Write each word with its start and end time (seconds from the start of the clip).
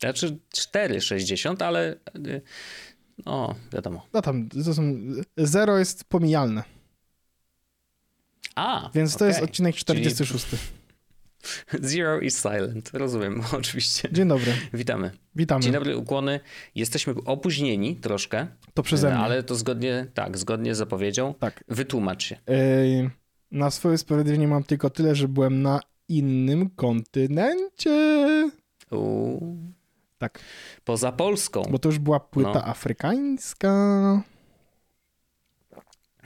Znaczy 0.00 0.38
4,60, 0.56 1.64
ale 1.64 1.96
y, 2.26 2.42
no, 3.26 3.54
wiadomo. 3.72 4.06
No 4.12 4.22
tam, 4.22 4.48
to 4.48 4.74
są, 4.74 4.82
zero 5.36 5.78
jest 5.78 6.04
pomijalne. 6.04 6.62
A, 8.54 8.90
Więc 8.94 9.12
to 9.12 9.16
okay. 9.16 9.28
jest 9.28 9.42
odcinek 9.42 9.76
46. 9.76 10.46
Czyli... 10.46 10.62
Zero 11.88 12.20
is 12.20 12.42
silent, 12.42 12.90
rozumiem, 12.92 13.42
oczywiście. 13.58 14.08
Dzień 14.12 14.28
dobry. 14.28 14.52
Witamy. 14.72 15.10
Witamy. 15.36 15.62
Dzień 15.62 15.72
dobry, 15.72 15.96
ukłony. 15.96 16.40
Jesteśmy 16.74 17.14
opóźnieni 17.24 17.96
troszkę. 17.96 18.46
To 18.74 18.82
przeze 18.82 19.10
mnie. 19.10 19.18
Ale 19.18 19.42
to 19.42 19.54
zgodnie, 19.54 20.06
tak, 20.14 20.38
zgodnie 20.38 20.74
z 20.74 20.78
zapowiedzią. 20.78 21.34
Tak. 21.34 21.64
Wytłumacz 21.68 22.24
się. 22.24 22.36
Yy, 22.46 23.10
na 23.50 23.70
swoje 23.70 23.98
sprawiedliwie 23.98 24.48
mam 24.48 24.64
tylko 24.64 24.90
tyle, 24.90 25.14
że 25.14 25.28
byłem 25.28 25.62
na 25.62 25.80
innym 26.08 26.70
kontynencie. 26.70 28.50
Uuu. 28.90 29.79
Tak. 30.20 30.38
Poza 30.84 31.12
Polską. 31.12 31.62
Bo 31.70 31.78
to 31.78 31.88
już 31.88 31.98
była 31.98 32.20
płyta 32.20 32.52
no. 32.54 32.64
afrykańska. 32.64 33.72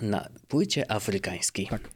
Na 0.03 0.29
płycie 0.49 0.93
afrykańskiej. 0.93 1.67
Tak. 1.67 1.91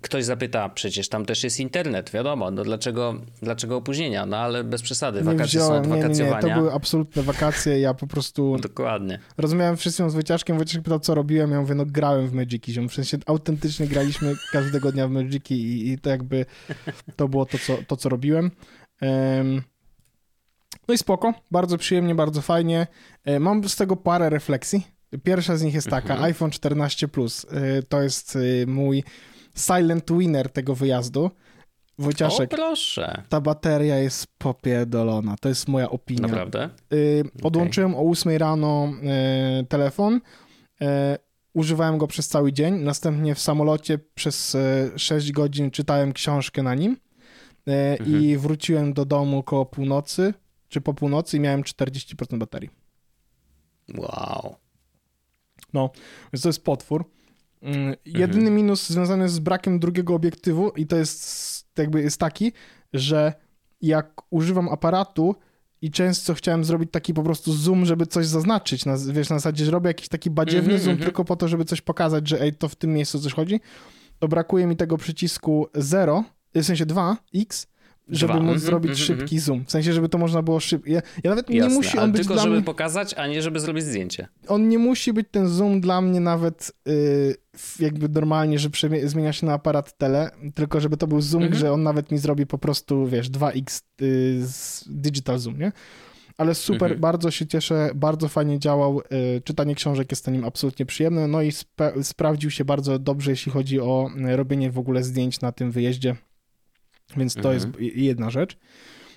Ktoś 0.00 0.24
zapyta, 0.24 0.68
przecież 0.68 1.08
tam 1.08 1.26
też 1.26 1.44
jest 1.44 1.60
internet, 1.60 2.10
wiadomo, 2.10 2.50
no 2.50 2.64
dlaczego, 2.64 3.14
dlaczego 3.42 3.76
opóźnienia? 3.76 4.26
No 4.26 4.36
ale 4.36 4.64
bez 4.64 4.82
przesady, 4.82 5.22
wakacje 5.22 5.46
wziąłem, 5.46 5.84
są 5.84 5.92
od 5.92 5.98
wakacjowania. 5.98 6.40
Nie, 6.40 6.48
nie, 6.48 6.54
to 6.54 6.60
były 6.60 6.72
absolutne 6.72 7.22
wakacje, 7.22 7.80
ja 7.80 7.94
po 7.94 8.06
prostu... 8.06 8.56
Dokładnie. 8.62 9.18
Rozmawiałem 9.38 9.76
wszystkim 9.76 10.10
z 10.10 10.14
Wojciaszkiem, 10.14 10.56
Wojciaszek 10.56 10.82
pytał, 10.82 11.00
co 11.00 11.14
robiłem, 11.14 11.50
ja 11.50 11.60
mówię, 11.60 11.74
no 11.74 11.86
grałem 11.86 12.28
w 12.28 12.32
Magiki, 12.32 12.88
w 12.88 12.94
sensie 12.94 13.18
autentycznie 13.26 13.86
graliśmy 13.86 14.34
każdego 14.52 14.92
dnia 14.92 15.08
w 15.08 15.10
Magiki 15.10 15.54
i, 15.54 15.92
i 15.92 15.98
to 15.98 16.10
jakby, 16.10 16.46
to 17.16 17.28
było 17.28 17.46
to, 17.46 17.58
co, 17.58 17.78
to, 17.86 17.96
co 17.96 18.08
robiłem. 18.08 18.50
Um, 19.02 19.62
no 20.88 20.94
i 20.94 20.98
spoko, 20.98 21.34
bardzo 21.50 21.78
przyjemnie, 21.78 22.14
bardzo 22.14 22.42
fajnie. 22.42 22.86
Mam 23.40 23.68
z 23.68 23.76
tego 23.76 23.96
parę 23.96 24.30
refleksji. 24.30 24.86
Pierwsza 25.24 25.56
z 25.56 25.62
nich 25.62 25.74
jest 25.74 25.88
taka, 25.88 26.14
mhm. 26.14 26.24
iPhone 26.24 26.50
14 26.50 27.08
Plus. 27.08 27.46
To 27.88 28.02
jest 28.02 28.38
mój 28.66 29.04
silent 29.56 30.12
winner 30.12 30.50
tego 30.50 30.74
wyjazdu. 30.74 31.30
Wojciaszek, 31.98 32.52
o 32.52 32.56
proszę. 32.56 33.22
ta 33.28 33.40
bateria 33.40 33.98
jest 33.98 34.26
popierdolona. 34.38 35.36
To 35.40 35.48
jest 35.48 35.68
moja 35.68 35.90
opinia. 35.90 36.22
Naprawdę? 36.22 36.70
Odłączyłem 37.42 37.94
okay. 37.94 38.06
o 38.06 38.10
8 38.10 38.36
rano 38.36 38.92
telefon. 39.68 40.20
Używałem 41.54 41.98
go 41.98 42.06
przez 42.06 42.28
cały 42.28 42.52
dzień. 42.52 42.74
Następnie 42.74 43.34
w 43.34 43.40
samolocie 43.40 43.98
przez 44.14 44.56
6 44.96 45.32
godzin 45.32 45.70
czytałem 45.70 46.12
książkę 46.12 46.62
na 46.62 46.74
nim. 46.74 46.96
Mhm. 47.66 48.22
I 48.22 48.36
wróciłem 48.36 48.92
do 48.92 49.04
domu 49.04 49.42
koło 49.42 49.66
północy 49.66 50.34
czy 50.72 50.80
po 50.80 50.94
północy 50.94 51.36
i 51.36 51.40
miałem 51.40 51.62
40% 51.62 52.38
baterii. 52.38 52.70
Wow. 53.96 54.56
No, 55.72 55.90
więc 56.32 56.42
to 56.42 56.48
jest 56.48 56.64
potwór. 56.64 57.04
Jedyny 58.04 58.38
mhm. 58.38 58.54
minus 58.54 58.88
związany 58.88 59.28
z 59.28 59.38
brakiem 59.38 59.78
drugiego 59.78 60.14
obiektywu 60.14 60.70
i 60.70 60.86
to 60.86 60.96
jest 60.96 61.66
jakby 61.78 62.02
jest 62.02 62.20
taki, 62.20 62.52
że 62.92 63.32
jak 63.80 64.22
używam 64.30 64.68
aparatu 64.68 65.34
i 65.82 65.90
często 65.90 66.34
chciałem 66.34 66.64
zrobić 66.64 66.90
taki 66.90 67.14
po 67.14 67.22
prostu 67.22 67.52
zoom, 67.52 67.86
żeby 67.86 68.06
coś 68.06 68.26
zaznaczyć, 68.26 68.84
na, 68.84 68.96
wiesz, 68.98 69.30
na 69.30 69.36
zasadzie, 69.36 69.64
że 69.64 69.70
robię 69.70 69.88
jakiś 69.88 70.08
taki 70.08 70.30
badziewny 70.30 70.78
zoom 70.78 70.96
tylko 70.96 71.24
po 71.24 71.36
to, 71.36 71.48
żeby 71.48 71.64
coś 71.64 71.80
pokazać, 71.80 72.28
że 72.28 72.40
ej, 72.40 72.54
to 72.54 72.68
w 72.68 72.76
tym 72.76 72.92
miejscu 72.92 73.20
coś 73.20 73.32
chodzi, 73.32 73.60
to 74.18 74.28
brakuje 74.28 74.66
mi 74.66 74.76
tego 74.76 74.96
przycisku 74.96 75.66
0, 75.74 76.24
w 76.54 76.64
sensie 76.64 76.86
2x, 76.86 77.66
żeby 78.08 78.32
Dwa. 78.32 78.42
móc 78.42 78.48
Mm 78.50 78.60
-hmm, 78.60 78.64
zrobić 78.66 78.90
mm 78.90 78.96
-hmm. 78.96 79.06
szybki 79.06 79.38
zoom. 79.38 79.64
W 79.64 79.70
sensie, 79.70 79.92
żeby 79.92 80.08
to 80.08 80.18
można 80.18 80.42
było 80.42 80.60
szybko. 80.60 80.90
Ja, 80.90 81.02
ja, 81.24 81.30
nawet 81.30 81.50
Jasne, 81.50 81.68
nie 81.68 81.74
musi 81.74 81.98
on 81.98 82.12
być 82.12 82.20
tylko 82.20 82.34
dla 82.34 82.42
żeby 82.42 82.54
mnie... 82.54 82.64
pokazać, 82.64 83.14
a 83.14 83.26
nie 83.26 83.42
żeby 83.42 83.60
zrobić 83.60 83.84
zdjęcie. 83.84 84.28
On 84.48 84.68
nie 84.68 84.78
musi 84.78 85.12
być 85.12 85.26
ten 85.30 85.48
zoom 85.48 85.80
dla 85.80 86.00
mnie 86.00 86.20
nawet 86.20 86.72
yy, 86.86 87.36
jakby 87.80 88.08
normalnie, 88.08 88.58
że 88.58 88.68
zmienia 89.04 89.32
się 89.32 89.46
na 89.46 89.52
aparat 89.52 89.98
tele, 89.98 90.30
tylko 90.54 90.80
żeby 90.80 90.96
to 90.96 91.06
był 91.06 91.20
zoom, 91.20 91.42
mm 91.42 91.54
-hmm. 91.54 91.56
że 91.56 91.72
on 91.72 91.82
nawet 91.82 92.10
mi 92.10 92.18
zrobi 92.18 92.46
po 92.46 92.58
prostu, 92.58 93.06
wiesz, 93.06 93.30
2x 93.30 93.82
yy, 94.00 94.46
digital 94.86 95.38
zoom, 95.38 95.58
nie? 95.58 95.72
Ale 96.38 96.54
super, 96.54 96.82
Mhm. 96.82 97.00
bardzo 97.00 97.30
się 97.30 97.46
cieszę, 97.46 97.90
bardzo 97.94 98.28
fajnie 98.28 98.58
działał. 98.58 99.00
Yy, 99.10 99.40
czytanie 99.44 99.74
książek 99.74 100.12
jest 100.12 100.26
na 100.26 100.32
nim 100.32 100.44
absolutnie 100.44 100.86
przyjemne, 100.86 101.28
no 101.28 101.42
i 101.42 101.50
spe- 101.50 102.02
sprawdził 102.02 102.50
się 102.50 102.64
bardzo 102.64 102.98
dobrze, 102.98 103.30
jeśli 103.30 103.52
chodzi 103.52 103.80
o 103.80 104.10
robienie 104.36 104.70
w 104.70 104.78
ogóle 104.78 105.02
zdjęć 105.02 105.40
na 105.40 105.52
tym 105.52 105.70
wyjeździe. 105.70 106.16
Więc 107.16 107.34
to 107.34 107.52
jest 107.52 107.68
jedna 107.80 108.30
rzecz. 108.30 108.58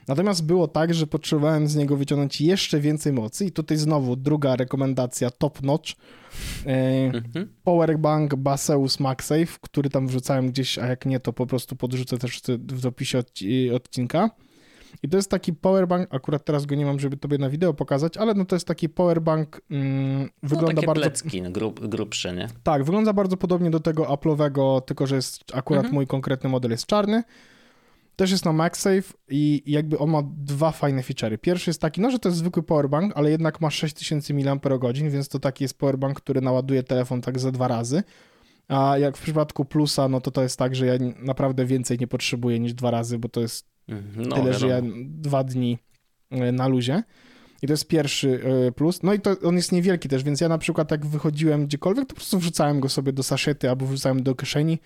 Natomiast 0.07 0.45
było 0.45 0.67
tak, 0.67 0.94
że 0.94 1.07
potrzebowałem 1.07 1.67
z 1.67 1.75
niego 1.75 1.97
wyciągnąć 1.97 2.41
jeszcze 2.41 2.79
więcej 2.79 3.13
mocy 3.13 3.45
i 3.45 3.51
tutaj 3.51 3.78
znowu 3.78 4.16
druga 4.16 4.56
rekomendacja 4.56 5.29
top 5.29 5.61
notch. 5.61 5.91
E, 6.66 7.11
Powerbank 7.63 8.35
Baseus 8.35 9.00
MagSafe, 9.00 9.57
który 9.61 9.89
tam 9.89 10.07
wrzucałem 10.07 10.50
gdzieś, 10.50 10.79
a 10.79 10.88
jak 10.88 11.05
nie, 11.05 11.19
to 11.19 11.34
po 11.34 11.45
prostu 11.45 11.75
podrzucę 11.75 12.17
też 12.17 12.41
w 12.67 12.85
opisie 12.85 13.23
odcinka. 13.73 14.29
I 15.03 15.09
to 15.09 15.17
jest 15.17 15.29
taki 15.29 15.53
powerbank, 15.53 16.13
akurat 16.13 16.45
teraz 16.45 16.66
go 16.66 16.75
nie 16.75 16.85
mam, 16.85 17.00
żeby 17.00 17.17
tobie 17.17 17.38
na 17.38 17.50
wideo 17.50 17.73
pokazać, 17.73 18.17
ale 18.17 18.34
no 18.34 18.45
to 18.45 18.55
jest 18.55 18.67
taki 18.67 18.89
powerbank, 18.89 19.61
mm, 19.72 20.29
wygląda 20.44 20.72
no, 20.72 20.75
takie 20.75 20.88
bardzo... 20.88 21.01
plecki, 21.01 21.41
grub, 21.41 21.88
grubsze, 21.88 22.34
nie? 22.34 22.47
Tak, 22.63 22.84
wygląda 22.84 23.13
bardzo 23.13 23.38
podobnie 23.38 23.69
do 23.69 23.79
tego 23.79 24.03
Apple'owego, 24.03 24.81
tylko 24.81 25.07
że 25.07 25.16
jest 25.16 25.44
akurat 25.53 25.79
Mhm. 25.79 25.94
mój 25.94 26.07
konkretny 26.07 26.50
model 26.50 26.72
jest 26.72 26.85
czarny. 26.85 27.23
Też 28.15 28.31
jest 28.31 28.45
na 28.45 28.53
MagSafe 28.53 29.13
i 29.29 29.63
jakby 29.65 29.97
on 29.97 30.09
ma 30.09 30.23
dwa 30.37 30.71
fajne 30.71 31.01
feature'y. 31.01 31.37
Pierwszy 31.37 31.69
jest 31.69 31.81
taki, 31.81 32.01
no 32.01 32.11
że 32.11 32.19
to 32.19 32.29
jest 32.29 32.39
zwykły 32.39 32.63
powerbank, 32.63 33.13
ale 33.15 33.31
jednak 33.31 33.61
ma 33.61 33.69
6000 33.69 34.33
mAh, 34.33 34.93
więc 35.09 35.29
to 35.29 35.39
taki 35.39 35.63
jest 35.63 35.77
powerbank, 35.77 36.17
który 36.21 36.41
naładuje 36.41 36.83
telefon 36.83 37.21
tak 37.21 37.39
za 37.39 37.51
dwa 37.51 37.67
razy. 37.67 38.03
A 38.67 38.97
jak 38.97 39.17
w 39.17 39.21
przypadku 39.21 39.65
Plusa, 39.65 40.09
no 40.09 40.21
to 40.21 40.31
to 40.31 40.43
jest 40.43 40.59
tak, 40.59 40.75
że 40.75 40.85
ja 40.85 40.93
naprawdę 41.19 41.65
więcej 41.65 41.97
nie 41.99 42.07
potrzebuję 42.07 42.59
niż 42.59 42.73
dwa 42.73 42.91
razy, 42.91 43.19
bo 43.19 43.29
to 43.29 43.41
jest 43.41 43.67
no, 44.15 44.35
tyle, 44.35 44.53
że 44.53 44.67
ja 44.67 44.81
dwa 45.05 45.43
dni 45.43 45.77
e, 46.31 46.51
na 46.51 46.67
luzie. 46.67 47.03
I 47.61 47.67
to 47.67 47.73
jest 47.73 47.87
pierwszy 47.87 48.41
e, 48.67 48.71
plus. 48.71 49.03
No 49.03 49.13
i 49.13 49.19
to 49.19 49.35
on 49.43 49.55
jest 49.55 49.71
niewielki 49.71 50.09
też, 50.09 50.23
więc 50.23 50.41
ja 50.41 50.49
na 50.49 50.57
przykład 50.57 50.91
jak 50.91 51.05
wychodziłem 51.05 51.65
gdziekolwiek, 51.65 52.05
to 52.05 52.09
po 52.09 52.15
prostu 52.15 52.39
wrzucałem 52.39 52.79
go 52.79 52.89
sobie 52.89 53.13
do 53.13 53.23
saszety 53.23 53.69
albo 53.69 53.85
wrzucałem 53.85 54.23
do 54.23 54.35
kieszeni 54.35 54.79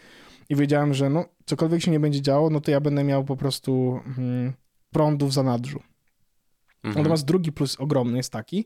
i 0.50 0.56
wiedziałem, 0.56 0.94
że 0.94 1.10
no 1.10 1.26
cokolwiek 1.46 1.82
się 1.82 1.92
nie 1.92 2.00
będzie 2.00 2.22
działo, 2.22 2.50
no 2.50 2.62
to 2.62 2.72
ja 2.72 2.80
będę 2.80 3.04
miał 3.04 3.24
po 3.24 3.36
prostu 3.36 4.00
mm, 4.18 4.54
prądu 4.92 5.28
w 5.28 5.34
zanadrzu. 5.34 5.80
Mhm. 6.84 6.96
Natomiast 7.04 7.26
drugi 7.26 7.52
plus 7.52 7.76
ogromny 7.80 8.18
jest 8.18 8.32
taki, 8.32 8.66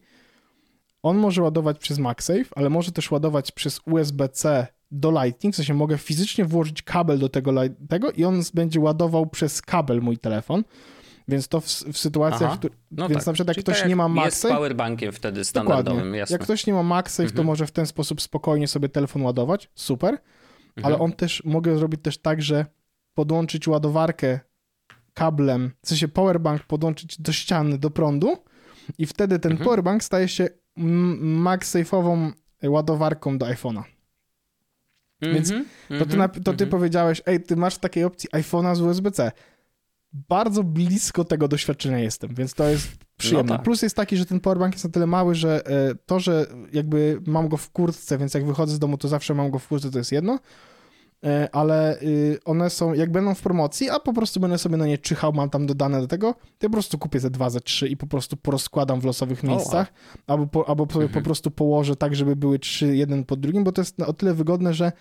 on 1.04 1.18
może 1.18 1.42
ładować 1.42 1.80
przez 1.80 2.00
MagSafe, 2.00 2.46
ale 2.56 2.70
może 2.70 2.92
też 2.92 3.12
ładować 3.12 3.52
przez 3.52 3.82
USB-C 3.86 4.68
do 4.92 5.12
Lightning, 5.12 5.54
w 5.54 5.58
sensie 5.58 5.74
mogę 5.74 5.98
fizycznie 5.98 6.46
włożyć 6.46 6.82
kabel 6.82 7.20
do 7.20 7.30
tego, 7.30 7.52
tego 7.90 8.12
i 8.12 8.26
on 8.26 8.42
będzie 8.54 8.80
ładował 8.80 9.26
przez 9.26 9.62
kabel 9.62 10.02
mój 10.02 10.18
telefon, 10.18 10.64
więc 11.28 11.48
to 11.48 11.62
w, 11.62 11.66
w 11.66 11.98
sytuacjach, 11.98 12.52
Aha. 12.52 12.70
No 12.92 13.10
więc 13.10 13.22
tak. 13.22 13.28
na 13.28 13.34
przykład 13.34 13.48
jak 13.48 13.56
Czyli 13.56 13.64
ktoś 13.64 13.80
tak 13.80 13.90
nie 13.90 13.96
ma 13.96 14.04
Jest 14.04 14.16
MagSafe, 14.16 14.54
powerbankiem 14.54 15.12
wtedy 15.12 15.46
standardowym, 15.46 16.16
jasne. 16.16 16.34
Jak 16.34 16.42
ktoś 16.42 16.68
nie 16.68 16.74
ma 16.74 16.84
MagSafe, 16.84 17.30
to 17.30 17.34
Mhm. 17.34 17.48
może 17.48 17.68
w 17.68 17.72
ten 17.72 17.86
sposób 17.86 18.22
spokojnie 18.22 18.68
sobie 18.68 18.90
telefon 18.90 19.22
ładować, 19.22 19.70
super, 19.76 20.18
ale 20.78 20.94
Mhm. 20.94 21.02
on 21.02 21.14
też, 21.14 21.44
mogę 21.46 21.78
zrobić 21.78 22.02
też 22.02 22.18
tak, 22.18 22.42
że 22.42 22.66
podłączyć 23.14 23.68
ładowarkę 23.68 24.40
kablem, 25.14 25.72
w 25.84 25.88
sensie 25.88 26.08
powerbank 26.08 26.64
podłączyć 26.64 27.22
do 27.22 27.32
ściany, 27.32 27.78
do 27.78 27.90
prądu 27.90 28.38
i 28.98 29.06
wtedy 29.06 29.40
ten 29.40 29.52
Mhm. 29.52 29.66
powerbank 29.66 30.04
staje 30.04 30.28
się 30.28 30.48
MagSafe'ową 31.22 32.32
ładowarką 32.64 33.38
do 33.38 33.46
iPhone'a. 33.46 33.84
Więc 35.22 35.52
Mhm, 35.52 35.66
To 36.00 36.06
ty, 36.06 36.42
to 36.42 36.54
ty 36.54 36.64
mhm. 36.64 36.70
powiedziałeś, 36.70 37.22
ej, 37.26 37.44
ty 37.44 37.56
masz 37.56 37.76
w 37.76 37.80
takiej 37.80 38.04
opcji 38.04 38.30
iPhone'a 38.30 38.76
z 38.76 38.82
USB-C. 38.82 39.32
Bardzo 40.14 40.64
blisko 40.64 41.24
tego 41.26 41.48
doświadczenia 41.48 42.00
jestem, 42.00 42.36
więc 42.36 42.54
to 42.54 42.68
jest 42.70 42.88
przyjemne. 43.18 43.52
No 43.52 43.58
tak. 43.58 43.66
Plus 43.66 43.82
jest 43.82 43.96
taki, 43.96 44.18
że 44.18 44.26
ten 44.26 44.40
powerbank 44.40 44.74
jest 44.74 44.86
na 44.86 44.92
tyle 44.92 45.08
mały, 45.08 45.36
że 45.36 45.68
e, 45.68 45.96
to, 46.06 46.20
że 46.20 46.46
jakby 46.74 47.22
mam 47.28 47.48
go 47.48 47.58
w 47.58 47.72
kurtce, 47.72 48.18
więc 48.18 48.34
jak 48.34 48.46
wychodzę 48.46 48.76
z 48.76 48.80
domu, 48.80 48.98
to 48.98 49.08
zawsze 49.08 49.34
mam 49.34 49.52
go 49.52 49.60
w 49.60 49.68
kurtce, 49.68 49.92
to 49.92 49.98
jest 49.98 50.12
jedno, 50.12 50.40
e, 51.24 51.50
ale 51.52 52.02
y, 52.02 52.40
one 52.46 52.70
są, 52.70 52.94
jak 52.94 53.12
będą 53.12 53.36
w 53.36 53.42
promocji, 53.42 53.90
a 53.90 54.00
po 54.00 54.14
prostu 54.14 54.40
będę 54.40 54.58
sobie 54.58 54.78
na 54.78 54.88
nie 54.88 54.98
czyhał, 54.98 55.34
mam 55.34 55.50
tam 55.50 55.66
dodane 55.66 56.02
do 56.02 56.08
tego, 56.08 56.34
to 56.34 56.40
ja 56.66 56.70
po 56.70 56.74
prostu 56.74 56.98
kupię 56.98 57.20
ze 57.20 57.30
dwa, 57.30 57.50
ze 57.50 57.62
trzy 57.62 57.88
i 57.88 57.98
po 57.98 58.08
prostu 58.08 58.38
porozkładam 58.38 59.02
w 59.02 59.06
losowych 59.06 59.44
miejscach, 59.44 59.94
albo, 60.28 60.48
po, 60.48 60.70
albo 60.70 60.86
sobie 60.86 61.06
Mhm. 61.06 61.24
po 61.24 61.28
prostu 61.28 61.52
położę 61.52 61.96
tak, 61.96 62.16
żeby 62.16 62.36
były 62.36 62.60
trzy 62.60 62.96
jeden 62.96 63.24
po 63.24 63.36
drugim, 63.36 63.64
bo 63.64 63.72
to 63.72 63.82
jest 63.82 64.02
o 64.02 64.14
tyle 64.14 64.34
wygodne, 64.34 64.74
że 64.74 64.92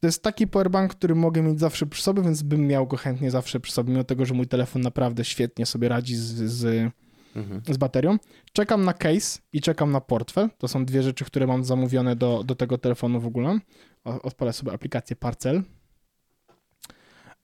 to 0.00 0.06
jest 0.06 0.22
taki 0.22 0.46
powerbank, 0.46 0.94
który 0.94 1.14
mogę 1.14 1.42
mieć 1.42 1.60
zawsze 1.60 1.86
przy 1.86 2.02
sobie, 2.02 2.22
więc 2.22 2.42
bym 2.42 2.66
miał 2.66 2.86
go 2.86 2.96
chętnie 2.96 3.30
zawsze 3.30 3.60
przy 3.60 3.72
sobie, 3.72 3.92
mimo 3.92 4.04
tego, 4.04 4.26
że 4.26 4.34
mój 4.34 4.46
telefon 4.46 4.82
naprawdę 4.82 5.24
świetnie 5.24 5.66
sobie 5.66 5.88
radzi 5.88 6.16
z, 6.16 6.34
z, 6.34 6.92
Mhm. 7.36 7.62
z 7.74 7.76
baterią. 7.76 8.18
Czekam 8.52 8.84
na 8.84 8.92
case 8.92 9.40
i 9.52 9.60
czekam 9.60 9.92
na 9.92 10.00
portfel. 10.00 10.48
To 10.58 10.68
są 10.68 10.84
dwie 10.84 11.02
rzeczy, 11.02 11.24
które 11.24 11.46
mam 11.46 11.64
zamówione 11.64 12.16
do, 12.16 12.44
do 12.44 12.54
tego 12.54 12.78
telefonu 12.78 13.20
w 13.20 13.26
ogóle. 13.26 13.58
Odpalę 14.04 14.52
sobie 14.52 14.72
aplikację 14.72 15.16
Parcel. 15.16 15.62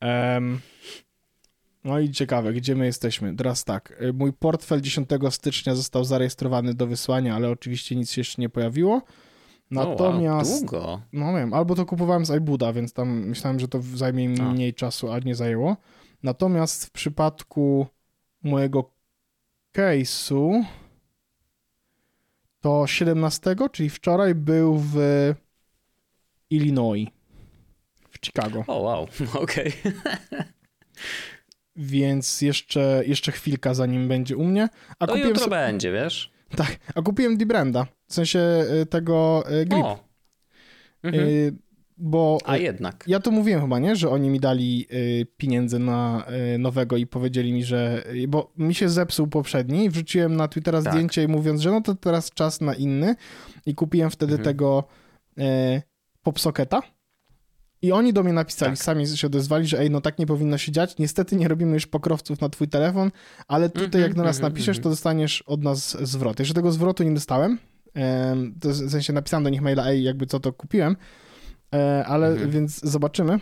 Em, 0.01 0.61
no 1.85 2.01
i 2.01 2.11
ciekawe, 2.11 2.53
gdzie 2.53 2.77
my 2.77 2.87
jesteśmy? 2.87 3.37
Teraz 3.37 3.65
tak, 3.65 4.03
y, 4.03 4.13
mój 4.13 4.33
portfel 4.33 4.81
10 4.81 5.09
stycznia 5.31 5.75
został 5.75 6.05
zarejestrowany 6.05 6.75
do 6.75 6.87
wysłania, 6.87 7.35
ale 7.35 7.51
oczywiście 7.51 7.97
nic 7.97 8.11
się 8.11 8.21
jeszcze 8.21 8.43
nie 8.43 8.49
pojawiło. 8.49 9.03
Natomiast, 9.75 10.51
O, 10.51 10.55
wow, 10.55 10.61
długo. 10.81 11.01
no 11.13 11.35
wiem, 11.35 11.55
albo 11.55 11.75
to 11.75 11.87
kupowałem 11.87 12.27
z 12.27 12.31
iBuda, 12.31 12.73
więc 12.73 12.93
tam 12.93 13.09
myślałem, 13.27 13.61
że 13.61 13.69
to 13.69 13.81
zajmie 13.83 14.29
mi 14.29 14.41
A. 14.41 14.53
mniej 14.53 14.75
czasu, 14.75 15.13
a 15.13 15.19
nie 15.19 15.35
zajęło. 15.35 15.77
Natomiast 16.23 16.85
w 16.87 16.91
przypadku 16.91 17.87
mojego 18.43 18.91
case'u 19.77 20.65
to 22.61 22.87
17, 22.87 23.57
czyli 23.73 23.91
wczoraj 23.91 24.35
był 24.35 24.79
w 24.79 24.97
Illinois, 26.51 27.09
w 28.11 28.27
Chicago, 28.27 28.65
O, 28.67 28.79
wow, 28.81 29.07
okej. 29.43 29.73
więc 31.77 32.41
jeszcze, 32.43 33.03
jeszcze 33.07 33.33
chwilka 33.33 33.75
zanim 33.75 34.09
będzie 34.09 34.37
u 34.37 34.45
mnie. 34.45 34.69
A 34.99 35.07
To 35.07 35.17
jutro 35.17 35.45
so- 35.45 35.51
będzie, 35.51 35.93
wiesz? 35.93 36.34
tak, 36.65 36.77
a 36.95 37.03
kupiłem 37.03 37.37
D-Branda, 37.37 37.87
w 38.07 38.15
sensie 38.15 38.39
y, 38.83 38.87
tego 38.87 39.45
y, 39.63 39.67
grip, 39.67 39.85
O. 39.85 39.99
Mhm. 41.03 41.29
y, 41.29 41.55
bo 41.97 42.39
A 42.45 42.57
jednak. 42.57 43.05
Ja 43.07 43.21
to 43.21 43.31
mówiłem 43.31 43.61
chyba, 43.61 43.79
nie? 43.79 43.97
Że 43.97 44.11
oni 44.11 44.31
mi 44.31 44.41
dali 44.41 44.87
y, 44.93 45.27
pieniądze 45.37 45.79
na 45.79 46.25
nowego 46.59 46.97
i 46.97 47.07
powiedzieli 47.07 47.53
mi, 47.53 47.65
że. 47.65 48.05
Bo 48.29 48.53
mi 48.57 48.75
się 48.75 48.89
zepsuł 48.89 49.27
poprzedni. 49.27 49.91
Wrzuciłem 49.91 50.37
na 50.37 50.49
Twittera 50.49 50.83
Tak. 50.83 50.93
zdjęcie 50.93 51.23
i 51.23 51.29
mówiąc, 51.29 51.61
że 51.61 51.71
no 51.71 51.81
to 51.81 51.95
teraz 51.95 52.31
czas 52.31 52.61
na 52.61 52.75
inny. 52.75 53.15
I 53.67 53.75
kupiłem 53.75 54.11
wtedy 54.11 54.33
Mhm. 54.33 54.45
tego 54.45 54.85
popsocketa. 56.23 56.83
I 57.85 57.93
oni 57.93 58.13
do 58.13 58.23
mnie 58.23 58.33
napisali, 58.33 58.73
Tak. 58.77 58.85
sami 58.85 59.07
się 59.07 59.27
odezwali, 59.27 59.67
że 59.67 59.79
ej, 59.79 59.91
no 59.91 60.01
tak 60.01 60.19
nie 60.19 60.27
powinno 60.27 60.59
się 60.59 60.73
dziać. 60.73 60.99
Niestety 60.99 61.37
nie 61.37 61.49
robimy 61.49 61.75
już 61.75 61.87
pokrowców 61.87 62.41
na 62.41 62.49
twój 62.49 62.69
telefon, 62.69 63.11
ale 63.49 63.69
tutaj 63.71 63.85
Mhm, 63.85 64.03
jak 64.03 64.15
do 64.15 64.23
nas 64.23 64.37
mhm, 64.37 64.53
napiszesz, 64.53 64.77
mhm. 64.77 64.83
to 64.83 64.91
dostaniesz 64.91 65.43
od 65.43 65.63
nas 65.63 65.97
zwrot. 66.09 66.39
Jeszcze 66.39 66.55
tego 66.55 66.73
zwrotu 66.73 67.03
nie 67.03 67.15
dostałem. 67.15 67.59
em, 67.95 68.55
To 68.61 68.69
w 68.69 68.91
sensie 68.91 69.13
napisałem 69.13 69.45
do 69.45 69.51
nich 69.51 69.63
maila, 69.63 69.87
ej, 69.87 70.03
jakby 70.03 70.27
co 70.27 70.41
to 70.41 70.53
kupiłem. 70.53 70.97
E, 71.75 72.05
ale 72.07 72.29
Mhm. 72.29 72.51
więc 72.51 72.81
zobaczymy. 72.85 73.41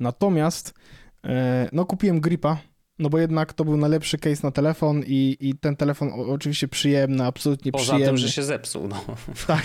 Natomiast 0.00 0.74
e, 1.24 1.68
no 1.72 1.86
kupiłem 1.86 2.20
gripa, 2.20 2.58
no 2.98 3.08
bo 3.10 3.18
jednak 3.18 3.52
to 3.52 3.64
był 3.64 3.76
najlepszy 3.76 4.18
case 4.18 4.40
na 4.42 4.50
telefon 4.50 5.02
i, 5.06 5.36
i 5.40 5.54
ten 5.58 5.76
telefon 5.76 6.10
oczywiście 6.30 6.68
przyjemny, 6.68 7.24
absolutnie 7.24 7.72
Poza 7.72 7.84
przyjemny. 7.84 8.06
tym, 8.06 8.16
że 8.16 8.30
się 8.30 8.42
zepsuł, 8.42 8.88
no. 8.88 9.04
Tak. 9.46 9.62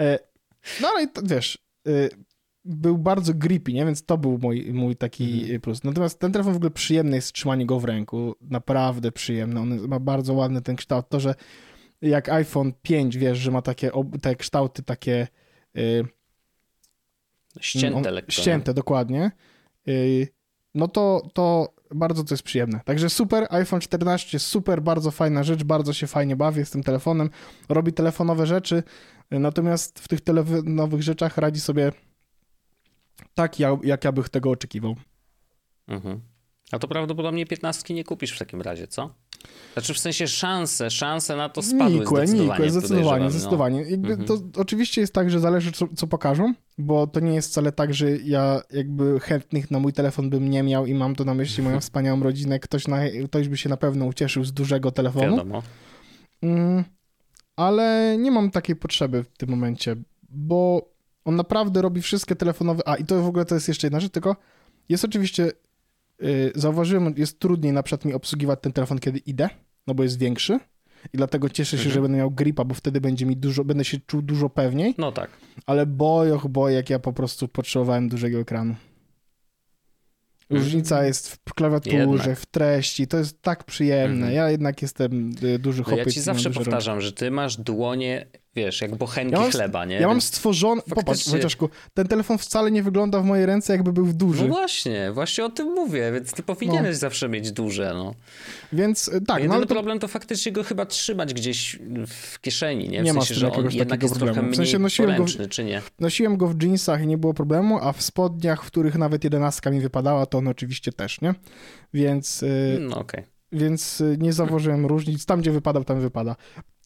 E, 0.00 0.18
no 0.82 0.88
ale 0.88 1.06
to, 1.08 1.22
wiesz, 1.24 1.58
e, 1.86 1.90
był 2.64 2.98
bardzo 2.98 3.34
grippy, 3.34 3.72
nie? 3.72 3.84
Więc 3.84 4.04
to 4.04 4.18
był 4.18 4.38
mój, 4.38 4.72
mój 4.72 4.96
taki 4.96 5.40
Mhm. 5.42 5.60
plus. 5.60 5.84
Natomiast 5.84 6.18
ten 6.18 6.32
telefon 6.32 6.52
w 6.52 6.56
ogóle 6.56 6.70
przyjemny 6.70 7.16
jest 7.16 7.32
trzymanie 7.32 7.66
go 7.66 7.80
w 7.80 7.84
ręku. 7.84 8.34
Naprawdę 8.40 9.12
przyjemny. 9.12 9.60
On 9.60 9.88
ma 9.88 10.00
bardzo 10.00 10.34
ładny 10.34 10.62
ten 10.62 10.76
kształt. 10.76 11.08
To, 11.08 11.20
że 11.20 11.34
jak 12.02 12.28
iPhone 12.28 12.72
5, 12.82 13.16
wiesz, 13.16 13.38
że 13.38 13.50
ma 13.50 13.62
takie 13.62 13.90
te 14.22 14.36
kształty 14.36 14.82
takie 14.82 15.28
e, 15.76 15.80
Ścięte 17.60 17.96
on- 18.08 18.14
lekko. 18.14 18.28
nie? 18.28 18.32
Ścięte, 18.34 18.74
dokładnie. 18.74 19.30
Yy, 19.86 20.28
No 20.76 20.88
to, 20.88 21.22
to 21.34 21.74
bardzo 21.94 22.24
to 22.24 22.34
jest 22.34 22.42
przyjemne. 22.42 22.80
Także 22.84 23.10
super, 23.10 23.46
iPhone 23.50 23.80
14 23.80 24.38
super, 24.38 24.82
bardzo 24.82 25.10
fajna 25.10 25.42
rzecz, 25.42 25.64
bardzo 25.64 25.92
się 25.92 26.06
fajnie 26.06 26.36
bawię 26.36 26.64
z 26.64 26.70
tym 26.70 26.82
telefonem. 26.82 27.30
Robi 27.68 27.92
telefonowe 27.92 28.46
rzeczy, 28.46 28.82
yy, 29.30 29.38
natomiast 29.38 29.98
w 29.98 30.08
tych 30.08 30.20
telefonowych 30.20 31.02
rzeczach 31.02 31.36
radzi 31.38 31.60
sobie 31.60 31.92
tak, 33.34 33.60
ja- 33.60 33.78
jak 33.84 34.04
ja 34.04 34.12
bych 34.12 34.28
tego 34.28 34.50
oczekiwał. 34.50 34.96
Mhm. 35.88 36.20
A 36.72 36.78
to 36.78 36.88
prawdopodobnie 36.88 37.46
15 37.46 37.94
nie 37.94 38.04
kupisz 38.04 38.32
w 38.32 38.38
takim 38.38 38.62
razie, 38.62 38.86
co? 38.88 39.14
Znaczy 39.72 39.94
w 39.94 39.98
sensie 39.98 40.28
szanse, 40.28 40.90
szanse 40.90 41.36
na 41.36 41.48
to 41.48 41.62
spadły 41.62 41.98
Nikłe, 42.00 42.26
zdecydowanie. 42.26 42.50
nikłe, 42.64 42.70
zdecydowanie, 42.70 43.02
podejrzewam, 43.04 43.22
no. 43.24 43.30
zdecydowanie. 43.30 43.82
Jakby 43.82 44.08
Mhm. 44.12 44.28
To 44.28 44.60
oczywiście 44.60 45.00
jest 45.00 45.12
tak, 45.14 45.30
że 45.30 45.40
zależy, 45.40 45.72
co, 45.72 45.86
co 45.96 46.06
pokażą, 46.06 46.54
bo 46.78 47.06
to 47.06 47.20
nie 47.20 47.34
jest 47.34 47.50
wcale 47.50 47.72
tak, 47.72 47.94
że 47.94 48.10
ja 48.16 48.62
jakby 48.70 49.20
chętnych 49.20 49.70
na 49.70 49.78
mój 49.78 49.92
telefon 49.92 50.30
bym 50.30 50.50
nie 50.50 50.62
miał 50.62 50.86
i 50.86 50.94
mam 50.94 51.16
to 51.16 51.24
na 51.24 51.34
myśli 51.34 51.62
moją 51.62 51.80
wspaniałą 51.90 52.22
rodzinę. 52.22 52.60
Ktoś, 52.60 52.88
na, 52.88 52.98
ktoś 53.26 53.48
by 53.48 53.56
się 53.56 53.68
na 53.68 53.76
pewno 53.76 54.06
ucieszył 54.06 54.44
z 54.44 54.52
dużego 54.52 54.90
telefonu. 54.90 55.30
Wiadomo. 55.36 55.62
Mm, 56.42 56.84
ale 57.56 58.16
nie 58.18 58.30
mam 58.30 58.50
takiej 58.50 58.76
potrzeby 58.76 59.24
w 59.24 59.36
tym 59.36 59.48
momencie, 59.50 59.96
bo 60.28 60.88
on 61.24 61.36
naprawdę 61.36 61.82
robi 61.82 62.02
wszystkie 62.02 62.36
telefonowe. 62.36 62.88
A 62.88 62.96
i 62.96 63.04
to 63.04 63.22
w 63.22 63.26
ogóle 63.26 63.44
to 63.44 63.54
jest 63.54 63.68
jeszcze 63.68 63.86
jedna 63.86 64.00
rzecz, 64.00 64.12
tylko 64.12 64.36
jest 64.88 65.04
oczywiście. 65.04 65.52
Yy, 66.20 66.52
zauważyłem, 66.54 67.14
jest 67.16 67.38
trudniej 67.38 67.72
na 67.72 67.82
przykład 67.82 68.04
mi 68.04 68.14
obsługiwać 68.14 68.58
ten 68.62 68.72
telefon, 68.72 68.98
kiedy 68.98 69.18
idę, 69.18 69.48
no 69.86 69.94
bo 69.94 70.02
jest 70.02 70.18
większy. 70.18 70.58
I 71.12 71.16
dlatego 71.16 71.48
cieszę 71.48 71.70
się, 71.70 71.82
Mhm. 71.82 71.94
że 71.94 72.02
będę 72.02 72.18
miał 72.18 72.30
gripa, 72.30 72.64
bo 72.64 72.74
wtedy 72.74 73.00
będzie 73.00 73.26
mi 73.26 73.36
dużo, 73.36 73.64
będę 73.64 73.84
się 73.84 73.98
czuł 74.06 74.22
dużo 74.22 74.50
pewniej, 74.50 74.94
No 74.98 75.12
tak. 75.12 75.30
ale 75.66 75.86
bojoch, 75.86 76.46
boj, 76.48 76.74
jak 76.74 76.90
ja 76.90 76.98
po 76.98 77.12
prostu 77.12 77.48
potrzebowałem 77.48 78.08
dużego 78.08 78.38
ekranu. 78.38 78.74
Różnica 80.50 80.94
Mhm. 80.94 81.06
jest 81.06 81.28
w 81.48 81.54
klawiaturze, 81.54 82.36
w 82.36 82.46
treści, 82.46 83.06
to 83.06 83.18
jest 83.18 83.42
tak 83.42 83.64
przyjemne. 83.64 84.16
Mhm. 84.16 84.34
Ja 84.34 84.50
jednak 84.50 84.82
jestem 84.82 85.32
y, 85.42 85.58
duży 85.58 85.82
No 85.90 85.96
ja 85.96 86.04
ci 86.04 86.20
zawsze 86.20 86.50
powtarzam, 86.50 87.00
że 87.00 87.12
ty 87.12 87.30
masz 87.30 87.56
dłonie, 87.56 88.26
wiesz, 88.56 88.80
jak 88.80 88.96
bochenki 88.96 89.32
Ja 89.34 89.40
mam- 89.40 89.50
chleba, 89.50 89.84
nie? 89.84 89.94
Ja 89.96 90.08
mam 90.08 90.20
stworzony. 90.20 90.82
Popatrz, 90.82 90.96
faktycznie- 91.06 91.30
Wojciaszku, 91.32 91.68
ten 91.94 92.06
telefon 92.08 92.38
wcale 92.38 92.70
nie 92.70 92.82
wygląda 92.82 93.20
w 93.20 93.24
mojej 93.24 93.46
ręce, 93.46 93.72
jakby 93.72 93.92
był 93.92 94.12
duży. 94.12 94.42
No 94.42 94.48
właśnie, 94.48 95.12
właśnie 95.12 95.44
o 95.44 95.48
tym 95.48 95.68
mówię, 95.74 96.12
więc 96.12 96.32
ty 96.32 96.42
powinieneś 96.42 96.96
zawsze 96.96 97.28
mieć 97.28 97.52
duże, 97.52 97.92
no. 97.94 98.14
Więc 98.72 99.08
y, 99.08 99.10
tak, 99.12 99.28
no 99.28 99.34
Jedyny 99.38 99.54
ale 99.54 99.66
to 99.66 99.74
problem 99.74 99.98
to 99.98 100.08
faktycznie 100.08 100.52
go 100.52 100.62
chyba 100.64 100.86
trzymać 100.86 101.34
gdzieś 101.34 101.78
w 102.06 102.40
kieszeni, 102.40 102.88
nie? 102.88 103.00
W 103.02 103.04
Nie 103.04 103.12
ma 103.12 103.20
sensie, 103.20 103.34
tym 103.34 103.40
że 103.40 103.46
on 103.46 103.52
jakiegoś 103.52 103.74
jednak 103.74 103.88
takiego 104.00 104.06
jest 104.06 104.18
trochę 104.18 104.32
problemu. 104.32 104.52
W 104.52 104.56
sensie 104.56 104.78
nosiłem 104.78 105.16
go 105.16 105.24
w- 105.24 105.48
czy 105.48 105.64
nie? 105.64 105.82
nosiłem 106.00 106.36
go 106.36 106.48
w 106.48 106.62
jeansach 106.62 107.02
i 107.02 107.06
nie 107.06 107.18
było 107.18 107.34
problemu, 107.34 107.78
a 107.82 107.92
w 107.92 108.02
spodniach, 108.02 108.64
w 108.64 108.66
których 108.66 108.94
nawet 108.94 109.24
jedenastka 109.24 109.70
mi 109.70 109.80
wypadała, 109.80 110.26
to 110.26 110.38
on 110.38 110.48
oczywiście 110.48 110.92
też, 110.92 111.20
nie? 111.20 111.34
Więc, 111.94 112.42
y, 112.42 112.78
No 112.80 112.98
okej. 112.98 113.22
więc 113.52 114.00
y, 114.00 114.16
nie 114.20 114.32
zauważyłem 114.32 114.86
różnic. 114.86 115.26
Tam, 115.26 115.40
gdzie 115.40 115.50
wypadał, 115.50 115.84
tam 115.84 116.00
wypada. 116.00 116.36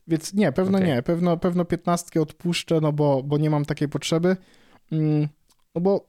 Więc 0.08 0.34
nie, 0.34 0.52
pewno 0.52 0.78
Okej. 0.78 0.90
nie. 0.90 1.02
Pewno, 1.02 1.36
pewno 1.36 1.64
piętnastkę 1.64 2.20
odpuszczę, 2.20 2.80
no 2.80 2.92
bo, 2.92 3.22
bo 3.22 3.38
nie 3.38 3.50
mam 3.50 3.64
takiej 3.64 3.88
potrzeby. 3.88 4.36
Mm, 4.92 5.28
No 5.74 5.80
bo 5.80 6.08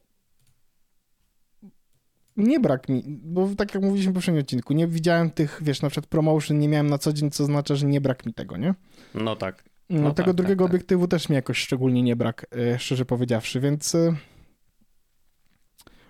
nie 2.38 2.60
brak 2.60 2.90
mi, 2.90 3.04
bo 3.08 3.50
tak 3.58 3.74
jak 3.74 3.84
mówiliśmy 3.84 4.12
w 4.12 4.16
poprzednim 4.16 4.42
odcinku, 4.44 4.74
nie 4.74 4.88
widziałem 4.88 5.32
tych, 5.32 5.60
wiesz, 5.64 5.82
na 5.82 5.90
przykład 5.90 6.10
promotion 6.10 6.60
nie 6.60 6.68
miałem 6.68 6.88
na 6.90 6.98
co 6.98 7.14
dzień, 7.14 7.32
co 7.32 7.44
oznacza, 7.44 7.76
że 7.76 7.86
nie 7.86 8.02
brak 8.02 8.26
mi 8.26 8.34
tego, 8.34 8.58
nie? 8.58 8.74
No 9.16 9.36
tak. 9.36 9.64
No, 9.90 10.02
No 10.02 10.14
tego 10.14 10.28
tak, 10.30 10.36
drugiego 10.36 10.64
tak, 10.66 10.72
tak. 10.72 10.76
obiektywu 10.76 11.08
też 11.08 11.30
mi 11.30 11.36
jakoś 11.36 11.58
szczególnie 11.58 12.04
nie 12.04 12.16
brak, 12.16 12.46
e, 12.74 12.80
szczerze 12.80 13.06
powiedziawszy, 13.06 13.60
więc 13.60 13.96
e, 13.96 14.16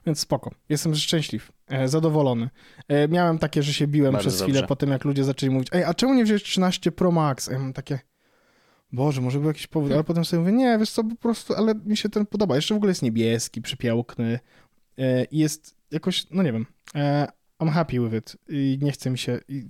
więc 0.06 0.20
spoko. 0.20 0.52
Jestem 0.70 0.96
szczęśliw, 0.96 1.52
zadowolony. 1.86 2.50
E, 2.88 3.08
Miałem 3.08 3.40
takie, 3.40 3.64
że 3.64 3.74
się 3.74 3.88
biłem 3.88 4.14
Bardzo 4.14 4.30
przez 4.30 4.42
chwilę 4.42 4.54
dobrze. 4.60 4.68
po 4.68 4.76
tym, 4.76 4.90
jak 4.90 5.06
ludzie 5.06 5.24
zaczęli 5.24 5.50
mówić, 5.50 5.68
ej, 5.72 5.84
a 5.84 5.94
czemu 5.94 6.14
nie 6.14 6.24
wziąłeś 6.24 6.44
13 6.44 6.92
Pro 6.92 7.12
Max? 7.12 7.50
A 7.50 7.54
ja 7.54 7.60
mam 7.60 7.74
takie, 7.74 8.00
Boże, 8.92 9.22
może 9.22 9.40
był 9.40 9.48
jakiś 9.48 9.68
powód, 9.68 9.92
ale 9.92 10.04
potem 10.04 10.26
sobie 10.26 10.40
mówię, 10.40 10.52
nie, 10.52 10.78
wiesz 10.80 10.92
co, 10.92 11.04
po 11.04 11.16
prostu, 11.16 11.54
ale 11.54 11.76
mi 11.76 11.98
się 11.98 12.10
ten 12.10 12.26
podoba. 12.26 12.56
Jeszcze 12.56 12.74
w 12.74 12.78
ogóle 12.78 12.92
jest 12.92 13.02
niebieski, 13.02 13.62
przypiałkny 13.62 14.40
e, 14.98 15.24
i 15.26 15.38
jest 15.38 15.76
jakoś, 15.92 16.30
no 16.32 16.44
nie 16.44 16.54
wiem, 16.54 16.66
e, 16.96 17.28
I'm 17.60 17.70
happy 17.72 18.00
with 18.00 18.14
it 18.14 18.38
i 18.50 18.80
nie 18.82 18.92
chce 18.92 19.10
mi 19.10 19.18
się... 19.18 19.40
I 19.48 19.66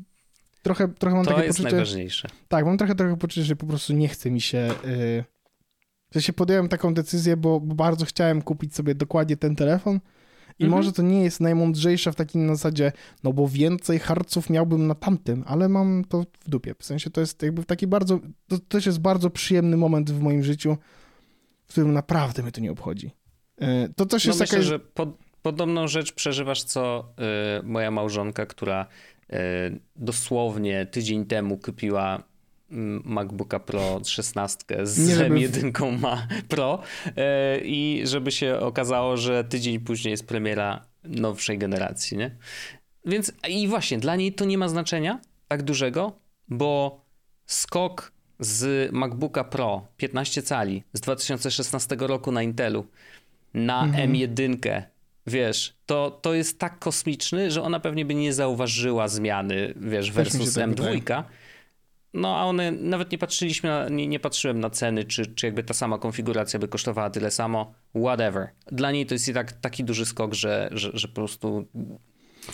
trochę, 0.64 0.88
trochę 0.88 1.16
mam 1.16 1.26
To 1.26 1.32
takie 1.32 1.46
jest 1.46 1.58
poczucie... 1.60 1.76
najważniejsze. 1.76 2.28
Tak, 2.48 2.66
mam 2.66 2.78
trochę 2.78 2.96
trochę 2.96 3.18
poczucie, 3.18 3.44
że 3.44 3.56
po 3.56 3.66
prostu 3.66 3.94
nie 3.94 4.08
chce 4.08 4.32
mi 4.32 4.42
się. 4.42 4.74
Że 6.16 6.22
się 6.22 6.34
podjąłem 6.34 6.70
taką 6.70 6.94
decyzję, 6.94 7.38
bo, 7.38 7.60
bo 7.60 7.76
bardzo 7.76 8.06
chciałem 8.06 8.42
kupić 8.42 8.76
sobie 8.76 8.96
dokładnie 8.96 9.38
ten 9.38 9.56
telefon. 9.56 10.00
I 10.60 10.64
Mhm. 10.64 10.80
może 10.80 10.92
to 10.92 11.02
nie 11.02 11.24
jest 11.24 11.40
najmądrzejsze 11.40 12.12
w 12.12 12.16
takim 12.16 12.46
na 12.46 12.56
zasadzie, 12.56 12.92
no 13.24 13.34
bo 13.34 13.48
więcej 13.48 14.00
harców 14.00 14.50
miałbym 14.50 14.88
na 14.88 14.96
tamtym, 14.96 15.44
ale 15.48 15.70
mam 15.70 16.06
to 16.10 16.24
w 16.40 16.50
dupie. 16.50 16.76
W 16.80 16.86
sensie 16.86 17.10
to 17.10 17.22
jest 17.22 17.44
jakby 17.44 17.64
taki 17.66 17.88
bardzo, 17.88 18.20
to 18.48 18.60
też 18.60 18.86
jest 18.86 19.00
bardzo 19.00 19.30
przyjemny 19.30 19.78
moment 19.78 20.12
w 20.12 20.22
moim 20.22 20.44
życiu, 20.44 20.78
w 21.66 21.70
którym 21.72 21.94
naprawdę 21.94 22.44
mnie 22.44 22.52
to 22.52 22.62
nie 22.62 22.72
obchodzi. 22.72 23.12
E, 23.62 23.90
to 23.96 24.06
też 24.06 24.26
no 24.26 24.30
jest 24.30 24.40
myślę, 24.40 24.58
jakaś... 24.58 24.70
że 24.70 24.80
pod, 24.80 25.10
podobną 25.42 25.88
rzecz 25.88 26.14
przeżywasz 26.14 26.64
co 26.64 27.14
y, 27.60 27.64
moja 27.64 27.92
małżonka, 27.92 28.46
która 28.46 28.86
y, 29.34 29.36
dosłownie 29.96 30.86
tydzień 30.86 31.26
temu 31.26 31.58
kupiła 31.58 32.24
MacBooka 33.04 33.60
Pro 33.60 34.02
16 34.06 34.66
z 34.84 35.08
Nie, 35.08 35.16
żeby- 35.16 35.36
M1 35.36 36.00
ma 36.00 36.28
Pro 36.48 36.80
y, 37.08 37.12
i 37.64 38.02
żeby 38.06 38.32
się 38.32 38.60
okazało, 38.60 39.18
że 39.18 39.44
tydzień 39.44 39.80
później 39.80 40.12
jest 40.12 40.28
premiera 40.28 40.86
nowszej 41.04 41.58
generacji, 41.58 42.18
nie? 42.18 42.36
Więc 43.06 43.32
i 43.50 43.68
właśnie, 43.68 43.98
dla 43.98 44.16
niej 44.16 44.34
to 44.34 44.46
nie 44.46 44.58
ma 44.58 44.70
znaczenia 44.70 45.20
tak 45.48 45.64
dużego, 45.64 46.20
bo 46.48 47.02
skok 47.46 48.12
z 48.40 48.92
MacBooka 48.94 49.44
Pro 49.44 49.88
15 49.98 50.42
cali 50.42 50.84
z 50.94 51.02
2016 51.02 51.96
roku 52.00 52.32
na 52.32 52.44
Intelu 52.44 52.86
na 53.54 53.84
Mhm. 53.84 54.12
M1, 54.14 54.82
wiesz, 55.28 55.74
to, 55.86 56.20
to 56.22 56.34
jest 56.34 56.60
tak 56.60 56.80
kosmiczny, 56.80 57.52
że 57.52 57.62
ona 57.62 57.80
pewnie 57.80 58.06
by 58.06 58.16
nie 58.16 58.34
zauważyła 58.34 59.08
zmiany, 59.08 59.74
wiesz, 59.76 60.12
versus 60.12 60.54
tak 60.54 60.70
M2. 60.70 61.24
No 62.14 62.38
a 62.38 62.46
one, 62.46 62.72
nawet 62.72 63.12
nie 63.12 63.18
patrzyliśmy, 63.18 63.70
na, 63.70 63.90
nie, 63.90 64.08
nie 64.08 64.20
patrzyłem 64.20 64.60
na 64.60 64.70
ceny, 64.70 65.04
czy, 65.04 65.26
czy 65.26 65.46
jakby 65.46 65.64
ta 65.64 65.74
sama 65.74 65.98
konfiguracja 65.98 66.60
by 66.60 66.68
kosztowała 66.68 67.10
tyle 67.10 67.32
samo, 67.32 67.74
whatever. 67.96 68.50
Dla 68.72 68.92
niej 68.92 69.06
to 69.06 69.16
jest 69.16 69.28
i 69.28 69.34
tak 69.34 69.52
taki 69.52 69.84
duży 69.84 70.06
skok, 70.06 70.34
że, 70.34 70.70
że, 70.72 70.92
że 70.94 71.08
po 71.08 71.14
prostu 71.14 71.68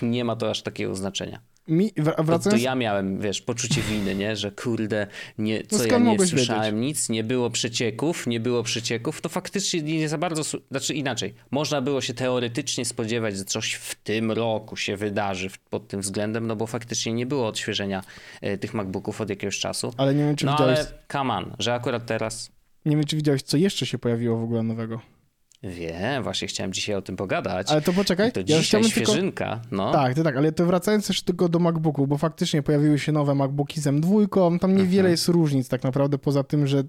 nie 0.02 0.26
ma 0.26 0.36
to 0.36 0.50
aż 0.50 0.62
takiego 0.62 0.96
znaczenia. 0.96 1.42
Mi, 1.68 1.94
wr- 1.94 2.12
To, 2.12 2.16
to 2.16 2.24
wracając... 2.24 2.62
ja 2.62 2.76
miałem, 2.76 3.20
wiesz, 3.20 3.42
poczucie 3.42 3.82
winy, 3.82 4.16
nie? 4.16 4.36
Że 4.36 4.52
kurde, 4.52 5.08
nie, 5.38 5.64
co 5.64 5.78
ja 5.78 5.84
skąd 5.84 6.06
nie 6.06 6.28
słyszałem 6.28 6.82
nic, 6.82 7.10
nie 7.10 7.24
było 7.24 7.50
przecieków, 7.50 8.28
nie 8.28 8.40
było 8.40 8.64
przecieków, 8.64 9.22
to 9.22 9.30
faktycznie 9.30 9.82
nie, 9.82 10.10
za 10.10 10.18
bardzo, 10.18 10.60
znaczy 10.72 10.94
inaczej, 10.94 11.34
można 11.52 11.82
było 11.82 12.02
się 12.02 12.14
teoretycznie 12.14 12.86
spodziewać, 12.86 13.38
że 13.38 13.46
coś 13.46 13.74
w 13.74 13.96
tym 13.96 14.32
roku 14.32 14.76
się 14.76 14.98
wydarzy 14.98 15.50
pod 15.70 15.88
tym 15.88 16.02
względem, 16.02 16.48
no 16.48 16.56
bo 16.56 16.68
faktycznie 16.68 17.14
nie 17.14 17.26
było 17.26 17.48
odświeżenia 17.48 18.04
e, 18.42 18.58
tych 18.58 18.74
MacBooków 18.74 19.22
od 19.22 19.30
jakiegoś 19.30 19.60
czasu. 19.60 19.94
Ale 19.98 20.16
nie 20.16 20.24
wiem, 20.24 20.36
czy 20.36 20.46
No 20.46 20.52
widziałeś... 20.52 20.80
ale 20.80 20.88
come 21.12 21.34
on, 21.34 21.56
że 21.60 21.74
akurat 21.74 22.06
teraz 22.06 22.52
Nie 22.86 22.96
wiem, 22.96 23.06
czy 23.06 23.16
widziałeś, 23.16 23.42
co 23.42 23.58
jeszcze 23.58 23.86
się 23.86 23.98
pojawiło 23.98 24.38
w 24.38 24.44
ogóle 24.44 24.64
nowego. 24.64 25.15
Wiem, 25.64 26.24
właśnie 26.24 26.48
chciałem 26.48 26.74
dzisiaj 26.74 26.96
o 26.96 27.02
tym 27.02 27.16
pogadać. 27.16 27.72
Ale 27.72 27.82
to 27.82 27.94
poczekaj, 27.94 28.32
to 28.32 28.40
ja 28.40 28.44
dzisiaj 28.46 28.64
chciałbym 28.64 28.92
tylko... 28.92 29.12
świeżynka, 29.12 29.62
no. 29.72 29.92
Tak, 29.92 30.16
to 30.16 30.24
tak, 30.24 30.38
ale 30.38 30.52
to 30.52 30.66
wracając 30.66 31.08
też 31.08 31.22
tylko 31.22 31.50
do 31.50 31.60
MacBooków, 31.60 32.10
bo 32.10 32.18
faktycznie 32.18 32.64
pojawiły 32.64 33.00
się 33.00 33.12
nowe 33.12 33.36
MacBooki 33.36 33.82
z 33.82 33.86
M2, 33.88 34.60
tam 34.60 34.72
niewiele 34.76 35.00
Mhm. 35.00 35.12
jest 35.12 35.28
różnic 35.28 35.70
tak 35.70 35.84
naprawdę, 35.84 36.18
poza 36.18 36.44
tym, 36.44 36.68
że 36.68 36.84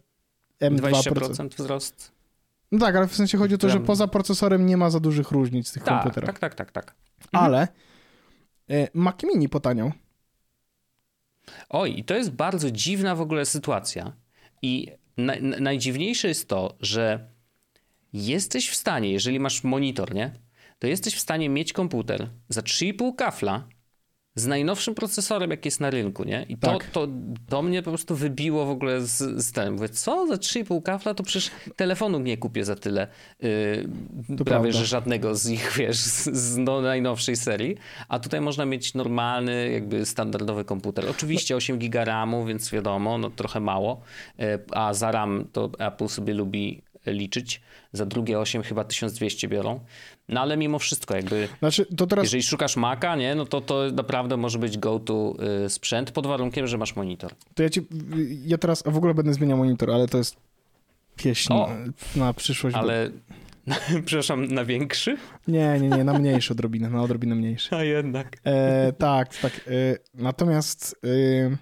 M2 0.60 0.80
20% 0.80 1.48
wzrost. 1.48 2.12
No 2.72 2.78
tak, 2.78 2.96
ale 2.96 3.06
w 3.08 3.14
sensie 3.14 3.38
chodzi 3.38 3.54
o 3.54 3.58
to, 3.58 3.68
że 3.68 3.80
poza 3.80 4.06
procesorem 4.08 4.66
nie 4.66 4.76
ma 4.76 4.90
za 4.90 5.00
dużych 5.00 5.30
różnic 5.30 5.70
w 5.70 5.72
tych 5.72 5.82
Tak, 5.82 6.02
komputerach. 6.02 6.38
tak, 6.38 6.38
tak, 6.38 6.54
tak, 6.54 6.72
tak. 6.72 6.94
Ale 7.32 7.68
e, 8.70 8.88
Mac 8.94 9.22
Mini 9.22 9.48
potaniał. 9.48 9.92
Oj, 11.68 11.98
i 11.98 12.04
to 12.04 12.14
jest 12.14 12.30
bardzo 12.30 12.70
dziwna 12.70 13.14
w 13.14 13.20
ogóle 13.20 13.44
sytuacja. 13.46 14.12
I 14.62 14.88
na, 15.16 15.34
na, 15.40 15.56
najdziwniejsze 15.60 16.28
jest 16.28 16.48
to, 16.48 16.74
że 16.80 17.28
jesteś 18.16 18.68
w 18.68 18.74
stanie, 18.74 19.12
jeżeli 19.12 19.40
masz 19.40 19.64
monitor, 19.64 20.14
nie? 20.14 20.32
To 20.78 20.86
jesteś 20.86 21.14
w 21.14 21.20
stanie 21.20 21.48
mieć 21.48 21.72
komputer 21.72 22.28
za 22.48 22.60
3,5 22.60 23.14
kafla 23.14 23.68
z 24.36 24.46
najnowszym 24.46 24.94
procesorem, 24.94 25.50
jaki 25.50 25.66
jest 25.66 25.80
na 25.80 25.90
rynku, 25.90 26.24
nie? 26.24 26.46
I 26.48 26.56
to, 26.56 26.78
Tak. 26.78 26.90
to, 26.90 27.08
to 27.48 27.62
mnie 27.62 27.82
po 27.82 27.90
prostu 27.90 28.16
wybiło 28.16 28.66
w 28.66 28.70
ogóle 28.70 29.00
z, 29.00 29.44
z 29.44 29.52
tym. 29.52 29.74
Mówię, 29.74 29.88
co? 29.88 30.26
Za 30.26 30.34
3,5 30.34 30.82
kafla? 30.82 31.14
To 31.14 31.22
przecież 31.22 31.50
telefonu 31.76 32.18
nie 32.18 32.36
kupię 32.36 32.64
za 32.64 32.76
tyle. 32.76 33.08
Yy, 33.40 33.48
prawie, 34.26 34.44
prawda. 34.44 34.72
że 34.72 34.86
żadnego 34.86 35.34
z 35.34 35.48
ich, 35.48 35.72
wiesz, 35.76 35.96
z, 35.96 36.24
z 36.24 36.56
no, 36.56 36.80
najnowszej 36.80 37.36
serii. 37.36 37.76
A 38.08 38.18
tutaj 38.18 38.40
można 38.40 38.64
mieć 38.64 38.94
normalny, 38.94 39.70
jakby 39.70 40.06
standardowy 40.06 40.64
komputer. 40.64 41.10
Oczywiście 41.10 41.56
8 41.56 41.78
giga 41.78 42.04
RAMu, 42.04 42.44
więc 42.44 42.70
wiadomo, 42.70 43.18
no 43.18 43.30
trochę 43.30 43.60
mało. 43.60 44.00
Yy, 44.38 44.46
a 44.72 44.94
za 44.94 45.12
RAM 45.12 45.48
to 45.52 45.70
Apple 45.78 46.08
sobie 46.08 46.34
lubi 46.34 46.82
liczyć. 47.06 47.60
Za 47.96 48.06
drugie 48.06 48.38
8 48.38 48.62
chyba 48.62 48.84
1200 48.84 49.48
biorą. 49.48 49.80
No 50.28 50.40
ale 50.40 50.56
mimo 50.56 50.78
wszystko 50.78 51.16
jakby... 51.16 51.48
Znaczy, 51.58 51.86
teraz 52.08 52.24
Jeżeli 52.24 52.42
szukasz 52.42 52.76
Maca, 52.76 53.16
nie, 53.16 53.34
no 53.34 53.46
to 53.46 53.60
to 53.60 53.90
naprawdę 53.92 54.36
może 54.36 54.58
być 54.58 54.78
go-to 54.78 55.34
y, 55.64 55.70
sprzęt 55.70 56.10
pod 56.10 56.26
warunkiem, 56.26 56.66
że 56.66 56.78
masz 56.78 56.96
monitor. 56.96 57.32
to 57.54 57.62
ja 57.62 57.70
ci, 57.70 57.80
ja 58.46 58.58
teraz 58.58 58.82
w 58.86 58.96
ogóle 58.96 59.14
będę 59.14 59.34
zmieniał 59.34 59.58
monitor, 59.58 59.90
ale 59.90 60.08
to 60.08 60.18
jest 60.18 60.36
pieśń 61.16 61.52
O! 61.52 61.68
na 62.16 62.32
przyszłość. 62.32 62.76
Ale, 62.76 63.10
przepraszam, 64.06 64.46
na 64.46 64.64
większy? 64.64 65.16
Nie, 65.48 65.78
nie, 65.80 65.88
nie, 65.88 66.04
na 66.04 66.18
mniejszy 66.18 66.52
odrobinę, 66.52 66.90
na 66.90 67.02
odrobinę 67.02 67.34
mniejszy. 67.34 67.74
A 67.76 67.84
jednak. 67.84 68.36
E, 68.44 68.92
tak, 68.92 69.36
tak. 69.36 69.52
E, 69.52 69.96
natomiast 70.14 70.96
e, 71.04 71.56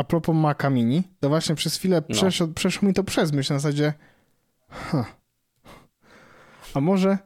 a 0.00 0.04
propos 0.04 0.36
Maca 0.36 0.70
Mini, 0.70 1.02
to 1.20 1.28
właśnie 1.28 1.54
przez 1.54 1.76
chwilę 1.76 2.02
No. 2.08 2.14
przeszło, 2.14 2.48
przeszło 2.48 2.88
mi 2.88 2.94
to 2.94 3.04
przez 3.04 3.32
myśl 3.32 3.52
na 3.52 3.58
zasadzie 3.58 3.92
huh, 4.70 5.06
a 6.74 6.80
może 6.80 7.18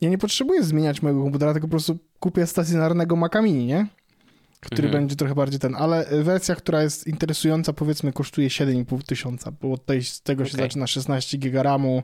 ja 0.00 0.08
nie 0.10 0.18
potrzebuję 0.18 0.62
zmieniać 0.62 1.02
mojego 1.02 1.22
komputera, 1.22 1.52
tylko 1.52 1.66
po 1.66 1.70
prostu 1.70 1.98
kupię 2.20 2.46
stacjonarnego 2.46 3.16
Maca 3.16 3.42
Mini, 3.42 3.66
nie? 3.66 3.86
Który 4.60 4.88
Mhm. 4.88 5.02
będzie 5.02 5.16
trochę 5.16 5.34
bardziej 5.34 5.60
ten, 5.60 5.74
ale 5.74 6.06
wersja, 6.22 6.54
która 6.54 6.82
jest 6.82 7.06
interesująca, 7.06 7.72
powiedzmy, 7.72 8.12
kosztuje 8.12 8.48
7,5 8.50 9.02
tysiąca, 9.06 9.52
bo 9.60 9.72
od 9.72 9.86
tej, 9.86 10.04
z 10.04 10.20
tego 10.22 10.44
się 10.44 10.52
Okej. 10.52 10.64
zaczyna 10.66 10.86
16 10.86 11.38
giga 11.38 11.62
RAMu 11.62 12.02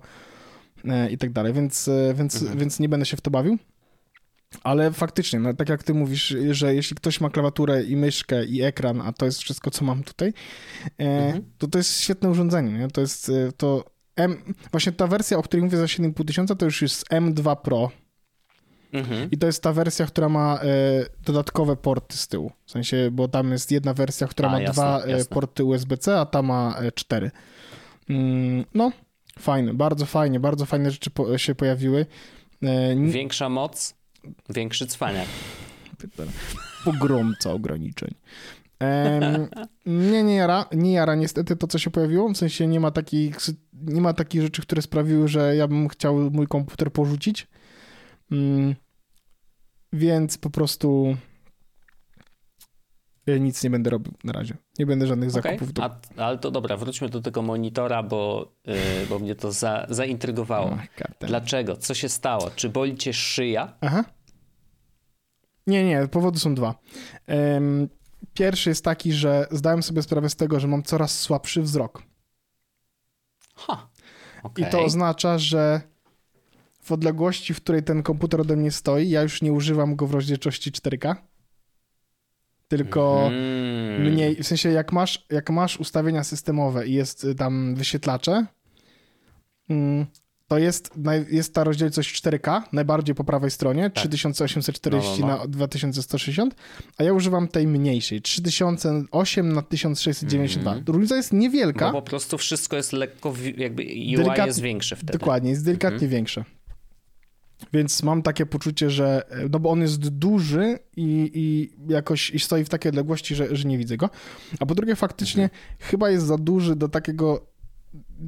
e, 0.85 1.11
i 1.11 1.18
tak 1.18 1.32
dalej, 1.32 1.52
więc, 1.52 1.88
e, 1.88 2.14
więc, 2.14 2.35
Mhm. 2.42 2.58
więc 2.58 2.80
nie 2.80 2.88
będę 2.88 3.06
się 3.06 3.16
w 3.16 3.20
to 3.20 3.30
bawił. 3.30 3.58
Ale 4.62 4.93
faktycznie, 4.93 5.38
no, 5.40 5.55
tak 5.55 5.69
jak 5.69 5.83
ty 5.83 5.95
mówisz, 5.95 6.35
że 6.50 6.75
jeśli 6.75 6.97
ktoś 6.97 7.21
ma 7.21 7.31
klawiaturę 7.31 7.85
i 7.85 7.97
myszkę 7.97 8.45
i 8.45 8.62
ekran, 8.62 9.00
a 9.00 9.12
to 9.12 9.26
jest 9.26 9.38
wszystko, 9.40 9.71
co 9.71 9.85
mam 9.85 10.02
tutaj, 10.02 10.28
e, 10.99 11.05
Mhm. 11.26 11.45
to 11.59 11.67
to 11.69 11.78
jest 11.78 12.00
świetne 12.00 12.31
urządzenie. 12.31 12.73
Nie? 12.73 12.88
To 12.88 13.00
jest 13.00 13.28
e, 13.28 13.52
to 13.57 13.85
M, 14.17 14.55
właśnie 14.71 14.93
ta 14.93 15.07
wersja, 15.07 15.38
o 15.38 15.43
której 15.43 15.64
mówię 15.64 15.78
za 15.78 15.85
7,5 15.85 16.25
tysiąca, 16.25 16.55
to 16.55 16.64
już 16.64 16.83
jest 16.83 17.09
M2 17.11 17.57
Pro 17.57 17.90
Mhm. 18.93 19.31
i 19.31 19.38
to 19.38 19.47
jest 19.47 19.62
ta 19.62 19.73
wersja, 19.73 20.07
która 20.07 20.28
ma 20.28 20.59
e, 20.62 20.67
dodatkowe 21.25 21.76
porty 21.76 22.17
z 22.17 22.28
tyłu. 22.28 22.52
W 22.67 22.71
sensie, 22.71 23.09
bo 23.12 23.28
tam 23.28 23.52
jest 23.52 23.71
jedna 23.73 23.95
wersja, 23.95 24.26
która 24.26 24.49
A, 24.49 24.52
ma 24.52 24.61
jasne, 24.61 24.73
dwa 24.73 25.07
jasne. 25.07 25.35
porty 25.35 25.64
USB-C, 25.64 26.21
a 26.21 26.26
ta 26.26 26.43
ma 26.43 26.76
cztery. 26.95 27.31
Mm, 28.11 28.64
no, 28.75 28.93
fajne, 29.38 29.75
bardzo 29.75 30.07
fajnie, 30.07 30.40
bardzo 30.40 30.67
fajne 30.67 30.90
rzeczy 30.90 31.11
się 31.37 31.55
pojawiły. 31.55 32.07
Większa 33.09 33.49
moc, 33.49 33.95
większy 34.48 34.87
cwaniak. 34.87 35.26
pogromca 36.84 37.52
ograniczeń. 37.52 38.14
Nie, 39.87 40.22
nie 40.22 40.34
jara, 40.34 40.66
nie 40.72 40.92
jara 40.92 41.14
niestety 41.14 41.56
to, 41.56 41.66
co 41.66 41.78
się 41.78 41.90
pojawiło, 41.90 42.28
w 42.28 42.37
sensie 42.37 42.66
nie 42.66 42.80
ma 42.80 42.90
takich, 42.90 43.37
nie 43.72 44.00
ma 44.00 44.12
takich 44.12 44.42
rzeczy, 44.42 44.62
które 44.62 44.82
sprawiły, 44.82 45.28
że 45.28 45.56
ja 45.56 45.68
bym 45.68 45.88
chciał 45.88 46.30
mój 46.30 46.46
komputer 46.46 46.92
porzucić. 46.92 47.46
Mm, 48.32 48.75
więc 49.92 50.38
po 50.38 50.50
prostu 50.50 51.16
nic 53.37 53.64
nie 53.64 53.70
będę 53.70 53.90
robił 53.90 54.12
na 54.25 54.32
razie. 54.32 54.56
Nie 54.78 54.87
będę 54.87 55.06
żadnych 55.06 55.30
Okej, 55.30 55.42
zakupów. 55.42 55.73
Do... 55.73 55.85
A, 55.85 55.99
ale 56.16 56.38
to 56.38 56.50
dobra, 56.50 56.76
wróćmy 56.76 57.08
do 57.08 57.20
tego 57.20 57.42
monitora, 57.42 58.02
bo, 58.02 58.52
y, 58.68 59.06
bo 59.06 59.18
mnie 59.18 59.35
to 59.35 59.52
za, 59.52 59.87
zaintrygowało. 59.90 60.78
Kartel. 60.97 61.28
Dlaczego? 61.28 61.76
Co 61.76 61.94
się 61.94 62.08
stało? 62.08 62.50
Czy 62.56 62.68
boli 62.68 62.97
cię 62.97 63.12
szyja? 63.12 63.75
Aha. 63.80 64.04
Nie, 65.66 65.85
nie, 65.85 66.08
powody 66.08 66.38
są 66.38 66.54
dwa. 66.54 66.75
Em, 67.26 67.88
pierwszy 68.35 68.68
jest 68.68 68.85
taki, 68.85 69.12
że 69.12 69.47
zdałem 69.50 69.82
sobie 69.82 70.02
sprawę 70.02 70.30
z 70.30 70.37
tego, 70.37 70.61
że 70.61 70.68
mam 70.68 70.82
coraz 70.82 71.20
słabszy 71.20 71.62
wzrok. 71.62 72.02
Ha. 73.54 73.88
I 74.38 74.47
okej. 74.47 74.70
to 74.70 74.85
oznacza, 74.85 75.38
że 75.38 75.80
w 76.82 76.92
odległości, 76.92 77.54
w 77.54 77.61
której 77.61 77.82
ten 77.82 78.02
komputer 78.02 78.40
ode 78.40 78.56
mnie 78.56 78.70
stoi, 78.70 79.11
ja 79.11 79.23
już 79.23 79.42
nie 79.42 79.52
używam 79.52 79.97
go 79.97 80.06
w 80.06 80.14
rozdzielczości 80.14 80.73
4K. 80.73 81.16
Tylko 82.68 83.26
Mm. 83.26 84.12
mniej, 84.12 84.37
w 84.42 84.46
sensie 84.46 84.70
jak 84.70 84.92
masz, 84.92 85.26
jak 85.30 85.50
masz 85.50 85.80
ustawienia 85.80 86.25
systemowe 86.25 86.87
i 86.87 86.92
jest 86.92 87.25
y, 87.25 87.34
tam 87.34 87.75
wyświetlacze, 87.75 88.46
mm, 89.70 90.06
to 90.48 90.58
jest, 90.58 90.90
jest 91.30 91.54
ta 91.54 91.64
rozdzielczość 91.64 92.22
4K, 92.22 92.62
najbardziej 92.72 93.14
po 93.14 93.25
prawej 93.25 93.50
stronie, 93.50 93.90
3840 93.90 95.10
Tak. 95.10 95.20
No, 95.20 95.26
no, 95.26 95.32
no. 95.37 95.42
na 95.42 95.46
2160, 95.48 96.54
a 96.98 97.02
ja 97.02 97.12
używam 97.12 97.48
tej 97.48 97.66
mniejszej, 97.66 98.22
3008 98.22 99.52
na 99.52 99.62
1692. 99.62 100.70
Mhm. 100.70 100.84
Różnica 100.87 101.16
jest 101.16 101.32
niewielka. 101.32 101.92
Bo 101.92 102.02
po 102.02 102.08
prostu 102.10 102.38
wszystko 102.38 102.76
jest 102.76 102.92
lekko, 102.92 103.34
jakby 103.56 103.82
UI 103.82 104.16
Delikatnie- 104.16 104.46
jest 104.46 104.60
większy 104.60 104.96
wtedy. 104.96 105.12
Dokładnie, 105.18 105.50
jest 105.50 105.64
delikatnie 105.64 105.94
Mhm. 105.94 106.10
większe. 106.10 106.44
Więc 107.72 108.02
mam 108.02 108.22
takie 108.22 108.46
poczucie, 108.46 108.90
że. 108.90 109.22
No 109.50 109.58
bo 109.58 109.70
on 109.70 109.80
jest 109.80 110.08
duży 110.08 110.78
i, 110.96 111.30
i 111.34 111.70
jakoś 111.92 112.30
i 112.30 112.38
stoi 112.38 112.64
w 112.64 112.68
takiej 112.68 112.88
odległości, 112.90 113.34
że, 113.34 113.56
że 113.56 113.68
nie 113.68 113.78
widzę 113.78 113.96
go. 113.96 114.10
A 114.60 114.66
po 114.66 114.74
drugie, 114.74 114.96
faktycznie 114.96 115.42
Mhm. 115.42 115.62
chyba 115.78 116.10
jest 116.10 116.26
za 116.26 116.38
duży 116.38 116.76
do 116.76 116.88
takiego 116.88 117.46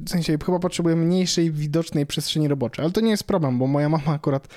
w 0.05 0.09
sensie 0.09 0.37
chyba 0.45 0.59
potrzebuję 0.59 0.95
mniejszej 0.95 1.51
widocznej 1.51 2.05
przestrzeni 2.05 2.47
roboczej, 2.47 2.83
ale 2.85 2.91
to 2.91 3.01
nie 3.01 3.11
jest 3.11 3.23
problem, 3.23 3.59
bo 3.59 3.67
moja 3.67 3.89
mama 3.89 4.11
akurat 4.13 4.47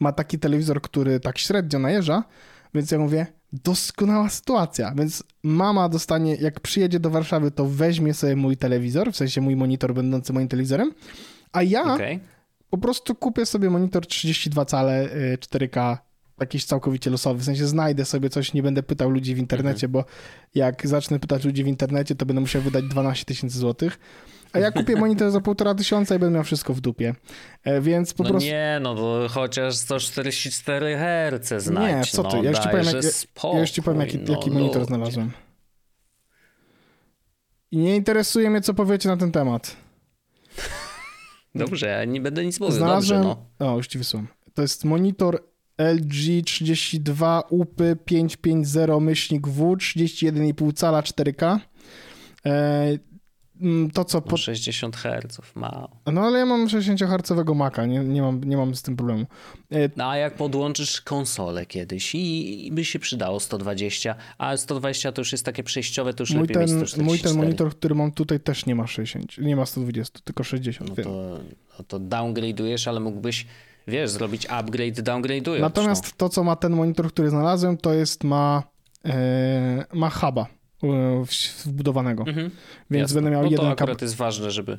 ma 0.00 0.12
taki 0.12 0.38
telewizor, 0.38 0.82
który 0.82 1.20
tak 1.20 1.38
średnio 1.38 1.78
najeżdża, 1.78 2.24
więc 2.74 2.90
ja 2.90 2.98
mówię, 2.98 3.26
doskonała 3.52 4.28
sytuacja, 4.28 4.94
więc 4.96 5.24
mama 5.42 5.88
dostanie, 5.88 6.34
jak 6.34 6.60
przyjedzie 6.60 7.00
do 7.00 7.10
Warszawy, 7.10 7.50
to 7.50 7.66
weźmie 7.66 8.14
sobie 8.14 8.36
mój 8.36 8.56
telewizor, 8.56 9.12
w 9.12 9.16
sensie 9.16 9.40
mój 9.40 9.56
monitor 9.56 9.94
będący 9.94 10.32
moim 10.32 10.48
telewizorem, 10.48 10.92
a 11.52 11.62
ja 11.62 11.94
Okej. 11.94 12.20
Po 12.76 12.78
prostu 12.78 13.14
kupię 13.14 13.46
sobie 13.46 13.70
monitor 13.70 14.06
32 14.06 14.64
cale 14.64 15.04
y, 15.04 15.38
4K, 15.40 15.96
jakiś 16.40 16.64
całkowicie 16.64 17.10
losowy. 17.10 17.40
W 17.40 17.44
sensie 17.44 17.66
znajdę 17.66 18.04
sobie 18.04 18.30
coś, 18.30 18.52
nie 18.54 18.62
będę 18.62 18.82
pytał 18.82 19.10
ludzi 19.10 19.34
w 19.34 19.38
internecie, 19.38 19.88
bo 19.88 20.04
jak 20.54 20.86
zacznę 20.86 21.18
pytać 21.20 21.44
ludzi 21.44 21.64
w 21.64 21.66
internecie, 21.66 22.14
to 22.14 22.26
będę 22.26 22.40
musiał 22.40 22.62
wydać 22.62 22.84
12 22.84 23.24
tysięcy 23.24 23.58
złotych. 23.58 23.98
A 24.52 24.58
ja 24.58 24.70
kupię 24.72 24.96
monitor 24.96 25.30
za 25.30 25.40
półtora 25.40 25.74
tysiąca 25.74 26.14
i 26.14 26.18
będę 26.18 26.34
miał 26.34 26.44
wszystko 26.44 26.74
w 26.74 26.80
dupie. 26.80 27.14
E, 27.64 27.80
Więc 27.80 28.14
po 28.14 28.22
No 28.22 28.30
prostu. 28.30 28.48
nie, 28.48 28.78
no 28.82 28.94
to 28.94 29.26
chociaż 29.30 29.74
144 29.76 30.96
Hz 30.96 31.62
znajdź. 31.64 31.96
Nie, 31.96 32.12
co 32.12 32.22
ty, 32.24 32.36
no, 32.36 32.42
ja 32.42 32.50
już 32.50 32.58
ci 32.58 32.68
powiem, 32.68 32.86
jak- 32.86 33.04
spokój, 33.04 33.54
Ja 33.54 33.60
już 33.60 33.70
ci 33.70 33.82
powiem, 33.82 34.00
jaki, 34.00 34.18
no, 34.18 34.32
jaki 34.32 34.50
monitor 34.50 34.76
ludzie. 34.80 34.86
znalazłem. 34.86 35.30
I 37.70 37.76
nie 37.78 37.96
interesuje 37.96 38.50
mnie, 38.50 38.60
co 38.60 38.74
powiecie 38.74 39.08
na 39.08 39.16
ten 39.16 39.32
temat. 39.32 39.76
Dobrze, 41.54 41.86
ja 41.86 42.04
nie 42.04 42.20
będę 42.20 42.44
nic 42.44 42.60
mówił, 42.60 42.76
Znalazłem. 42.76 43.22
dobrze, 43.22 43.38
no. 43.60 43.72
O, 43.72 43.76
już 43.76 43.86
ci 43.86 43.98
wysłałem. 43.98 44.28
To 44.54 44.62
jest 44.62 44.84
monitor 44.84 45.42
LG 45.78 46.44
32 46.44 47.40
UPy 47.50 47.96
550 48.04 49.00
myślnik 49.00 49.48
W 49.48 49.60
31,5 49.76 50.72
cala 50.74 51.00
4K. 51.02 51.58
Mm, 53.60 53.90
to 53.90 54.04
co 54.04 54.20
po... 54.20 54.36
60 54.36 54.96
Hz, 54.96 55.40
mało. 55.54 55.90
No 56.12 56.20
ale 56.20 56.38
ja 56.38 56.46
mam 56.46 56.66
60-hercowego 56.66 57.54
Maca, 57.54 57.86
nie, 57.86 57.98
nie, 57.98 58.22
mam, 58.22 58.44
nie 58.44 58.56
mam 58.56 58.74
z 58.74 58.82
tym 58.82 58.96
problemu. 58.96 59.26
E, 59.70 59.90
No 59.96 60.10
a 60.10 60.16
jak 60.16 60.34
podłączysz 60.34 61.00
konsolę 61.00 61.66
kiedyś 61.66 62.14
i, 62.14 62.66
i 62.66 62.72
by 62.72 62.84
się 62.84 62.98
przydało 62.98 63.40
120, 63.40 64.14
a 64.38 64.56
120 64.56 65.12
to 65.12 65.20
już 65.20 65.32
jest 65.32 65.44
takie 65.44 65.62
przejściowe, 65.62 66.14
to 66.14 66.22
już 66.22 66.30
mój, 66.30 66.40
lepiej 66.40 66.56
mieć 66.56 66.70
ten, 66.70 66.78
144. 66.78 67.04
mój 67.04 67.18
ten 67.18 67.36
monitor, 67.36 67.78
który 67.78 67.94
mam 67.94 68.12
tutaj 68.12 68.40
też 68.40 68.66
nie 68.66 68.74
ma 68.74 68.86
60, 68.86 69.38
nie 69.38 69.56
ma 69.56 69.66
120, 69.66 70.18
tylko 70.24 70.44
60. 70.44 70.90
No 70.90 70.94
wiem. 70.94 71.04
to, 71.04 71.38
no 71.78 71.84
to 71.88 72.00
downgrade'ujesz, 72.00 72.88
ale 72.88 73.00
mógłbyś, 73.00 73.46
wiesz, 73.88 74.10
zrobić 74.10 74.46
upgrade 74.46 75.02
downgrade'ując. 75.02 75.60
Natomiast 75.60 76.04
no. 76.04 76.10
to, 76.16 76.28
co 76.28 76.44
ma 76.44 76.56
ten 76.56 76.72
monitor, 76.72 77.08
który 77.08 77.30
znalazłem, 77.30 77.76
to 77.76 77.94
jest 77.94 78.24
ma, 78.24 78.62
e, 79.04 79.84
ma 79.92 80.10
huba 80.10 80.46
wbudowanego. 81.64 82.24
Mhm. 82.26 82.50
Więc 82.90 83.02
Jasne. 83.02 83.14
będę 83.14 83.30
miał 83.30 83.42
no 83.42 83.48
to 83.48 83.54
jeden 83.62 83.76
kabel. 83.76 83.96
jest 84.02 84.16
ważne, 84.16 84.50
żeby... 84.50 84.78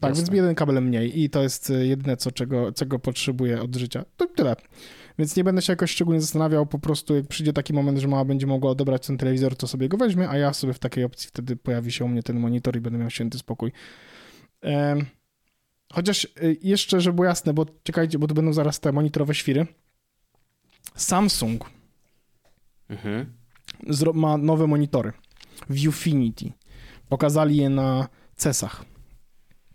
Tak, 0.00 0.10
jasne. 0.10 0.14
więc 0.24 0.36
jeden 0.36 0.54
kabel 0.54 0.82
mniej 0.82 1.20
i 1.20 1.30
to 1.30 1.42
jest 1.42 1.70
e, 1.70 1.86
jedyne, 1.86 2.16
co, 2.16 2.32
czego, 2.32 2.72
czego 2.72 2.98
potrzebuję 2.98 3.62
od 3.62 3.76
życia. 3.76 4.04
To 4.16 4.26
tyle. 4.26 4.56
Więc 5.18 5.36
nie 5.36 5.44
będę 5.44 5.62
się 5.62 5.72
jakoś 5.72 5.90
szczególnie 5.90 6.20
zastanawiał, 6.20 6.66
po 6.66 6.78
prostu 6.78 7.14
jak 7.16 7.26
przyjdzie 7.26 7.52
taki 7.52 7.72
moment, 7.72 7.98
że 7.98 8.08
mama 8.08 8.24
będzie 8.24 8.46
mogła 8.46 8.70
odebrać 8.70 9.06
ten 9.06 9.18
telewizor, 9.18 9.56
to 9.56 9.66
sobie 9.66 9.88
go 9.88 9.96
weźmie, 9.96 10.28
a 10.28 10.36
ja 10.38 10.52
sobie 10.52 10.72
w 10.72 10.78
takiej 10.78 11.04
opcji 11.04 11.28
wtedy 11.28 11.56
pojawi 11.56 11.92
się 11.92 12.04
u 12.04 12.08
mnie 12.08 12.22
ten 12.22 12.40
monitor 12.40 12.76
i 12.76 12.80
będę 12.80 12.98
miał 12.98 13.10
święty 13.10 13.38
spokój. 13.38 13.72
Chociaż 15.92 16.24
e, 16.24 16.28
jeszcze, 16.62 17.00
żeby 17.00 17.14
było 17.14 17.26
jasne, 17.26 17.54
bo 17.54 17.66
czekajcie, 17.82 18.18
bo 18.18 18.26
tu 18.26 18.34
będą 18.34 18.52
zaraz 18.52 18.80
te 18.80 18.92
monitorowe 18.92 19.34
świry. 19.34 19.66
Samsung 20.94 21.70
Mhm. 22.88 23.26
ma 24.14 24.36
nowe 24.36 24.66
monitory. 24.66 25.12
Viewfinity. 25.70 26.52
Pokazali 27.08 27.56
je 27.56 27.70
na 27.70 28.08
CESach. 28.36 28.84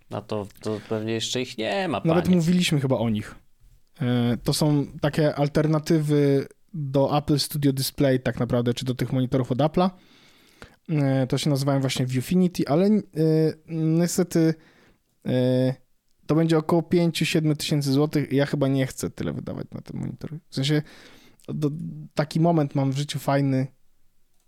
No 0.09 0.21
to, 0.21 0.47
to 0.61 0.79
pewnie 0.89 1.13
jeszcze 1.13 1.41
ich 1.41 1.57
nie 1.57 1.87
ma, 1.87 2.01
Nawet 2.05 2.25
panie. 2.25 2.35
mówiliśmy 2.37 2.79
chyba 2.81 2.97
o 2.97 3.09
nich. 3.09 3.35
E, 4.01 4.37
To 4.43 4.53
są 4.53 4.85
takie 5.01 5.35
alternatywy 5.35 6.47
do 6.73 7.17
Apple 7.17 7.39
Studio 7.39 7.73
Display 7.73 8.19
tak 8.19 8.39
naprawdę, 8.39 8.73
czy 8.73 8.85
do 8.85 8.95
tych 8.95 9.13
monitorów 9.13 9.51
od 9.51 9.57
Apple'a. 9.57 9.89
E, 10.89 11.27
To 11.27 11.37
się 11.37 11.49
nazywają 11.49 11.79
właśnie 11.81 12.05
Viewfinity, 12.05 12.67
ale 12.67 12.85
e, 12.85 13.01
niestety 13.67 14.53
to 16.27 16.35
będzie 16.35 16.57
około 16.57 16.81
5-7 16.81 17.55
tysięcy 17.55 17.91
złotych 17.91 18.33
ja 18.33 18.45
chyba 18.45 18.67
nie 18.67 18.87
chcę 18.87 19.09
tyle 19.09 19.33
wydawać 19.33 19.67
na 19.71 19.81
ten 19.81 19.99
monitor. 19.99 20.31
W 20.49 20.55
sensie 20.55 20.81
taki 22.13 22.39
moment 22.39 22.75
mam 22.75 22.91
w 22.91 22.97
życiu 22.97 23.19
fajny, 23.19 23.67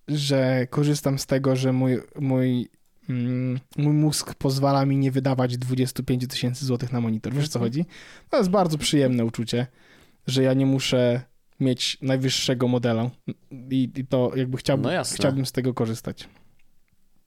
że 0.07 0.67
korzystam 0.69 1.19
z 1.19 1.25
tego, 1.25 1.55
że 1.55 1.73
mój, 1.73 1.99
mój, 2.19 2.69
mm, 3.09 3.59
mój 3.77 3.93
mózg 3.93 4.33
pozwala 4.33 4.85
mi 4.85 4.97
nie 4.97 5.11
wydawać 5.11 5.57
25 5.57 6.27
tysięcy 6.27 6.65
złotych 6.65 6.91
na 6.91 7.01
monitor. 7.01 7.33
Wiesz 7.33 7.49
co 7.49 7.59
chodzi? 7.59 7.85
To 8.29 8.37
jest 8.37 8.49
bardzo 8.49 8.77
przyjemne 8.77 9.25
uczucie, 9.25 9.67
że 10.27 10.43
ja 10.43 10.53
nie 10.53 10.65
muszę 10.65 11.21
mieć 11.59 11.97
najwyższego 12.01 12.67
modela 12.67 13.09
i, 13.69 13.89
i 13.95 14.05
to 14.05 14.31
jakby 14.35 14.57
chciałbym, 14.57 14.93
No 14.93 15.03
chciałbym 15.03 15.45
z 15.45 15.51
tego 15.51 15.73
korzystać. 15.73 16.29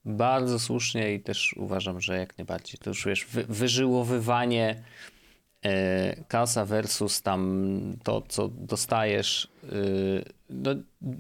Bardzo 0.04 0.58
słusznie 0.58 1.14
i 1.14 1.20
też 1.20 1.54
uważam, 1.56 2.00
że 2.00 2.18
jak 2.18 2.38
najbardziej. 2.38 2.78
To 2.78 2.90
już 2.90 3.06
wiesz, 3.06 3.26
wy, 3.26 3.44
wyżyłowywanie 3.44 4.82
e, 5.62 6.24
kasa 6.24 6.64
versus 6.64 7.22
tam 7.22 7.96
to, 8.02 8.22
co 8.28 8.48
dostajesz. 8.48 9.48
e, 9.64 10.39
no, 10.50 10.70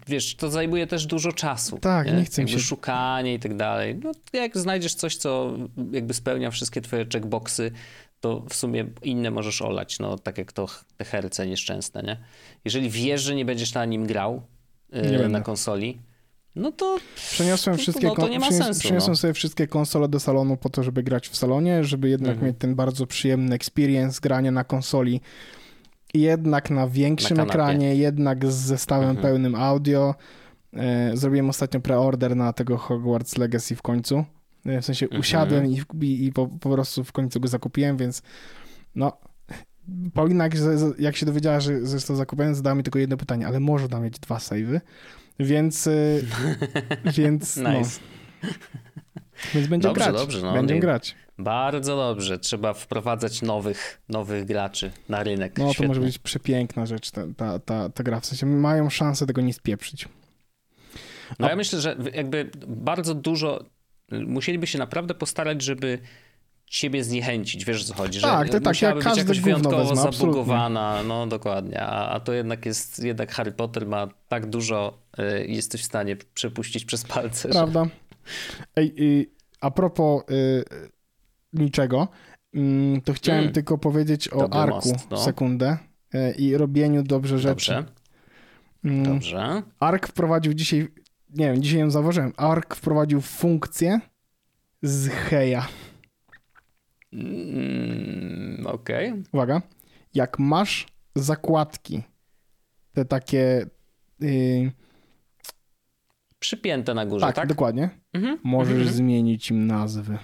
wiesz, 0.06 0.36
to 0.36 0.50
zajmuje 0.50 0.86
też 0.86 1.06
dużo 1.06 1.32
czasu. 1.32 1.78
Tak, 1.78 2.06
nie 2.16 2.24
chcę 2.24 2.44
mi 2.44 2.50
jakby 2.50 2.62
się- 2.62 2.68
szukanie 2.68 3.34
i 3.34 3.38
tak 3.38 3.56
dalej. 3.56 4.00
No, 4.04 4.12
jak 4.32 4.58
znajdziesz 4.58 4.94
coś, 4.94 5.16
co 5.16 5.52
jakby 5.92 6.14
spełnia 6.14 6.50
wszystkie 6.50 6.80
twoje 6.80 7.06
checkboxy, 7.12 7.70
to 8.20 8.42
w 8.48 8.54
sumie 8.54 8.86
inne 9.02 9.30
możesz 9.30 9.62
olać, 9.62 9.98
no 9.98 10.18
tak 10.18 10.38
jak 10.38 10.52
to 10.52 10.66
te 10.96 11.04
herce 11.04 11.46
nieszczęsne, 11.46 12.02
nie? 12.02 12.16
Jeżeli 12.64 12.90
wiesz, 12.90 13.22
że 13.22 13.34
nie 13.34 13.44
będziesz 13.44 13.74
na 13.74 13.84
nim 13.84 14.06
grał 14.06 14.42
Nie 15.20 15.28
na 15.28 15.40
konsoli, 15.40 15.98
no 16.56 16.72
to 16.72 16.98
Przeniosłem, 17.16 17.76
No 17.76 17.82
wszystkie, 17.82 18.06
no 18.06 18.14
to 18.14 18.28
nie 18.28 18.38
ma 18.38 18.48
przynios- 18.48 18.64
sensu, 18.64 18.80
przyniosłem 18.80 19.12
no. 19.12 19.16
sobie 19.16 19.32
wszystkie 19.34 19.66
konsole 19.66 20.08
do 20.08 20.20
salonu 20.20 20.56
po 20.56 20.68
to, 20.70 20.82
żeby 20.82 21.02
grać 21.02 21.28
w 21.28 21.36
salonie, 21.36 21.84
żeby 21.84 22.08
jednak 22.08 22.30
Mhm. 22.32 22.46
mieć 22.48 22.56
ten 22.58 22.74
bardzo 22.74 23.06
przyjemny 23.06 23.54
experience 23.54 24.20
grania 24.20 24.50
na 24.50 24.64
konsoli. 24.64 25.20
Jednak 26.14 26.70
na 26.70 26.88
większym 26.88 27.36
Na 27.36 27.42
ekranie, 27.42 27.94
jednak 27.96 28.46
z 28.46 28.54
zestawem 28.54 29.08
Mhm. 29.10 29.26
pełnym 29.26 29.54
audio. 29.54 30.14
E, 30.72 31.16
Zrobiłem 31.16 31.48
ostatnio 31.50 31.80
preorder 31.80 32.36
na 32.36 32.52
tego 32.52 32.76
Hogwarts 32.78 33.38
Legacy 33.38 33.76
w 33.76 33.82
końcu. 33.82 34.24
E, 34.66 34.80
W 34.80 34.84
sensie 34.84 35.06
Mhm. 35.06 35.20
usiadłem 35.20 35.66
i, 35.66 35.82
i, 36.02 36.26
i 36.26 36.32
po, 36.32 36.46
po 36.46 36.70
prostu 36.70 37.04
w 37.04 37.12
końcu 37.12 37.40
go 37.40 37.48
zakupiłem, 37.48 37.96
więc 37.96 38.22
no... 38.94 39.12
Paulina, 40.14 40.48
jak, 40.98 41.16
się 41.16 41.26
dowiedziała, 41.26 41.60
że 41.60 41.72
jest 41.72 42.08
to 42.08 42.16
zakupione, 42.16 42.54
zadała 42.54 42.74
mi 42.74 42.82
tylko 42.82 42.98
jedno 42.98 43.16
pytanie, 43.16 43.46
ale 43.46 43.60
można 43.60 44.00
mieć 44.00 44.18
dwa 44.18 44.38
savey, 44.38 44.80
więc, 45.40 45.86
y, 45.86 46.24
więc, 47.16 47.56
no, 47.56 47.72
nice. 47.72 48.00
Więc 49.54 49.66
będziemy 49.66 49.94
Dobrze, 49.94 50.10
grać. 50.10 50.20
dobrze, 50.22 50.40
no, 50.42 50.52
będziemy 50.52 50.80
grać. 50.80 51.14
Bardzo 51.38 51.96
dobrze. 51.96 52.38
Trzeba 52.38 52.72
wprowadzać 52.72 53.42
nowych, 53.42 54.00
nowych 54.08 54.44
graczy 54.44 54.90
na 55.08 55.22
rynek. 55.22 55.58
No 55.58 55.66
to 55.66 55.72
Świetnie. 55.72 55.88
może 55.88 56.00
być 56.00 56.18
przepiękna 56.18 56.86
rzecz, 56.86 57.10
ta, 57.10 57.22
ta, 57.36 57.58
ta, 57.58 57.88
ta 57.88 58.02
gra. 58.02 58.20
W 58.20 58.26
sensie 58.26 58.46
mają 58.46 58.90
szansę 58.90 59.26
tego 59.26 59.40
nie 59.40 59.52
spieprzyć. 59.52 60.08
No 61.38 61.48
ja 61.48 61.56
myślę, 61.56 61.80
że 61.80 61.96
jakby 62.14 62.50
bardzo 62.66 63.14
dużo 63.14 63.64
musieliby 64.26 64.66
się 64.66 64.78
naprawdę 64.78 65.14
postarać, 65.14 65.62
żeby 65.62 65.98
ciebie 66.66 67.04
zniechęcić, 67.04 67.64
wiesz 67.64 67.82
o 67.82 67.84
co 67.84 67.94
chodzi, 67.94 68.20
Tak, 68.20 68.46
że 68.46 68.52
to 68.52 68.60
tak, 68.60 68.82
jak 68.82 68.94
być 68.96 69.04
gówno 69.26 69.42
wyjątkowo 69.42 69.76
wezmę, 69.76 69.92
absolutnie. 69.92 70.18
zabugowana, 70.18 71.02
no 71.02 71.26
dokładnie, 71.26 71.80
a, 71.82 72.08
a 72.10 72.20
to 72.20 72.32
jednak 72.32 72.66
jest, 72.66 73.04
jednak 73.04 73.32
Harry 73.32 73.52
Potter 73.52 73.86
ma 73.86 74.08
tak 74.28 74.46
dużo, 74.46 74.98
y, 75.18 75.46
jesteś 75.46 75.80
w 75.80 75.84
stanie 75.84 76.16
przepuścić 76.34 76.84
przez 76.84 77.04
palce, 77.04 77.48
że... 77.48 77.54
Prawda? 77.54 77.86
Ej, 78.76 78.94
y, 78.98 79.39
a 79.60 79.70
propos 79.70 80.22
y, 80.30 80.64
niczego, 81.52 82.08
mm, 82.54 83.00
to 83.00 83.12
chciałem 83.12 83.40
Mm. 83.42 83.52
tylko 83.54 83.78
powiedzieć 83.78 84.28
o 84.28 84.38
Dobry 84.38 84.58
Arku 84.58 84.88
most, 84.92 85.10
no. 85.10 85.16
sekundę 85.16 85.78
y, 86.14 86.34
i 86.38 86.56
robieniu 86.56 87.02
dobrze 87.02 87.38
rzeczy. 87.38 87.72
Dobrze, 87.74 88.00
Mm, 88.84 89.02
dobrze. 89.04 89.62
Ark 89.80 90.08
wprowadził 90.08 90.54
dzisiaj, 90.54 90.88
nie 91.30 91.52
wiem, 91.52 91.62
dzisiaj 91.62 91.80
ją 91.80 91.90
założyłem, 91.90 92.32
Ark 92.36 92.74
wprowadził 92.74 93.20
funkcję 93.20 94.00
z 94.82 95.08
heja. 95.08 95.66
Mm, 97.12 98.66
Okej. 98.66 99.12
Uwaga, 99.32 99.62
jak 100.14 100.38
masz 100.38 100.86
zakładki, 101.14 102.02
te 102.92 103.04
takie, 103.04 103.66
y, 104.22 104.72
Przypięte 106.38 106.94
na 106.94 107.06
górze, 107.06 107.26
tak, 107.26 107.34
tak? 107.36 107.48
dokładnie, 107.48 107.90
Mhm. 108.12 108.38
możesz 108.42 108.76
Mhm. 108.76 108.94
zmienić 108.96 109.50
im 109.50 109.66
nazwy. 109.66 110.18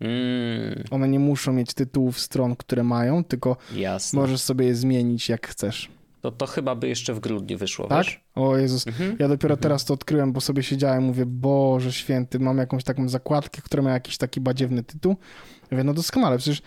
Mm, 0.00 0.84
One 0.90 1.08
nie 1.08 1.18
muszą 1.18 1.52
mieć 1.52 1.74
tytułów 1.74 2.20
stron, 2.20 2.56
które 2.56 2.84
mają, 2.84 3.24
tylko 3.24 3.56
jasne. 3.74 4.20
możesz 4.20 4.40
sobie 4.40 4.66
je 4.66 4.74
zmienić 4.74 5.28
jak 5.28 5.46
chcesz. 5.48 5.88
to, 6.20 6.30
to 6.32 6.46
chyba 6.46 6.74
by 6.74 6.88
jeszcze 6.88 7.14
w 7.14 7.20
grudniu 7.20 7.58
wyszło, 7.58 7.86
tak? 7.86 8.06
wiesz? 8.06 8.20
O 8.34 8.56
Jezus, 8.56 8.86
mhm. 8.86 9.16
ja 9.18 9.28
dopiero 9.28 9.52
mhm. 9.54 9.62
teraz 9.62 9.84
to 9.84 9.94
odkryłem, 9.94 10.32
bo 10.32 10.40
sobie 10.40 10.62
siedziałem, 10.62 11.02
mówię, 11.04 11.26
Boże 11.26 11.92
święty, 11.92 12.38
mam 12.38 12.58
jakąś 12.58 12.84
taką 12.84 13.08
zakładkę, 13.08 13.62
która 13.62 13.82
ma 13.82 13.90
jakiś 13.90 14.16
taki 14.18 14.40
badziewny 14.40 14.82
tytuł. 14.82 15.16
Ja 15.62 15.68
mówię, 15.70 15.84
no 15.84 15.94
doskonale, 15.94 16.38
przecież 16.38 16.62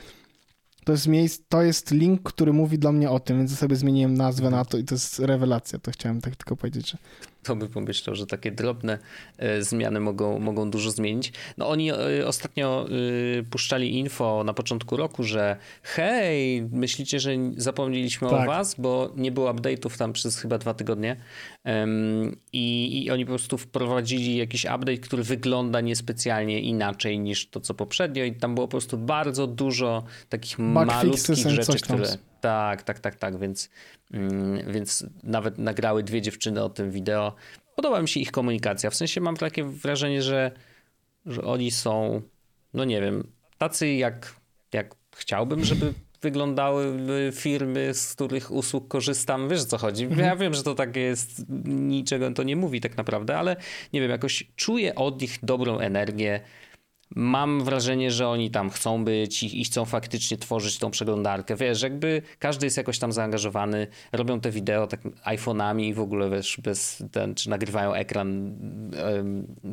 to 0.85 0.91
jest 0.91 1.07
miejsce, 1.07 1.43
to 1.49 1.61
jest 1.61 1.91
link, 1.91 2.23
który 2.23 2.53
mówi 2.53 2.79
dla 2.79 2.91
mnie 2.91 3.09
o 3.09 3.19
tym, 3.19 3.37
więc 3.37 3.57
sobie 3.57 3.75
zmieniłem 3.75 4.13
nazwę 4.13 4.49
na 4.49 4.65
to 4.65 4.77
i 4.77 4.83
to 4.83 4.95
jest 4.95 5.19
rewelacja, 5.19 5.79
to 5.79 5.91
chciałem 5.91 6.21
tak 6.21 6.35
tylko 6.35 6.55
powiedzieć, 6.55 6.91
że 6.91 6.97
kto 7.45 7.55
by 7.55 7.69
pomyślał, 7.69 8.15
że 8.15 8.27
takie 8.27 8.51
drobne 8.51 8.99
e, 9.37 9.61
zmiany 9.61 9.99
mogą, 9.99 10.39
mogą 10.39 10.69
dużo 10.71 10.91
zmienić. 10.91 11.33
No 11.57 11.69
oni 11.69 11.91
e, 11.91 12.27
ostatnio 12.27 12.87
e, 13.39 13.43
puszczali 13.43 13.97
info 13.99 14.43
na 14.43 14.53
początku 14.53 14.97
roku, 14.97 15.23
że 15.23 15.57
hej, 15.83 16.61
myślicie, 16.71 17.19
że 17.19 17.31
zapomnieliśmy 17.57 18.29
tak. 18.29 18.43
o 18.43 18.45
was, 18.45 18.75
bo 18.77 19.13
nie 19.15 19.31
było 19.31 19.53
update'ów 19.53 19.97
tam 19.97 20.13
przez 20.13 20.39
chyba 20.39 20.57
dwa 20.57 20.73
tygodnie 20.73 21.15
i, 22.53 23.03
i 23.05 23.11
oni 23.11 23.25
po 23.25 23.29
prostu 23.29 23.57
wprowadzili 23.57 24.37
jakiś 24.37 24.65
update, 24.65 24.97
który 24.97 25.23
wygląda 25.23 25.81
niespecjalnie 25.81 26.61
inaczej 26.61 27.19
niż 27.19 27.49
to, 27.49 27.59
co 27.59 27.73
poprzednio 27.73 28.23
i 28.23 28.33
tam 28.33 28.55
było 28.55 28.67
po 28.67 28.71
prostu 28.71 28.97
bardzo 28.97 29.47
dużo 29.47 30.03
takich 30.29 30.59
malutkich 30.59 31.35
rzeczy, 31.35 31.79
które... 31.79 32.17
Tak, 32.45 32.83
tak, 32.83 32.99
tak, 32.99 33.15
tak, 33.15 33.39
więc, 33.39 33.69
mm, 34.13 34.71
więc 34.73 35.05
nawet 35.23 35.57
nagrały 35.57 36.03
dwie 36.03 36.21
dziewczyny 36.21 36.63
o 36.63 36.69
tym 36.69 36.91
wideo. 36.91 37.35
Podoba 37.75 38.01
mi 38.01 38.09
się 38.09 38.19
ich 38.19 38.31
komunikacja. 38.31 38.89
W 38.89 38.95
sensie 38.95 39.21
mam 39.21 39.37
takie 39.37 39.63
wrażenie, 39.63 40.21
że, 40.21 40.51
że 41.25 41.41
oni 41.41 41.71
są, 41.71 42.21
no 42.73 42.85
nie 42.85 43.01
wiem, 43.01 43.27
tacy 43.57 43.93
jak, 43.93 44.35
jak 44.73 44.95
chciałbym, 45.15 45.63
żeby 45.65 45.93
wyglądały 46.21 46.93
firmy, 47.33 47.93
z 47.93 48.13
których 48.13 48.51
usług 48.51 48.87
korzystam. 48.87 49.49
Wiesz 49.49 49.61
o 49.61 49.65
co 49.65 49.77
chodzi? 49.77 50.03
Mhm. 50.03 50.27
Ja 50.27 50.35
wiem, 50.35 50.53
że 50.53 50.63
to 50.63 50.75
tak 50.75 50.95
jest, 50.95 51.43
niczego 51.65 52.31
to 52.31 52.43
nie 52.43 52.55
mówi 52.55 52.81
tak 52.81 52.97
naprawdę, 52.97 53.37
ale 53.37 53.55
nie 53.93 54.01
wiem, 54.01 54.11
jakoś 54.11 54.47
czuję 54.55 54.95
od 54.95 55.21
nich 55.21 55.37
dobrą 55.43 55.79
energię 55.79 56.39
mam 57.15 57.63
wrażenie, 57.63 58.11
że 58.11 58.27
oni 58.27 58.51
tam 58.51 58.69
chcą 58.69 59.03
być 59.03 59.43
i, 59.43 59.61
i, 59.61 59.65
chcą 59.65 59.85
faktycznie 59.85 60.37
tworzyć 60.37 60.77
tą 60.77 60.91
przeglądarkę. 60.91 61.55
Wiesz, 61.55 61.81
jakby 61.81 62.21
każdy 62.39 62.65
jest 62.65 62.77
jakoś 62.77 62.99
tam 62.99 63.11
zaangażowany, 63.11 63.87
robią 64.11 64.39
te 64.39 64.51
wideo 64.51 64.87
tak 64.87 65.01
iPhone'ami 65.03 65.81
i 65.81 65.93
w 65.93 65.99
ogóle 65.99 66.29
wiesz, 66.29 66.59
bez 66.63 67.03
ten, 67.11 67.35
czy 67.35 67.49
nagrywają 67.49 67.93
ekran 67.93 68.55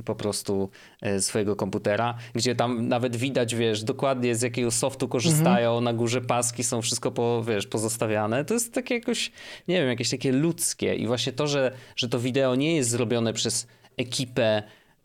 po 0.05 0.15
prostu 0.15 0.71
e, 1.01 1.21
swojego 1.21 1.57
komputera, 1.57 2.15
gdzie 2.35 2.55
tam 2.55 2.89
nawet 2.89 3.17
widać, 3.17 3.55
wiesz, 3.55 3.85
dokładnie 3.85 4.35
z 4.35 4.43
jakiego 4.43 4.71
softu 4.71 5.09
korzystają, 5.09 5.69
mhm. 5.69 5.85
na 5.85 5.93
górze 5.93 6.21
paski 6.21 6.65
są 6.65 6.83
wszystko 6.83 7.11
po, 7.11 7.45
wiesz, 7.45 7.67
pozostawiane. 7.67 8.45
To 8.45 8.55
jest 8.55 8.75
takie 8.75 8.95
jakoś, 8.95 9.33
nie 9.69 9.77
wiem, 9.77 9.89
jakieś 9.89 10.11
takie 10.11 10.33
ludzkie 10.33 10.95
i 10.95 11.07
właśnie 11.07 11.33
to, 11.33 11.47
że, 11.47 11.73
że 11.97 12.09
to 12.09 12.19
wideo 12.19 12.55
nie 12.55 12.77
jest 12.77 12.91
zrobione 12.91 13.33
przez 13.33 13.67
ekipę 13.97 14.63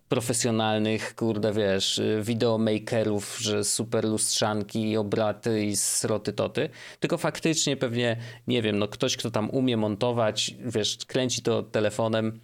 profesjonalnych, 0.10 1.16
kurde, 1.16 1.54
wiesz, 1.54 2.02
videomakerów, 2.22 3.38
że 3.40 3.64
super 3.64 4.06
lustrzanki, 4.06 4.98
obraty 4.98 5.66
i 5.66 5.76
sroty 5.76 6.34
toty, 6.34 6.70
tylko 7.00 7.18
faktycznie 7.18 7.78
pewnie, 7.78 8.18
nie 8.48 8.62
wiem, 8.62 8.80
no 8.80 8.88
ktoś, 8.88 9.18
kto 9.18 9.32
tam 9.32 9.50
umie 9.50 9.78
montować, 9.78 10.56
wiesz, 10.66 10.98
kręci 11.08 11.42
to 11.42 11.64
telefonem, 11.64 12.40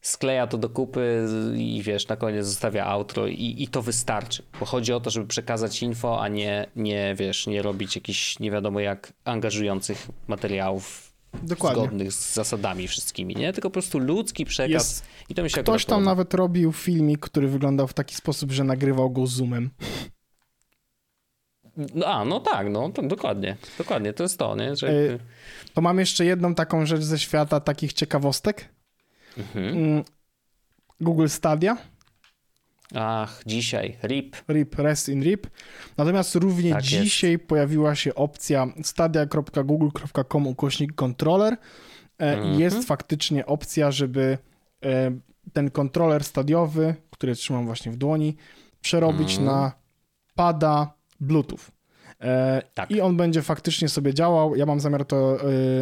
skleja 0.00 0.46
to 0.46 0.58
do 0.58 0.68
kupy 0.68 1.26
i 1.56 1.82
wiesz, 1.82 2.08
na 2.08 2.16
koniec 2.16 2.46
zostawia 2.46 2.86
outro 2.86 3.26
i, 3.26 3.54
i 3.58 3.68
to 3.68 3.82
wystarczy, 3.82 4.42
bo 4.60 4.66
chodzi 4.66 4.92
o 4.92 5.00
to, 5.00 5.10
żeby 5.10 5.26
przekazać 5.26 5.82
info, 5.82 6.22
a 6.22 6.28
nie, 6.28 6.66
nie 6.76 7.14
wiesz, 7.18 7.46
nie 7.46 7.62
robić 7.62 7.94
jakichś 7.94 8.38
nie 8.38 8.50
wiadomo 8.50 8.80
jak 8.80 9.12
angażujących 9.24 10.08
materiałów 10.28 11.11
Dokładnie. 11.42 11.82
zgodnych 11.82 12.12
z 12.12 12.34
zasadami 12.34 12.88
wszystkimi, 12.88 13.36
nie? 13.36 13.52
Tylko 13.52 13.70
po 13.70 13.72
prostu 13.72 13.98
ludzki 13.98 14.44
przekaz 14.44 14.70
Jest. 14.70 15.04
i 15.28 15.34
to 15.34 15.42
mi 15.42 15.50
się 15.50 15.62
Ktoś 15.62 15.84
tam 15.84 16.04
nawet 16.04 16.34
robił 16.34 16.72
filmik, 16.72 17.20
który 17.20 17.48
wyglądał 17.48 17.88
w 17.88 17.94
taki 17.94 18.14
sposób, 18.14 18.52
że 18.52 18.64
nagrywał 18.64 19.10
go 19.10 19.26
zoomem. 19.26 19.70
No, 21.94 22.06
a, 22.06 22.24
no 22.24 22.40
tak, 22.40 22.70
no 22.70 22.90
to 22.90 23.02
dokładnie, 23.02 23.56
dokładnie, 23.78 24.12
to 24.12 24.22
jest 24.22 24.38
to, 24.38 24.56
nie? 24.56 24.76
Że... 24.76 24.92
Yy, 24.92 25.18
to 25.74 25.80
mam 25.80 25.98
jeszcze 25.98 26.24
jedną 26.24 26.54
taką 26.54 26.86
rzecz 26.86 27.02
ze 27.02 27.18
świata 27.18 27.60
takich 27.60 27.92
ciekawostek. 27.92 28.68
Mhm. 29.38 29.76
Mm, 29.76 30.04
Google 31.00 31.28
Stadia 31.28 31.76
Ach, 32.94 33.42
dzisiaj, 33.46 33.96
RIP. 34.02 34.36
RIP, 34.48 34.78
Rest 34.78 35.08
in 35.08 35.22
RIP. 35.22 35.46
Natomiast 35.96 36.34
również 36.34 36.72
tak 36.72 36.82
dzisiaj 36.82 37.32
jest. 37.32 37.44
pojawiła 37.44 37.94
się 37.94 38.14
opcja 38.14 38.66
stadia.google.com 38.82 40.46
ukośnik 40.46 40.94
kontroler. 40.94 41.56
Mhm. 42.18 42.60
Jest 42.60 42.84
faktycznie 42.84 43.46
opcja, 43.46 43.90
żeby 43.90 44.38
e, 44.84 45.12
ten 45.52 45.70
kontroler 45.70 46.24
stadiowy, 46.24 46.94
który 47.10 47.34
trzymam 47.34 47.66
właśnie 47.66 47.92
w 47.92 47.96
dłoni, 47.96 48.36
przerobić 48.80 49.38
mhm. 49.38 49.46
na 49.46 49.72
pada 50.34 50.94
Bluetooth. 51.20 51.60
E, 52.20 52.62
tak. 52.74 52.90
I 52.90 53.00
on 53.00 53.16
będzie 53.16 53.42
faktycznie 53.42 53.88
sobie 53.88 54.14
działał. 54.14 54.56
Ja 54.56 54.66
mam 54.66 54.80
zamiar 54.80 55.04
to 55.04 55.38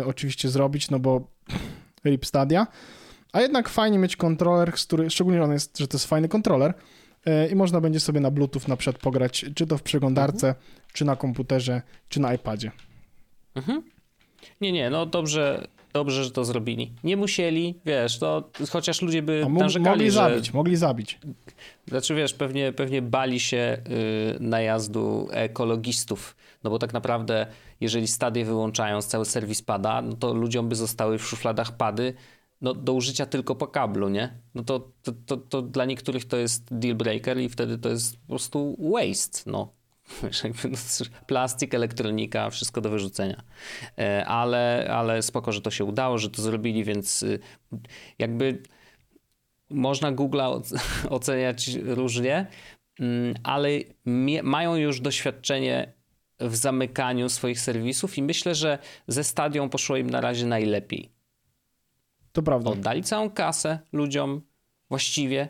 oczywiście 0.06 0.48
zrobić, 0.48 0.90
no 0.90 0.98
bo 0.98 1.30
RIP 2.04 2.26
Stadia. 2.26 2.66
A 3.32 3.40
jednak 3.40 3.68
fajnie 3.68 3.98
mieć 3.98 4.16
kontroler, 4.16 4.72
który, 4.72 5.10
szczególnie 5.10 5.42
on 5.42 5.52
jest, 5.52 5.78
że 5.78 5.88
to 5.88 5.96
jest 5.96 6.06
fajny 6.06 6.28
kontroler, 6.28 6.74
E, 6.74 6.99
i 7.50 7.54
można 7.54 7.80
będzie 7.80 8.00
sobie 8.00 8.20
na 8.20 8.30
Bluetooth 8.30 8.62
na 8.68 8.76
przykład 8.76 9.02
pograć, 9.02 9.44
czy 9.54 9.66
to 9.66 9.78
w 9.78 9.82
przeglądarce, 9.82 10.48
mhm. 10.48 10.66
czy 10.92 11.04
na 11.04 11.16
komputerze, 11.16 11.82
czy 12.08 12.20
na 12.20 12.34
iPadzie. 12.34 12.70
Mhm. 13.54 13.82
Nie, 14.60 14.72
nie, 14.72 14.90
no 14.90 15.06
dobrze, 15.06 15.66
dobrze, 15.92 16.24
że 16.24 16.30
to 16.30 16.44
zrobili. 16.44 16.92
Nie 17.04 17.16
musieli, 17.16 17.74
wiesz, 17.86 18.18
to 18.18 18.50
chociaż 18.70 19.02
ludzie 19.02 19.22
by 19.22 19.42
mógł, 19.48 19.60
narzekali, 19.60 19.90
Mogli 19.90 20.10
że... 20.10 20.12
zabić, 20.12 20.52
mogli 20.52 20.76
zabić. 20.76 21.18
Znaczy, 21.88 22.14
wiesz, 22.14 22.34
pewnie, 22.34 22.72
pewnie 22.72 23.02
bali 23.02 23.40
się 23.40 23.82
yy, 23.88 24.36
najazdu 24.40 25.28
ekologistów, 25.30 26.36
no 26.64 26.70
bo 26.70 26.78
tak 26.78 26.92
naprawdę, 26.92 27.46
jeżeli 27.80 28.08
stadie 28.08 28.44
wyłączają, 28.44 29.02
cały 29.02 29.24
serwis 29.24 29.62
pada, 29.62 30.02
no 30.02 30.12
to 30.16 30.34
ludziom 30.34 30.68
by 30.68 30.74
zostały 30.74 31.18
w 31.18 31.24
szufladach 31.24 31.76
pady, 31.76 32.14
no, 32.60 32.74
do 32.74 32.92
użycia 32.92 33.26
tylko 33.26 33.54
po 33.54 33.66
kablu, 33.66 34.08
nie? 34.08 34.38
No 34.54 34.64
to, 34.64 34.92
to, 35.02 35.12
to, 35.26 35.36
to, 35.36 35.62
dla 35.62 35.84
niektórych 35.84 36.24
to 36.24 36.36
jest 36.36 36.74
deal 36.78 36.94
breaker 36.94 37.38
i 37.38 37.48
wtedy 37.48 37.78
to 37.78 37.88
jest 37.88 38.16
po 38.16 38.28
prostu 38.28 38.76
waste, 38.92 39.50
no. 39.50 39.72
no 40.22 40.30
plastik, 41.26 41.74
elektronika, 41.74 42.50
wszystko 42.50 42.80
do 42.80 42.90
wyrzucenia. 42.90 43.42
E, 43.98 44.24
ale, 44.26 44.90
ale 44.90 45.22
spoko, 45.22 45.52
że 45.52 45.60
to 45.60 45.70
się 45.70 45.84
udało, 45.84 46.18
że 46.18 46.30
to 46.30 46.42
zrobili, 46.42 46.84
więc 46.84 47.22
y, 47.22 47.38
jakby 48.18 48.62
można 49.70 50.12
Google'a 50.12 50.76
oceniać 51.10 51.70
różnie, 51.74 52.46
mm, 53.00 53.34
ale 53.42 53.68
mają 54.42 54.76
już 54.76 55.00
doświadczenie 55.00 55.92
w 56.40 56.56
zamykaniu 56.56 57.28
swoich 57.28 57.60
serwisów 57.60 58.18
i 58.18 58.22
myślę, 58.22 58.54
że 58.54 58.78
ze 59.08 59.24
stadią 59.24 59.68
poszło 59.68 59.96
im 59.96 60.10
na 60.10 60.20
razie 60.20 60.46
najlepiej. 60.46 61.19
To 62.32 62.42
prawda. 62.42 62.70
Oddali 62.70 63.02
całą 63.02 63.30
kasę 63.30 63.78
ludziom 63.92 64.42
właściwie 64.88 65.48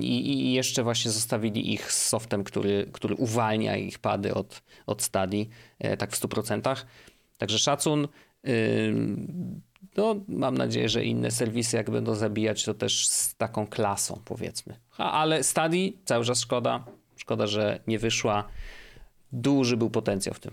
i, 0.00 0.32
i, 0.32 0.52
jeszcze 0.52 0.82
właśnie 0.82 1.10
zostawili 1.10 1.72
ich 1.74 1.92
z 1.92 2.08
softem, 2.08 2.44
który, 2.44 2.90
który 2.92 3.14
uwalnia 3.14 3.76
ich 3.76 3.98
pady 3.98 4.34
od, 4.34 4.62
od 4.86 5.02
stadii, 5.02 5.48
e, 5.78 5.96
tak 5.96 6.12
w 6.12 6.20
100%. 6.20 6.84
Także 7.38 7.58
szacun. 7.58 8.08
No, 9.96 10.16
mam 10.28 10.58
nadzieję, 10.58 10.88
że 10.88 11.04
inne 11.04 11.30
serwisy, 11.30 11.76
jak 11.76 11.90
będą 11.90 12.14
zabijać, 12.14 12.64
to 12.64 12.74
też 12.74 13.08
z 13.08 13.34
taką 13.34 13.66
klasą, 13.66 14.20
powiedzmy. 14.24 14.74
Ale 14.96 15.44
stadii 15.44 15.98
cały 16.04 16.24
czas 16.24 16.40
szkoda. 16.40 16.84
Szkoda, 17.16 17.46
że 17.46 17.80
nie 17.86 17.98
wyszła. 17.98 18.48
Duży 19.32 19.76
był 19.76 19.90
potencjał 19.90 20.34
w 20.34 20.40
tym. 20.40 20.52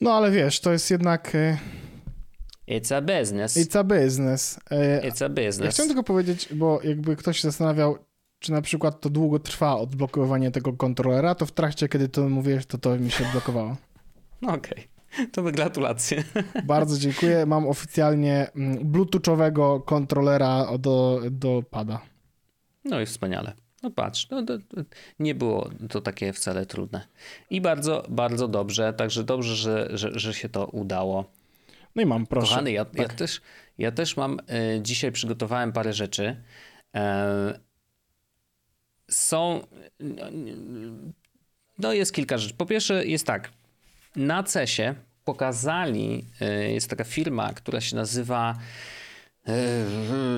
No, 0.00 0.12
ale 0.12 0.30
wiesz, 0.30 0.60
to 0.60 0.72
jest 0.72 0.90
jednak 0.90 1.34
e, 1.34 1.58
It's 2.68 2.94
a 2.94 3.00
business. 3.00 3.56
It's 3.56 3.78
a 3.78 3.84
business. 3.84 4.60
E, 4.70 5.08
It's 5.08 5.24
a 5.24 5.28
business. 5.28 5.60
Ja 5.60 5.70
chciałem 5.70 5.88
tylko 5.88 6.02
powiedzieć, 6.02 6.48
bo 6.54 6.80
jakby 6.84 7.16
ktoś 7.16 7.36
się 7.36 7.48
zastanawiał, 7.48 7.98
czy 8.38 8.52
na 8.52 8.62
przykład 8.62 9.00
to 9.00 9.10
długo 9.10 9.38
trwa 9.38 9.76
odblokowanie 9.76 10.50
tego 10.50 10.72
kontrolera, 10.72 11.34
to 11.34 11.46
w 11.46 11.52
trakcie, 11.52 11.88
kiedy 11.88 12.08
to 12.08 12.28
mówiłeś, 12.28 12.66
to 12.66 12.78
to 12.78 12.96
mi 12.96 13.10
się 13.10 13.26
odblokowało. 13.26 13.76
Okej. 14.42 14.56
Okay. 14.56 14.98
To 15.32 15.42
by 15.42 15.52
gratulacje. 15.52 16.24
Bardzo 16.64 16.98
dziękuję. 16.98 17.46
Mam 17.46 17.68
oficjalnie 17.68 18.50
mm, 18.56 18.92
bluetoothowego 18.92 19.80
kontrolera 19.80 20.78
do, 20.78 21.22
do 21.30 21.62
pada. 21.70 22.00
No 22.84 23.00
i 23.00 23.06
wspaniale. 23.06 23.52
No 23.82 23.90
patrz, 23.90 24.30
no, 24.30 24.42
to, 24.42 24.58
to 24.58 24.80
nie 25.18 25.34
było 25.34 25.70
to 25.90 26.00
takie 26.00 26.32
wcale 26.32 26.66
trudne. 26.66 27.06
I 27.50 27.60
bardzo, 27.60 28.02
bardzo 28.08 28.48
dobrze, 28.48 28.92
także 28.92 29.24
dobrze, 29.24 29.56
że, 29.56 29.88
że, 29.92 30.18
że 30.18 30.34
się 30.34 30.48
to 30.48 30.66
udało. 30.66 31.24
No 31.94 32.02
i 32.02 32.06
mam, 32.06 32.26
proszę. 32.26 32.48
Kochany, 32.48 32.72
ja, 32.72 32.84
tak. 32.84 32.98
ja, 32.98 33.08
też, 33.08 33.40
ja 33.78 33.92
też 33.92 34.16
mam, 34.16 34.38
e, 34.48 34.82
dzisiaj 34.82 35.12
przygotowałem 35.12 35.72
parę 35.72 35.92
rzeczy. 35.92 36.42
E, 36.94 37.60
są, 39.10 39.66
no 41.78 41.92
jest 41.92 42.14
kilka 42.14 42.38
rzeczy. 42.38 42.54
Po 42.54 42.66
pierwsze 42.66 43.06
jest 43.06 43.26
tak, 43.26 43.50
na 44.16 44.42
CESie 44.42 44.94
pokazali, 45.24 46.24
y, 46.42 46.72
jest 46.72 46.90
taka 46.90 47.04
firma, 47.04 47.52
która 47.52 47.80
się 47.80 47.96
nazywa, 47.96 48.58
y, 49.48 49.52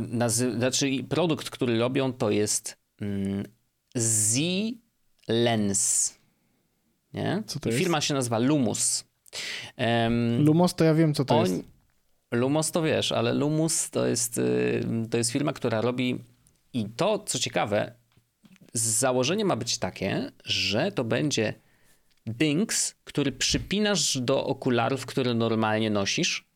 nazy 0.00 0.52
znaczy 0.52 0.90
produkt, 1.08 1.50
który 1.50 1.78
robią 1.78 2.12
to 2.12 2.30
jest 2.30 2.76
mm, 3.00 3.44
Z-Lens. 3.94 4.80
Nie? 7.14 7.42
Co 7.46 7.60
to 7.60 7.68
jest? 7.68 7.78
firma 7.78 8.00
się 8.00 8.14
nazywa 8.14 8.38
Lumus. 8.38 9.04
Um, 9.78 10.44
Lumos 10.44 10.74
to 10.74 10.84
ja 10.84 10.94
wiem, 10.94 11.14
co 11.14 11.24
to 11.24 11.38
on, 11.38 11.50
jest. 11.50 11.62
Lumos 12.32 12.70
to 12.70 12.82
wiesz, 12.82 13.12
ale 13.12 13.34
Lumus 13.34 13.90
to 13.90 14.06
jest, 14.06 14.40
to 15.10 15.18
jest 15.18 15.30
firma, 15.32 15.52
która 15.52 15.80
robi 15.80 16.18
i 16.72 16.84
to, 16.96 17.18
co 17.18 17.38
ciekawe, 17.38 17.92
założenie 18.74 19.44
ma 19.44 19.56
być 19.56 19.78
takie, 19.78 20.32
że 20.44 20.92
to 20.92 21.04
będzie 21.04 21.54
dings, 22.26 22.94
który 23.04 23.32
przypinasz 23.32 24.18
do 24.18 24.44
okularów, 24.46 25.06
które 25.06 25.34
normalnie 25.34 25.90
nosisz, 25.90 26.50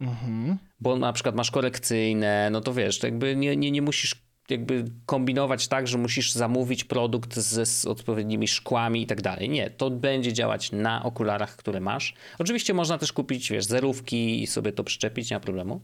Mhm. 0.00 0.58
bo 0.80 0.96
na 0.96 1.12
przykład 1.12 1.34
masz 1.34 1.50
korekcyjne, 1.50 2.48
no 2.50 2.60
to 2.60 2.74
wiesz, 2.74 2.98
to 2.98 3.06
jakby 3.06 3.36
nie, 3.36 3.56
nie, 3.56 3.70
nie 3.70 3.82
musisz 3.82 4.14
jakby 4.52 4.84
kombinować 5.06 5.68
tak, 5.68 5.88
że 5.88 5.98
musisz 5.98 6.32
zamówić 6.32 6.84
produkt 6.84 7.34
z, 7.34 7.68
z 7.68 7.86
odpowiednimi 7.86 8.48
szkłami 8.48 9.02
i 9.02 9.06
tak 9.06 9.22
dalej. 9.22 9.48
Nie, 9.48 9.70
to 9.70 9.90
będzie 9.90 10.32
działać 10.32 10.72
na 10.72 11.02
okularach, 11.02 11.56
które 11.56 11.80
masz. 11.80 12.14
Oczywiście 12.38 12.74
można 12.74 12.98
też 12.98 13.12
kupić, 13.12 13.50
wiesz, 13.50 13.64
zerówki 13.64 14.42
i 14.42 14.46
sobie 14.46 14.72
to 14.72 14.84
przyczepić, 14.84 15.30
nie 15.30 15.36
ma 15.36 15.40
problemu. 15.40 15.80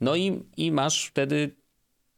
No 0.00 0.16
i, 0.16 0.42
i 0.56 0.72
masz 0.72 1.06
wtedy 1.06 1.56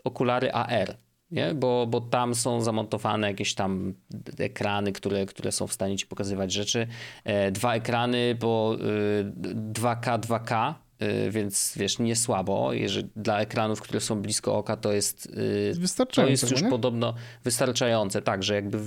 okulary 0.05 0.53
AR, 0.53 0.97
nie? 1.31 1.55
Bo, 1.55 1.87
bo 1.87 2.01
tam 2.01 2.35
są 2.35 2.61
zamontowane 2.61 3.29
jakieś 3.29 3.55
tam 3.55 3.95
ekrany, 4.39 4.93
które, 4.93 5.27
które 5.27 5.53
są 5.53 5.67
w 5.67 5.73
stanie 5.73 5.97
ci 5.97 6.07
pokazywać 6.07 6.53
rzeczy. 6.53 6.87
E, 7.25 7.53
dwa 7.53 7.75
ekrany, 7.75 8.37
bo 8.41 8.77
y, 8.81 9.25
2K, 9.73 10.19
2K, 10.21 10.71
y, 10.71 10.90
więc 11.31 11.73
wiesz, 11.77 11.99
nie 11.99 12.17
słabo. 12.17 12.73
Jeżeli 12.73 13.09
dla 13.17 13.41
ekranów, 13.41 13.81
które 13.81 14.01
są 14.01 14.23
blisko 14.23 14.57
oka, 14.57 14.77
to 14.77 14.93
jest, 14.93 15.27
y, 15.27 15.73
to 15.75 15.81
Wystarczająco, 15.81 16.31
jest 16.31 16.51
już 16.51 16.63
nie? 16.63 16.71
podobno 16.71 17.15
wystarczające. 17.45 18.23
Tak, 18.23 18.43
że 18.43 18.55
jakby 18.55 18.79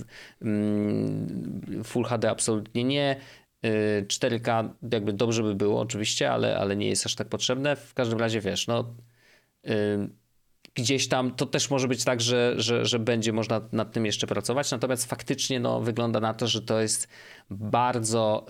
mm, 0.42 1.84
Full 1.84 2.04
HD 2.04 2.30
absolutnie 2.30 2.84
nie. 2.84 3.16
y, 3.66 4.06
4K 4.08 4.70
jakby 4.92 5.14
dobrze 5.14 5.44
by 5.44 5.56
było 5.56 5.82
oczywiście, 5.82 6.32
ale, 6.32 6.58
ale 6.58 6.76
nie 6.76 6.88
jest 6.90 7.06
aż 7.06 7.16
tak 7.16 7.28
potrzebne. 7.30 7.76
W 7.76 7.94
każdym 7.94 8.20
razie 8.20 8.42
wiesz, 8.42 8.68
no 8.68 8.96
y, 9.68 10.10
gdzieś 10.76 11.08
tam 11.08 11.32
to 11.32 11.46
też 11.46 11.70
może 11.70 11.88
być 11.88 12.04
tak, 12.04 12.22
że, 12.22 12.54
że, 12.58 12.86
że 12.86 13.00
będzie 13.00 13.34
można 13.34 13.62
nad 13.72 13.92
tym 13.92 14.06
jeszcze 14.06 14.28
pracować. 14.28 14.72
Natomiast 14.72 15.06
faktycznie 15.06 15.60
no, 15.60 15.82
wygląda 15.82 16.20
na 16.20 16.34
to, 16.34 16.48
że 16.48 16.62
to 16.62 16.82
jest 16.82 17.08
bardzo, 17.50 18.46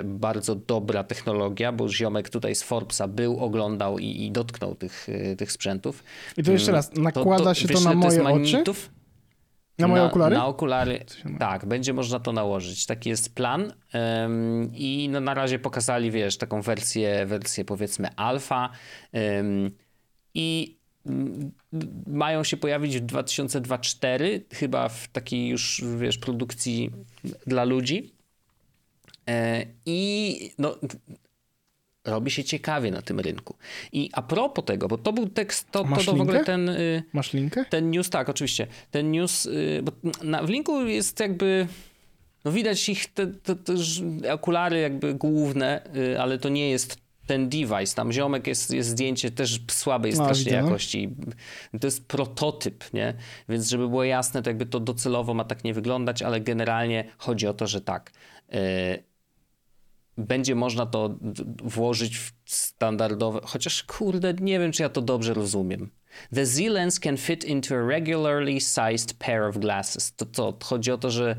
y, 0.00 0.04
bardzo 0.04 0.54
dobra 0.54 1.04
technologia, 1.04 1.72
bo 1.72 1.88
ziomek 1.88 2.28
tutaj 2.28 2.54
z 2.54 2.62
Forbesa 2.62 3.08
był, 3.08 3.40
oglądał 3.40 3.98
i, 3.98 4.24
i 4.24 4.30
dotknął 4.30 4.74
tych, 4.74 5.08
y, 5.08 5.36
tych 5.38 5.52
sprzętów. 5.52 6.04
I 6.36 6.42
to 6.42 6.52
jeszcze 6.52 6.72
raz, 6.72 6.96
nakłada 6.96 7.54
się 7.54 7.68
to 7.68 7.74
wiesz, 7.74 7.84
na 7.84 7.92
ile 7.92 8.22
moje 8.22 8.42
oczy? 8.44 8.62
Na 9.78 9.88
moje 9.88 10.02
okulary? 10.02 10.36
Na 10.36 10.46
okulary, 10.46 11.04
się 11.22 11.28
ma- 11.28 11.38
tak, 11.38 11.66
będzie 11.66 11.92
można 11.92 12.20
to 12.20 12.32
nałożyć. 12.32 12.86
Taki 12.86 13.08
jest 13.08 13.34
plan. 13.34 13.72
Ym, 14.24 14.70
I 14.74 15.08
no, 15.12 15.20
na 15.20 15.34
razie 15.34 15.58
pokazali, 15.58 16.10
wiesz, 16.10 16.38
taką 16.38 16.62
wersję, 16.62 17.26
wersję 17.26 17.64
powiedzmy 17.64 18.16
alfa. 18.16 18.70
Ym, 19.38 19.70
I 20.34 20.66
mm, 20.70 20.77
mają 22.06 22.44
się 22.44 22.56
pojawić 22.56 22.98
w 22.98 23.00
2024, 23.00 24.44
chyba 24.52 24.88
w 24.88 25.08
takiej 25.08 25.48
już, 25.48 25.84
wiesz, 25.98 26.18
produkcji 26.18 26.90
dla 27.46 27.64
ludzi. 27.64 28.12
E, 29.28 29.66
I 29.86 30.50
no, 30.58 30.76
robi 32.04 32.30
się 32.30 32.44
ciekawie 32.44 32.90
na 32.90 33.02
tym 33.02 33.20
rynku. 33.20 33.56
I 33.92 34.10
a 34.12 34.22
propos 34.22 34.64
tego, 34.64 34.88
bo 34.88 34.98
to 34.98 35.12
był 35.12 35.28
tekst, 35.28 35.70
to, 35.70 35.82
to, 35.82 35.88
Masz 35.88 36.06
to 36.06 36.14
w 36.14 36.20
ogóle 36.20 36.44
ten... 36.44 36.68
y, 36.68 37.02
Masz 37.12 37.32
linkę? 37.32 37.64
ten 37.70 37.90
news, 37.90 38.10
tak, 38.10 38.28
oczywiście. 38.28 38.66
Ten 38.90 39.10
news, 39.10 39.46
y, 39.46 39.80
bo 39.82 39.92
na, 40.22 40.42
w 40.42 40.48
linku 40.50 40.86
jest 40.86 41.20
jakby. 41.20 41.66
No 42.44 42.52
widać 42.52 42.88
ich 42.88 43.06
te, 43.06 43.26
te, 43.26 43.56
te 43.56 43.74
okulary 44.32 44.80
jakby 44.80 45.14
główne, 45.14 45.82
y, 45.96 46.20
ale 46.20 46.38
to 46.38 46.48
nie 46.48 46.70
jest 46.70 47.07
ten 47.28 47.48
device. 47.48 47.94
Tam 47.94 48.12
ziomek 48.12 48.46
jest, 48.46 48.70
jest 48.70 48.88
zdjęcie 48.88 49.30
też 49.30 49.60
słabej 49.70 50.12
A, 50.12 50.14
strasznie 50.14 50.44
widzę, 50.44 50.60
no. 50.60 50.66
jakości. 50.66 51.14
To 51.80 51.86
jest 51.86 52.08
prototyp, 52.08 52.84
nie? 52.92 53.14
Więc 53.48 53.68
żeby 53.68 53.88
było 53.88 54.04
jasne, 54.04 54.42
to 54.42 54.50
jakby 54.50 54.66
to 54.66 54.80
docelowo 54.80 55.34
ma 55.34 55.44
tak 55.44 55.64
nie 55.64 55.74
wyglądać, 55.74 56.22
ale 56.22 56.40
generalnie 56.40 57.04
chodzi 57.18 57.46
o 57.46 57.54
to, 57.54 57.66
że 57.66 57.80
tak. 57.80 58.12
y, 58.54 59.08
będzie 60.18 60.54
można 60.54 60.86
to 60.86 61.18
włożyć 61.62 62.18
w 62.18 62.32
standardowe, 62.44 63.40
chociaż 63.44 63.82
kurde, 63.82 64.34
nie 64.34 64.58
wiem, 64.58 64.72
czy 64.72 64.82
ja 64.82 64.88
to 64.88 65.02
dobrze 65.02 65.34
rozumiem. 65.34 65.90
The 66.34 66.46
Z-Lens 66.46 67.00
can 67.00 67.16
fit 67.16 67.44
into 67.44 67.74
a 67.74 67.86
regularly 67.86 68.60
sized 68.60 69.18
pair 69.18 69.42
of 69.42 69.58
glasses. 69.58 70.12
To 70.16 70.26
co? 70.32 70.58
Chodzi 70.64 70.92
o 70.92 70.98
to, 70.98 71.10
że 71.10 71.36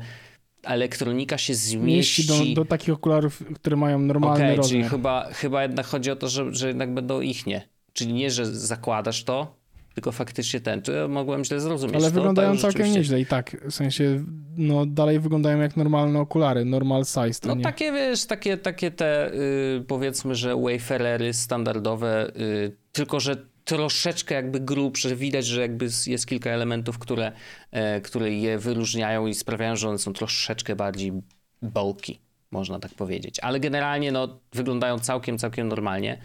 elektronika 0.62 1.38
się 1.38 1.52
Mieści 1.52 2.22
zmieści... 2.22 2.54
do, 2.54 2.62
do 2.62 2.68
takich 2.68 2.94
okularów, 2.94 3.42
które 3.54 3.76
mają 3.76 3.98
normalny 3.98 4.44
czyli 4.44 4.56
rozmiar. 4.56 4.90
chyba, 4.90 5.28
chyba 5.32 5.62
jednak 5.62 5.86
chodzi 5.86 6.10
o 6.10 6.16
to, 6.16 6.28
że, 6.28 6.54
że 6.54 6.68
jednak 6.68 6.94
będą 6.94 7.20
ich 7.20 7.46
nie. 7.46 7.68
Czyli 7.92 8.12
nie, 8.12 8.30
że 8.30 8.46
zakładasz 8.46 9.24
to, 9.24 9.54
tylko 9.94 10.12
faktycznie 10.12 10.60
ten. 10.60 10.82
To 10.82 10.92
ja 10.92 11.08
mogłem 11.08 11.44
źle 11.44 11.60
zrozumieć. 11.60 11.96
Ale 11.96 12.04
to, 12.08 12.14
wyglądają 12.14 12.52
to 12.54 12.60
całkiem 12.62 12.78
rzeczywiście- 12.78 12.98
nieźle 12.98 13.20
i 13.20 13.26
tak, 13.26 13.56
w 13.70 13.74
sensie, 13.74 14.24
no 14.56 14.86
dalej 14.86 15.20
wyglądają 15.20 15.60
jak 15.60 15.76
normalne 15.76 16.20
okulary, 16.20 16.64
normal 16.64 17.04
size, 17.04 17.40
No 17.46 17.54
nie. 17.54 17.62
takie, 17.62 17.92
wiesz, 17.92 18.26
takie, 18.26 18.56
takie 18.56 18.90
te 18.90 19.34
y, 19.34 19.84
powiedzmy, 19.86 20.34
że 20.34 20.56
wayfarery 20.56 21.32
standardowe, 21.32 22.32
y, 22.40 22.76
tylko 22.92 23.20
że 23.20 23.36
troszeczkę 23.76 24.34
jakby 24.34 24.60
grubsze. 24.60 25.16
Widać, 25.16 25.46
że 25.46 25.60
jakby 25.60 25.88
jest 26.06 26.26
kilka 26.26 26.50
elementów, 26.50 26.98
które, 26.98 27.32
e, 27.70 28.00
które 28.00 28.32
je 28.32 28.58
wyróżniają 28.58 29.26
i 29.26 29.34
sprawiają, 29.34 29.76
że 29.76 29.88
one 29.88 29.98
są 29.98 30.12
troszeczkę 30.12 30.76
bardziej 30.76 31.12
bulky, 31.62 32.18
można 32.50 32.78
tak 32.80 32.94
powiedzieć. 32.94 33.40
Ale 33.40 33.60
generalnie 33.60 34.12
no, 34.12 34.38
wyglądają 34.52 34.98
całkiem, 34.98 35.38
całkiem 35.38 35.68
normalnie. 35.68 36.18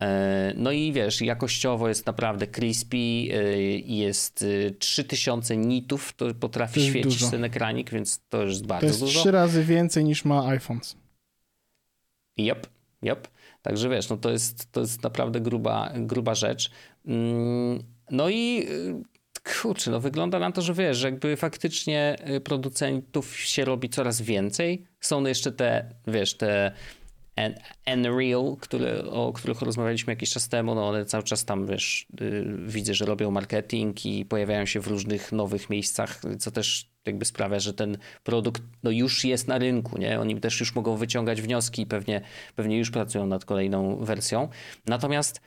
E, 0.00 0.52
No 0.56 0.72
i 0.72 0.92
wiesz, 0.92 1.20
jakościowo 1.20 1.88
jest 1.88 2.06
naprawdę 2.06 2.46
crispy, 2.46 2.96
e, 2.96 3.58
jest 3.78 4.44
e, 4.66 4.70
3000 4.70 5.56
nitów, 5.56 6.12
to 6.12 6.34
potrafi 6.34 6.80
To 6.80 6.86
świecić 6.86 7.18
dużo. 7.20 7.30
ten 7.30 7.44
ekranik, 7.44 7.90
więc 7.90 8.20
to 8.28 8.44
jest 8.44 8.66
bardzo 8.66 8.80
To 8.80 8.86
jest 8.86 9.00
dużo. 9.00 9.20
trzy 9.20 9.30
razy 9.30 9.64
więcej 9.64 10.04
niż 10.04 10.24
ma 10.24 10.46
iPhones. 10.48 10.96
Yep, 12.38 12.66
yep. 13.06 13.28
Także 13.68 13.88
wiesz, 13.88 14.08
no 14.08 14.16
to 14.16 14.30
jest, 14.30 14.72
to 14.72 14.80
jest 14.80 15.02
naprawdę 15.02 15.40
gruba, 15.40 15.92
gruba 15.96 16.34
rzecz. 16.34 16.70
Mm, 17.06 17.82
No 18.10 18.28
i 18.28 18.66
y, 18.70 19.02
kurczę, 19.62 19.90
no 19.90 20.00
wygląda 20.00 20.38
na 20.38 20.52
to, 20.52 20.62
że 20.62 20.74
wiesz, 20.74 21.02
jakby 21.02 21.36
faktycznie 21.36 22.16
y, 22.36 22.40
producentów 22.40 23.36
się 23.36 23.64
robi 23.64 23.88
coraz 23.88 24.22
więcej. 24.22 24.84
Są 25.00 25.26
jeszcze 25.26 25.52
te, 25.52 25.94
wiesz, 26.06 26.36
te 26.36 26.72
Unreal, 27.86 28.56
które, 28.60 29.04
o 29.04 29.32
których 29.32 29.62
rozmawialiśmy 29.62 30.12
jakiś 30.12 30.30
czas 30.30 30.48
temu, 30.48 30.74
no 30.74 30.88
one 30.88 31.04
cały 31.04 31.24
czas 31.24 31.44
tam, 31.44 31.66
wiesz, 31.66 32.06
y, 32.20 32.44
widzę, 32.66 32.94
że 32.94 33.04
robią 33.04 33.30
marketing 33.30 34.06
i 34.06 34.24
pojawiają 34.24 34.66
się 34.66 34.80
w 34.80 34.86
różnych 34.86 35.32
nowych 35.32 35.70
miejscach, 35.70 36.20
co 36.38 36.50
też 36.50 36.90
jakby 37.06 37.24
sprawia, 37.24 37.60
że 37.60 37.74
ten 37.74 37.98
produkt 38.22 38.62
no, 38.82 38.90
już 38.90 39.24
jest 39.24 39.48
na 39.48 39.58
rynku, 39.58 39.98
nie? 39.98 40.20
Oni 40.20 40.40
też 40.40 40.60
już 40.60 40.74
mogą 40.74 40.96
wyciągać 40.96 41.42
wnioski 41.42 41.82
i 41.82 41.86
pewnie, 41.86 42.20
pewnie 42.56 42.78
już 42.78 42.90
pracują 42.90 43.26
nad 43.26 43.44
kolejną 43.44 43.96
wersją. 44.04 44.48
Natomiast 44.86 45.40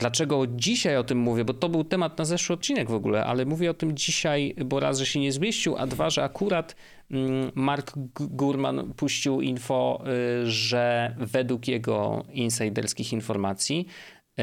Dlaczego 0.00 0.46
dzisiaj 0.46 0.96
o 0.96 1.04
tym 1.04 1.18
mówię? 1.18 1.44
Bo 1.44 1.54
to 1.54 1.68
był 1.68 1.84
temat 1.84 2.18
na 2.18 2.24
zeszły 2.24 2.54
odcinek 2.54 2.90
w 2.90 2.94
ogóle, 2.94 3.24
ale 3.24 3.44
mówię 3.44 3.70
o 3.70 3.74
tym 3.74 3.96
dzisiaj, 3.96 4.54
bo 4.64 4.80
raz, 4.80 4.98
że 4.98 5.06
się 5.06 5.20
nie 5.20 5.32
zmieścił, 5.32 5.76
a 5.76 5.86
dwa, 5.86 6.10
że 6.10 6.24
akurat 6.24 6.76
mm, 7.10 7.52
Mark 7.54 7.92
Gurman 8.14 8.94
puścił 8.94 9.40
info, 9.40 10.02
y, 10.42 10.50
że 10.50 11.14
według 11.18 11.68
jego 11.68 12.24
insiderskich 12.32 13.12
informacji 13.12 13.86
y, 14.40 14.42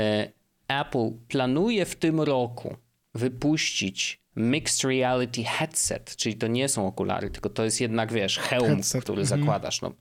Apple 0.67 1.11
planuje 1.27 1.85
w 1.85 1.95
tym 1.95 2.21
roku 2.21 2.75
wypuścić 3.13 4.21
Mixed 4.35 4.83
Reality 4.83 5.43
Headset, 5.43 6.15
czyli 6.15 6.35
to 6.35 6.47
nie 6.47 6.69
są 6.69 6.87
okulary, 6.87 7.29
tylko 7.29 7.49
to 7.49 7.63
jest 7.63 7.81
jednak, 7.81 8.13
wiesz, 8.13 8.37
hełm, 8.37 8.67
Headset, 8.67 9.03
który 9.03 9.21
mhm. 9.21 9.39
zakładasz. 9.39 9.81
No, 9.81 9.91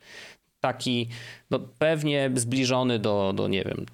taki 0.66 1.08
no, 1.50 1.58
pewnie 1.78 2.30
zbliżony 2.34 2.98
do, 2.98 3.32
do, 3.36 3.48
nie 3.48 3.64
wiem, 3.64 3.86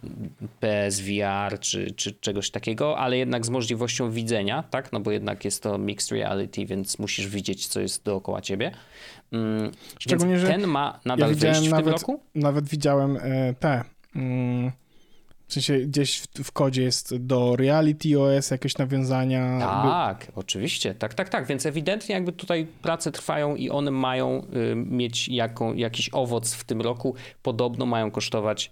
PSVR 0.60 1.60
czy, 1.60 1.90
czy 1.90 2.12
czegoś 2.12 2.50
takiego, 2.50 2.98
ale 2.98 3.18
jednak 3.18 3.46
z 3.46 3.50
możliwością 3.50 4.10
widzenia, 4.10 4.62
tak? 4.70 4.92
No 4.92 5.00
bo 5.00 5.10
jednak 5.10 5.44
jest 5.44 5.62
to 5.62 5.78
mixed 5.78 6.12
reality, 6.12 6.66
więc 6.66 6.98
musisz 6.98 7.28
widzieć, 7.28 7.66
co 7.66 7.80
jest 7.80 8.04
dookoła 8.04 8.40
ciebie. 8.40 8.72
Mm, 9.32 9.72
Szczególnie, 9.98 10.38
że 10.38 10.46
ten 10.46 10.66
ma 10.66 11.00
nadal 11.04 11.30
ja 11.30 11.36
wyjść 11.36 11.60
w 11.60 11.62
tym 11.62 11.70
nawet, 11.70 11.92
roku? 11.92 12.20
nawet 12.34 12.68
widziałem 12.68 13.16
e, 13.16 13.54
te 13.54 13.84
mm, 14.16 14.72
W 15.48 15.52
sensie 15.52 15.78
gdzieś 15.78 16.18
w, 16.18 16.26
w 16.44 16.52
kodzie 16.52 16.82
jest 16.82 17.16
do 17.16 17.56
Reality 17.56 18.20
OS 18.20 18.50
jakieś 18.50 18.78
nawiązania. 18.78 19.58
Tak, 19.60 20.26
by... 20.26 20.32
oczywiście, 20.34 20.94
tak, 20.94 21.14
tak, 21.14 21.28
tak, 21.28 21.46
więc 21.46 21.66
ewidentnie 21.66 22.14
jakby 22.14 22.32
tutaj 22.32 22.66
prace 22.82 23.12
trwają 23.12 23.56
i 23.56 23.70
one 23.70 23.90
mają 23.90 24.46
y, 24.72 24.74
mieć 24.76 25.28
jaką, 25.28 25.74
jakiś 25.74 26.10
owoc 26.12 26.54
w 26.54 26.64
tym 26.64 26.80
roku. 26.80 27.14
Podobno 27.42 27.86
mają 27.86 28.10
kosztować 28.10 28.70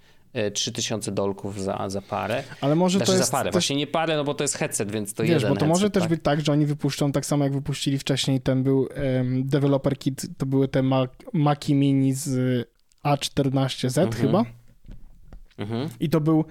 3000 0.54 1.11
e, 1.11 1.14
dolków 1.14 1.62
za, 1.62 1.88
za 1.88 2.02
parę. 2.02 2.42
Ale 2.61 2.74
może 2.74 2.98
znaczy 2.98 3.12
to 3.12 3.18
jest. 3.18 3.30
za 3.30 3.33
parę. 3.33 3.48
Też... 3.48 3.52
Właśnie 3.52 3.76
nie 3.76 3.87
parę, 3.87 4.16
no 4.16 4.24
bo 4.24 4.35
to 4.35 4.44
jest 4.44 4.56
headset, 4.56 4.92
więc 4.92 5.14
to 5.14 5.22
Wiesz, 5.22 5.33
jeden 5.33 5.48
bo 5.48 5.54
to 5.54 5.61
headset, 5.61 5.68
może 5.68 5.90
tak? 5.90 6.02
też 6.02 6.09
być 6.09 6.22
tak, 6.22 6.40
że 6.40 6.52
oni 6.52 6.66
wypuszczą 6.66 7.12
tak 7.12 7.26
samo 7.26 7.44
jak 7.44 7.52
wypuścili 7.52 7.98
wcześniej. 7.98 8.40
Ten 8.40 8.62
był 8.62 8.78
um, 8.80 9.46
developer 9.46 9.98
kit, 9.98 10.26
to 10.38 10.46
były 10.46 10.68
te 10.68 10.83
Mac, 10.83 11.11
Maci 11.33 11.74
Mini 11.74 12.14
z 12.14 12.68
A14Z 13.04 14.02
mhm. 14.02 14.12
chyba. 14.12 14.44
Mhm. 15.60 15.88
I 16.00 16.08
to 16.08 16.20
był 16.20 16.44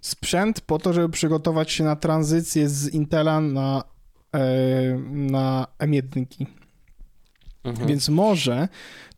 sprzęt 0.00 0.60
po 0.60 0.78
to, 0.78 0.92
żeby 0.92 1.08
przygotować 1.08 1.72
się 1.72 1.84
na 1.84 1.96
tranzycję 1.96 2.68
z 2.68 2.94
Intela 2.94 3.40
na, 3.40 3.84
e, 4.34 4.40
na 5.10 5.66
M1. 5.78 6.46
Mhm. 7.64 7.88
Więc 7.88 8.08
może 8.08 8.68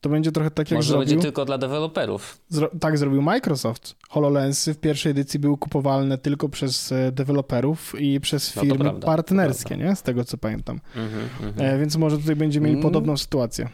to 0.00 0.08
będzie 0.08 0.32
trochę 0.32 0.50
tak 0.50 0.70
jak 0.70 0.78
Może 0.78 0.88
zrobił... 0.88 1.08
będzie 1.08 1.22
tylko 1.22 1.44
dla 1.44 1.58
deweloperów. 1.58 2.40
Zro... 2.48 2.70
tak 2.80 2.98
zrobił 2.98 3.22
Microsoft. 3.22 3.96
HoloLensy 4.08 4.74
w 4.74 4.78
pierwszej 4.78 5.10
edycji 5.10 5.40
były 5.40 5.56
kupowalne 5.58 6.18
tylko 6.18 6.48
przez 6.48 6.92
e, 6.92 7.12
deweloperów 7.12 7.94
i 8.00 8.20
przez 8.20 8.56
no 8.56 8.62
firmy 8.62 8.78
no 8.78 8.84
prawda, 8.84 9.06
partnerskie, 9.06 9.76
nie? 9.76 9.96
Z 9.96 10.02
tego 10.02 10.24
co 10.24 10.38
pamiętam. 10.38 10.80
Mhm, 10.96 11.28
mhm. 11.42 11.74
e, 11.74 11.78
więc 11.78 11.96
może 11.96 12.18
tutaj 12.18 12.36
będziemy 12.36 12.64
mieli 12.66 12.78
mm. 12.78 12.82
podobną 12.82 13.16
sytuację. 13.16 13.68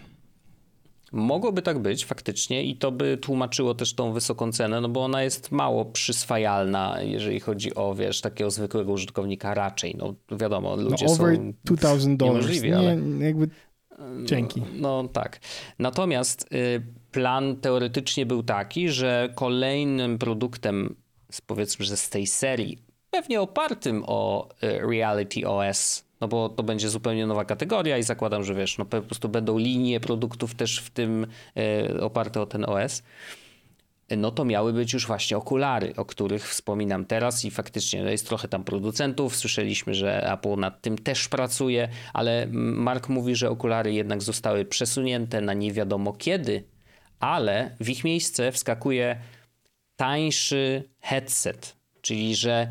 Mogłoby 1.13 1.63
tak 1.63 1.79
być 1.79 2.05
faktycznie 2.05 2.65
i 2.65 2.77
to 2.77 2.93
by 2.93 3.19
tłumaczyło 3.19 3.75
też 3.75 3.95
tą 3.95 4.13
wysoką 4.13 4.53
cenę, 4.53 4.81
no 4.81 4.89
bo 4.89 5.05
ona 5.05 5.23
jest 5.23 5.53
mało 5.53 5.85
przyswajalna, 5.85 7.03
jeżeli 7.03 7.41
chodzi 7.41 7.75
o, 7.75 7.95
wiesz, 7.95 8.21
takiego 8.21 8.51
zwykłego 8.51 8.93
użytkownika 8.93 9.55
raczej. 9.55 9.95
No 9.99 10.15
wiadomo, 10.39 10.77
ludzie 10.77 11.07
no, 11.07 11.13
over 11.13 11.37
są 11.37 11.53
2000 11.65 12.17
dollars. 12.17 12.63
Nie, 12.63 12.77
ale... 12.77 12.99
jakby 13.19 13.49
Dzięki. 14.25 14.63
No 14.75 15.09
tak. 15.13 15.41
Natomiast 15.79 16.53
y, 16.53 16.83
plan 17.13 17.57
teoretycznie 17.57 18.27
był 18.27 18.43
taki, 18.43 18.89
że 18.89 19.33
kolejnym 19.35 20.19
produktem, 20.19 20.97
powiedzmy, 21.47 21.85
że 21.85 21.97
z 21.97 22.11
tej 22.11 22.27
serii, 22.27 22.79
pewnie 23.11 23.41
opartym 23.41 24.05
o 24.07 24.49
y, 24.63 24.81
Reality 24.91 25.49
OS, 25.49 26.05
no 26.21 26.29
bo 26.29 26.49
to 26.49 26.63
będzie 26.63 26.89
zupełnie 26.89 27.27
nowa 27.27 27.45
kategoria 27.45 27.99
i 27.99 28.03
zakładam, 28.03 28.45
że 28.45 28.55
wiesz, 28.55 28.79
no 28.79 28.85
po 28.85 29.03
prostu 29.03 29.29
będą 29.29 29.59
linie 29.59 30.01
produktów 30.01 30.55
też 30.55 30.79
w 30.79 30.91
tym 30.91 31.27
y, 31.95 32.01
oparte 32.01 32.41
o 32.41 32.47
ten 32.47 32.65
OS 32.65 33.03
no 34.17 34.31
to 34.31 34.45
miały 34.45 34.73
być 34.73 34.93
już 34.93 35.07
właśnie 35.07 35.37
okulary, 35.37 35.93
o 35.97 36.05
których 36.05 36.49
wspominam 36.49 37.05
teraz 37.05 37.45
i 37.45 37.51
faktycznie 37.51 38.03
no 38.03 38.11
jest 38.11 38.29
trochę 38.29 38.49
tam 38.49 38.65
producentów. 38.65 39.37
Słyszeliśmy, 39.37 39.95
że 39.95 40.33
Apple 40.33 40.57
nad 40.57 40.83
tym 40.83 40.99
też 40.99 41.29
pracuje, 41.29 41.89
ale 42.13 42.47
Mark 42.53 43.09
mówi, 43.09 43.37
że 43.37 43.51
okulary 43.51 43.93
jednak 43.93 44.23
zostały 44.23 44.65
przesunięte 44.65 45.41
na 45.41 45.55
nie 45.55 45.73
wiadomo 45.73 46.13
kiedy, 46.13 46.65
ale 47.21 47.77
w 47.81 47.89
ich 47.89 48.05
miejsce 48.05 48.53
wskakuje 48.53 49.17
tańszy 49.97 50.85
headset, 51.01 51.77
czyli 52.01 52.37
że 52.37 52.69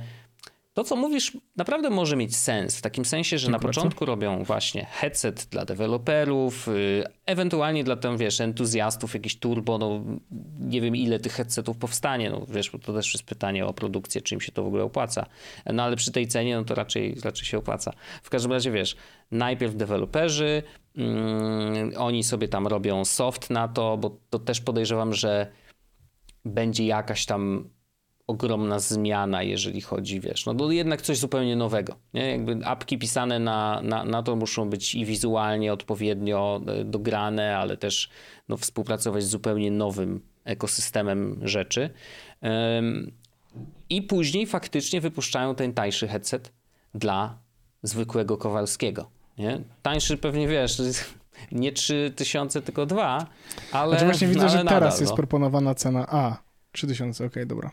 to, 0.79 0.83
co 0.83 0.95
mówisz, 0.95 1.37
naprawdę 1.55 1.89
może 1.89 2.15
mieć 2.15 2.35
sens. 2.35 2.77
W 2.77 2.81
takim 2.81 3.05
sensie, 3.05 3.37
że 3.37 3.51
na 3.51 3.59
początku 3.59 4.05
robią 4.05 4.43
właśnie 4.43 4.85
headset 4.85 5.47
dla 5.51 5.65
deweloperów, 5.65 6.67
yy, 6.67 7.03
ewentualnie 7.25 7.83
dla 7.83 7.95
tam, 7.95 8.17
wiesz, 8.17 8.41
entuzjastów, 8.41 9.13
jakiś 9.13 9.39
turbo, 9.39 9.77
no 9.77 10.03
nie 10.59 10.81
wiem 10.81 10.95
ile 10.95 11.19
tych 11.19 11.33
headsetów 11.33 11.77
powstanie, 11.77 12.29
no 12.29 12.45
wiesz, 12.49 12.69
bo 12.69 12.79
to 12.79 12.93
też 12.93 13.13
jest 13.13 13.25
pytanie 13.25 13.65
o 13.65 13.73
produkcję, 13.73 14.21
czy 14.21 14.35
im 14.35 14.41
się 14.41 14.51
to 14.51 14.63
w 14.63 14.67
ogóle 14.67 14.83
opłaca. 14.83 15.25
No 15.65 15.83
ale 15.83 15.95
przy 15.95 16.11
tej 16.11 16.27
cenie, 16.27 16.55
no 16.55 16.63
to 16.63 16.75
raczej, 16.75 17.15
raczej 17.23 17.45
się 17.45 17.57
opłaca. 17.57 17.93
W 18.23 18.29
każdym 18.29 18.51
razie, 18.51 18.71
wiesz, 18.71 18.95
najpierw 19.31 19.75
deweloperzy, 19.75 20.63
yy, 20.95 21.03
oni 21.97 22.23
sobie 22.23 22.47
tam 22.47 22.67
robią 22.67 23.05
soft 23.05 23.49
na 23.49 23.67
to, 23.67 23.97
bo 23.97 24.17
to 24.29 24.39
też 24.39 24.61
podejrzewam, 24.61 25.13
że 25.13 25.51
będzie 26.45 26.85
jakaś 26.85 27.25
tam 27.25 27.69
ogromna 28.29 28.79
zmiana, 28.79 29.43
jeżeli 29.43 29.81
chodzi, 29.81 30.19
wiesz, 30.19 30.45
no 30.45 30.53
to 30.53 30.71
jednak 30.71 31.01
coś 31.01 31.17
zupełnie 31.17 31.55
nowego, 31.55 31.95
nie? 32.13 32.31
Jakby 32.31 32.65
apki 32.65 32.97
pisane 32.97 33.39
na, 33.39 33.81
na, 33.83 34.05
na 34.05 34.23
to 34.23 34.35
muszą 34.35 34.69
być 34.69 34.95
i 34.95 35.05
wizualnie 35.05 35.73
odpowiednio 35.73 36.61
e, 36.67 36.83
dograne, 36.83 37.57
ale 37.57 37.77
też 37.77 38.09
no, 38.49 38.57
współpracować 38.57 39.23
z 39.23 39.29
zupełnie 39.29 39.71
nowym 39.71 40.21
ekosystemem 40.43 41.39
rzeczy. 41.41 41.89
I 43.89 44.01
później 44.01 44.47
faktycznie 44.47 45.01
wypuszczają 45.01 45.55
ten 45.55 45.73
tańszy 45.73 46.07
headset 46.07 46.53
dla 46.93 47.37
zwykłego 47.83 48.37
Kowalskiego, 48.37 49.09
nie? 49.37 49.61
Tańszy 49.81 50.17
pewnie, 50.17 50.47
wiesz, 50.47 50.81
nie 51.51 51.71
3000, 51.71 52.61
tylko 52.61 52.85
2, 52.85 53.25
ale 53.71 53.89
Znaczy 53.89 54.05
właśnie 54.05 54.27
widzę, 54.27 54.49
że 54.49 54.57
teraz 54.57 54.65
nadal, 54.65 54.99
jest 54.99 55.11
no. 55.11 55.15
proponowana 55.15 55.75
cena 55.75 56.05
A. 56.09 56.37
3000, 56.71 57.25
okej, 57.25 57.31
okay, 57.43 57.45
dobra. 57.45 57.71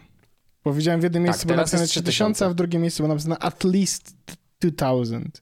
Bo 0.66 0.72
widziałem 0.72 1.00
w 1.00 1.02
jednym 1.02 1.22
miejscu 1.22 1.40
tak, 1.40 1.46
było 1.46 1.56
napisane 1.56 1.86
3000, 1.86 2.46
a 2.46 2.48
w 2.48 2.54
drugim 2.54 2.82
miejscu 2.82 3.02
było 3.02 3.08
napisane 3.08 3.38
at 3.38 3.64
least 3.64 4.16
2000. 4.60 5.40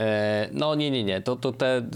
E, 0.00 0.48
no 0.52 0.74
nie, 0.74 0.90
nie, 0.90 1.04
nie, 1.04 1.22
to, 1.22 1.36
to 1.36 1.52
te, 1.52 1.88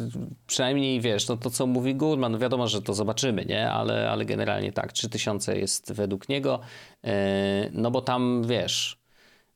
przynajmniej 0.47 1.01
wiesz, 1.01 1.29
no 1.29 1.37
to 1.37 1.51
co 1.51 1.67
mówi 1.67 1.95
Gurman, 1.95 2.33
no 2.33 2.39
wiadomo, 2.39 2.69
że 2.69 2.83
to 2.83 2.95
zobaczymy, 2.95 3.45
nie, 3.45 3.71
ale, 3.71 4.11
ale 4.11 4.25
generalnie 4.25 4.73
tak, 4.73 4.93
3000 4.93 5.59
jest 5.59 5.93
według 5.93 6.29
niego, 6.29 6.61
e, 7.05 7.71
no 7.73 7.91
bo 7.91 8.01
tam 8.01 8.45
wiesz, 8.47 8.99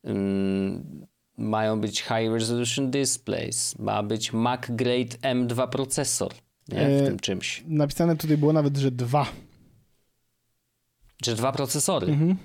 mm, 0.05 1.07
mają 1.37 1.81
być 1.81 2.01
high 2.01 2.33
resolution 2.33 2.91
displays, 2.91 3.79
ma 3.79 4.03
być 4.03 4.33
Mac 4.33 4.61
Grade 4.69 5.17
M2 5.35 5.69
procesor, 5.69 6.33
nie, 6.69 6.77
w 6.77 7.03
e, 7.03 7.07
tym 7.07 7.19
czymś. 7.19 7.65
Napisane 7.67 8.17
tutaj 8.17 8.37
było 8.37 8.53
nawet, 8.53 8.77
że 8.77 8.91
dwa 8.91 9.27
czy 11.23 11.35
dwa 11.35 11.53
procesory. 11.53 12.07
Mhm. 12.07 12.37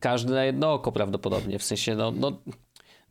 Każdy 0.00 0.32
na 0.32 0.44
jedno 0.44 0.72
oko 0.72 0.92
prawdopodobnie. 0.92 1.58
W 1.58 1.64
sensie, 1.64 1.94
no, 1.94 2.10
no 2.10 2.38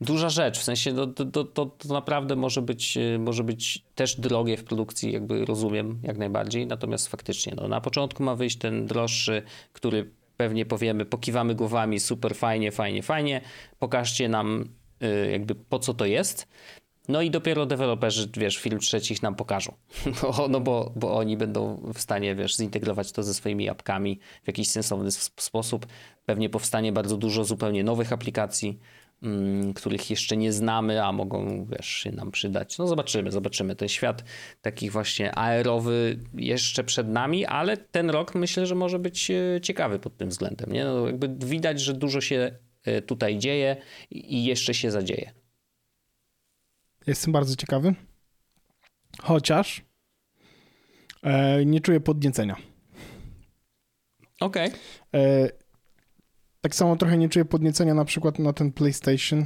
duża 0.02 0.30
rzecz. 0.30 0.60
W 0.60 0.64
sensie, 0.64 0.94
no, 0.94 1.08
to, 1.08 1.26
to, 1.26 1.44
to, 1.44 1.66
to 1.66 1.94
naprawdę 1.94 2.36
może 2.36 2.62
być, 2.62 2.98
y, 2.98 3.20
może 3.20 3.44
być 3.44 3.84
też 3.96 4.20
drogie 4.20 4.58
w 4.58 4.64
produkcji, 4.64 5.12
jakby 5.12 5.46
rozumiem 5.46 6.00
jak 6.04 6.18
najbardziej. 6.18 6.68
Natomiast 6.68 7.08
faktycznie, 7.08 7.54
no, 7.56 7.68
na 7.68 7.82
początku 7.82 8.24
ma 8.24 8.36
wyjść 8.36 8.58
ten 8.58 8.86
droższy, 8.86 9.44
który 9.74 10.12
pewnie 10.38 10.66
powiemy, 10.66 11.06
pokiwamy 11.06 11.56
głowami, 11.56 12.00
super 12.00 12.36
fajnie, 12.36 12.72
fajnie, 12.72 13.04
fajnie. 13.04 13.42
Pokażcie 13.80 14.30
nam 14.30 14.70
y, 15.04 15.32
jakby 15.32 15.56
po 15.56 15.80
co 15.80 15.94
to 15.94 16.06
jest. 16.06 16.48
No 17.10 17.22
i 17.22 17.32
dopiero 17.32 17.66
deweloperzy, 17.66 18.30
wiesz, 18.38 18.58
film 18.58 18.80
trzecich 18.80 19.24
nam 19.24 19.36
pokażą. 19.36 19.74
No, 20.24 20.48
no 20.48 20.60
bo, 20.60 20.92
bo 20.96 21.18
oni 21.18 21.38
będą 21.38 21.92
w 21.94 22.00
stanie, 22.00 22.36
wiesz, 22.36 22.56
zintegrować 22.56 23.12
to 23.12 23.24
ze 23.24 23.34
swoimi 23.34 23.70
apkami 23.70 24.20
w 24.44 24.48
jakiś 24.48 24.70
sensowny 24.70 25.12
sposób. 25.12 25.88
Pewnie 26.26 26.50
powstanie 26.50 26.92
bardzo 26.92 27.18
dużo 27.18 27.46
zupełnie 27.46 27.84
nowych 27.84 28.14
aplikacji, 28.14 28.80
mm, 29.24 29.74
których 29.74 30.10
jeszcze 30.10 30.38
nie 30.38 30.54
znamy, 30.54 31.04
a 31.04 31.12
mogą, 31.12 31.66
wiesz, 31.66 31.88
się 31.88 32.12
nam 32.12 32.32
przydać. 32.32 32.78
No 32.78 32.88
zobaczymy, 32.88 33.32
zobaczymy. 33.32 33.76
Ten 33.76 33.88
świat 33.88 34.24
takich 34.62 34.92
właśnie 34.92 35.38
aerowy 35.38 36.20
jeszcze 36.34 36.84
przed 36.84 37.08
nami, 37.08 37.46
ale 37.46 37.78
ten 37.78 38.10
rok 38.10 38.36
myślę, 38.36 38.66
że 38.66 38.76
może 38.76 39.00
być 39.00 39.32
e, 39.32 39.62
ciekawy 39.62 40.00
pod 40.00 40.18
tym 40.18 40.30
względem. 40.30 40.72
Nie? 40.72 40.86
No, 40.86 41.08
jakby 41.08 41.46
widać, 41.48 41.82
że 41.82 41.94
dużo 41.94 42.22
się 42.22 42.52
e, 42.84 43.02
tutaj 43.02 43.38
dzieje 43.38 43.78
i 44.12 44.46
jeszcze 44.46 44.74
się 44.74 44.92
zadzieje. 44.92 45.39
Jestem 47.08 47.34
bardzo 47.34 47.56
ciekawy. 47.56 47.96
Chociaż 49.22 49.86
e, 51.24 51.66
nie 51.66 51.82
czuję 51.82 52.00
podniecenia. 52.00 52.56
Okej. 54.40 54.68
Okay. 54.68 54.80
E, 55.22 55.50
tak 56.62 56.76
samo 56.76 56.96
trochę 56.96 57.18
nie 57.18 57.30
czuję 57.30 57.46
podniecenia 57.46 57.94
na 57.94 58.06
przykład 58.06 58.40
na 58.40 58.54
ten 58.54 58.72
PlayStation 58.72 59.46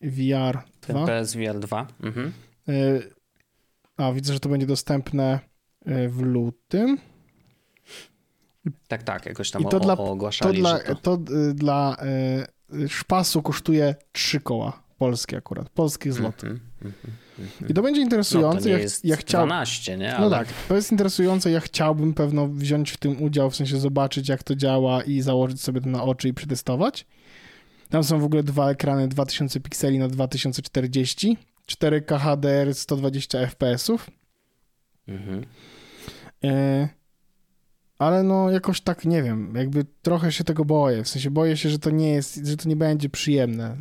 VR 0.00 0.58
2. 0.80 1.06
Ten 1.06 1.06
PSVR 1.06 1.60
2. 1.60 1.86
Mhm. 2.02 2.32
E, 2.68 2.72
a, 3.96 4.12
widzę, 4.12 4.32
że 4.32 4.40
to 4.40 4.48
będzie 4.48 4.66
dostępne 4.66 5.40
e, 5.86 6.08
w 6.08 6.22
lutym. 6.22 6.98
Tak, 8.88 9.02
tak, 9.02 9.26
jakoś 9.26 9.50
tam 9.50 9.62
I 9.62 9.64
to 9.64 9.76
o, 9.76 9.80
dla, 9.80 9.96
ogłaszali, 9.96 10.56
to 10.56 10.60
dla, 10.60 10.78
to... 10.78 10.94
to 10.94 11.34
y, 11.34 11.54
dla 11.54 11.96
y, 12.74 12.88
szpasu 12.88 13.42
kosztuje 13.42 13.94
3 14.12 14.40
koła 14.40 14.83
polskie 14.98 15.36
akurat, 15.36 15.68
polskich 15.68 16.12
złotych. 16.12 16.50
Mm 16.50 16.60
-hmm, 16.82 16.92
mm 17.38 17.50
-hmm. 17.60 17.70
I 17.70 17.74
to 17.74 17.82
będzie 17.82 18.00
interesujące. 18.00 18.56
No 18.56 18.62
to 18.62 18.68
nie 18.68 18.82
jest 18.82 19.04
ja, 19.04 19.16
chciał... 19.16 19.46
12, 19.46 19.96
nie? 19.96 20.16
Ale... 20.16 20.24
No 20.24 20.30
tak, 20.30 20.48
to 20.68 20.76
jest 20.76 20.92
interesujące. 20.92 21.50
Ja 21.50 21.60
chciałbym 21.60 22.14
pewno 22.14 22.48
wziąć 22.48 22.90
w 22.90 22.96
tym 22.96 23.22
udział, 23.22 23.50
w 23.50 23.56
sensie 23.56 23.78
zobaczyć, 23.78 24.28
jak 24.28 24.42
to 24.42 24.54
działa 24.54 25.02
i 25.02 25.20
założyć 25.20 25.62
sobie 25.62 25.80
to 25.80 25.88
na 25.88 26.02
oczy 26.02 26.28
i 26.28 26.34
przetestować. 26.34 27.06
Tam 27.88 28.04
są 28.04 28.20
w 28.20 28.24
ogóle 28.24 28.42
dwa 28.42 28.70
ekrany 28.70 29.08
2000 29.08 29.60
pikseli 29.60 29.98
na 29.98 30.08
2040, 30.08 31.38
4K 31.68 32.18
HDR 32.18 32.74
120 32.74 33.46
fps. 33.46 33.90
Mhm. 35.08 35.44
E... 36.44 36.88
ale 37.98 38.22
no 38.22 38.50
jakoś 38.50 38.80
tak 38.80 39.04
nie 39.04 39.22
wiem, 39.22 39.54
jakby 39.56 39.84
trochę 40.02 40.32
się 40.32 40.44
tego 40.44 40.64
boję. 40.64 41.04
W 41.04 41.08
sensie 41.08 41.30
boję 41.30 41.56
się, 41.56 41.70
że 41.70 41.78
to 41.78 41.90
nie 41.90 42.12
jest, 42.12 42.46
że 42.46 42.56
to 42.56 42.68
nie 42.68 42.76
będzie 42.76 43.08
przyjemne. 43.08 43.76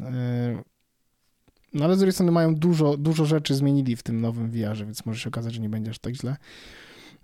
No 1.73 1.85
ale 1.85 1.95
z 1.95 1.97
drugiej 1.97 2.13
strony 2.13 2.31
mają 2.31 2.55
dużo, 2.55 2.97
dużo 2.97 3.25
rzeczy 3.25 3.55
zmienili 3.55 3.95
w 3.95 4.03
tym 4.03 4.21
nowym 4.21 4.51
VR-ze, 4.51 4.85
więc 4.85 5.05
może 5.05 5.19
się 5.19 5.29
okazać, 5.29 5.53
że 5.53 5.61
nie 5.61 5.69
będzie 5.69 5.91
aż 5.91 5.99
tak 5.99 6.15
źle. 6.15 6.35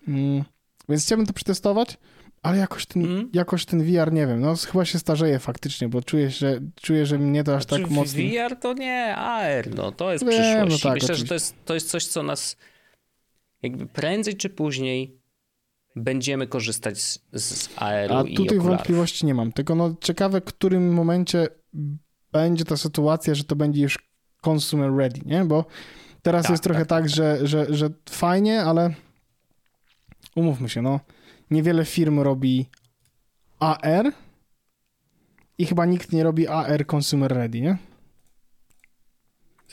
Yy, 0.07 0.43
więc 0.89 1.05
chciałbym 1.05 1.27
to 1.27 1.33
przetestować, 1.33 1.97
ale 2.41 2.57
jakoś 2.57 2.85
ten, 2.85 3.05
mm. 3.05 3.29
jakoś 3.33 3.65
ten 3.65 3.83
VR, 3.83 4.13
nie 4.13 4.27
wiem, 4.27 4.41
no 4.41 4.55
chyba 4.55 4.85
się 4.85 4.99
starzeje 4.99 5.39
faktycznie, 5.39 5.89
bo 5.89 6.01
czuję, 6.01 6.29
że, 6.29 6.59
czuję, 6.75 7.05
że 7.05 7.19
mnie 7.19 7.43
to 7.43 7.55
aż 7.55 7.63
znaczy, 7.63 7.83
tak 7.83 7.91
mocno... 7.91 8.19
VR 8.23 8.55
to 8.55 8.73
nie 8.73 9.15
AR, 9.15 9.75
no 9.75 9.91
to 9.91 10.11
jest 10.11 10.25
Wiem, 10.25 10.33
przyszłość. 10.33 10.83
No 10.83 10.89
tak, 10.89 10.93
Myślę, 10.93 11.13
oczywiście. 11.13 11.15
że 11.15 11.25
to 11.25 11.33
jest, 11.33 11.55
to 11.65 11.73
jest 11.73 11.89
coś, 11.89 12.05
co 12.07 12.23
nas 12.23 12.57
jakby 13.61 13.85
prędzej 13.85 14.35
czy 14.35 14.49
później 14.49 15.19
będziemy 15.95 16.47
korzystać 16.47 17.01
z, 17.01 17.19
z 17.33 17.69
AR-u 17.75 18.13
A 18.13 18.23
tutaj 18.35 18.59
wątpliwości 18.59 19.25
nie 19.25 19.33
mam, 19.33 19.51
tylko 19.51 19.75
no 19.75 19.95
ciekawe, 20.01 20.41
w 20.41 20.43
którym 20.43 20.93
momencie 20.93 21.47
będzie 22.31 22.65
ta 22.65 22.77
sytuacja, 22.77 23.35
że 23.35 23.43
to 23.43 23.55
będzie 23.55 23.81
już 23.81 24.08
consumer 24.47 24.95
ready, 24.95 25.21
nie? 25.25 25.45
Bo 25.45 25.65
teraz 26.21 26.43
tak, 26.43 26.51
jest 26.51 26.63
trochę 26.63 26.85
tak, 26.85 26.87
tak, 26.87 27.01
tak 27.03 27.09
że, 27.09 27.47
że, 27.47 27.65
że 27.69 27.89
fajnie, 28.09 28.63
ale 28.63 28.93
umówmy 30.35 30.69
się, 30.69 30.81
no 30.81 30.99
niewiele 31.51 31.85
firm 31.85 32.19
robi 32.19 32.65
AR 33.59 34.11
i 35.57 35.65
chyba 35.65 35.85
nikt 35.85 36.11
nie 36.11 36.23
robi 36.23 36.47
AR 36.47 36.85
consumer 36.95 37.31
ready, 37.33 37.61
nie? 37.61 37.77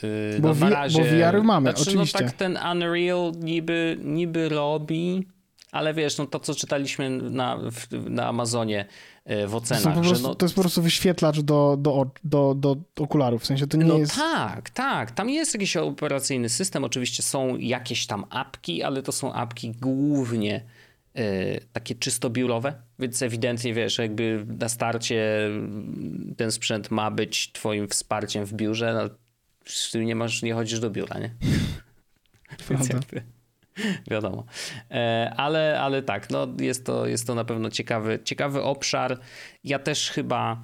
Yy, 0.02 0.40
bo, 0.40 0.54
no 0.54 0.70
razie, 0.70 0.98
bo 0.98 1.04
VR 1.04 1.44
mamy, 1.44 1.70
znaczy, 1.70 1.82
oczywiście. 1.82 2.18
No 2.24 2.28
tak 2.28 2.36
ten 2.36 2.58
Unreal 2.72 3.32
niby, 3.40 3.98
niby 4.04 4.48
robi, 4.48 5.26
ale 5.76 5.94
wiesz, 5.94 6.18
no 6.18 6.26
to 6.26 6.40
co 6.40 6.54
czytaliśmy 6.54 7.10
na, 7.10 7.58
na 7.90 8.26
Amazonie 8.26 8.86
yy, 9.26 9.46
w 9.46 9.54
ocenach. 9.54 9.94
To, 9.94 10.00
prostu, 10.00 10.28
no... 10.28 10.34
to 10.34 10.46
jest 10.46 10.54
po 10.54 10.60
prostu 10.60 10.82
wyświetlacz 10.82 11.40
do, 11.40 11.76
do, 11.78 12.10
do, 12.24 12.54
do 12.54 12.76
okularów, 12.98 13.42
w 13.42 13.46
sensie 13.46 13.66
to 13.66 13.76
nie 13.76 13.84
no 13.84 13.98
jest... 13.98 14.14
tak, 14.14 14.70
tak, 14.70 15.10
tam 15.10 15.30
jest 15.30 15.54
jakiś 15.54 15.76
operacyjny 15.76 16.48
system, 16.48 16.84
oczywiście 16.84 17.22
są 17.22 17.56
jakieś 17.56 18.06
tam 18.06 18.24
apki, 18.30 18.82
ale 18.82 19.02
to 19.02 19.12
są 19.12 19.32
apki 19.32 19.72
głównie 19.72 20.64
yy, 21.14 21.22
takie 21.72 21.94
czysto 21.94 22.30
biurowe, 22.30 22.74
więc 22.98 23.22
ewidentnie 23.22 23.74
wiesz, 23.74 23.98
jakby 23.98 24.46
na 24.58 24.68
starcie 24.68 25.50
ten 26.36 26.52
sprzęt 26.52 26.90
ma 26.90 27.10
być 27.10 27.52
twoim 27.52 27.88
wsparciem 27.88 28.44
w 28.44 28.52
biurze, 28.52 28.94
no, 28.94 29.16
nie 30.00 30.16
masz, 30.16 30.42
nie 30.42 30.54
chodzisz 30.54 30.80
do 30.80 30.90
biura, 30.90 31.18
nie? 31.18 31.30
Więc 32.70 32.88
jakby, 32.88 33.22
wiadomo. 34.10 34.44
E, 34.90 35.32
ale, 35.36 35.80
ale 35.80 36.02
tak, 36.02 36.30
no 36.30 36.48
jest 36.60 36.86
to, 36.86 37.06
jest 37.06 37.26
to 37.26 37.34
na 37.34 37.44
pewno 37.44 37.70
ciekawy, 37.70 38.18
ciekawy 38.24 38.62
obszar. 38.62 39.18
Ja 39.64 39.78
też 39.78 40.10
chyba 40.10 40.62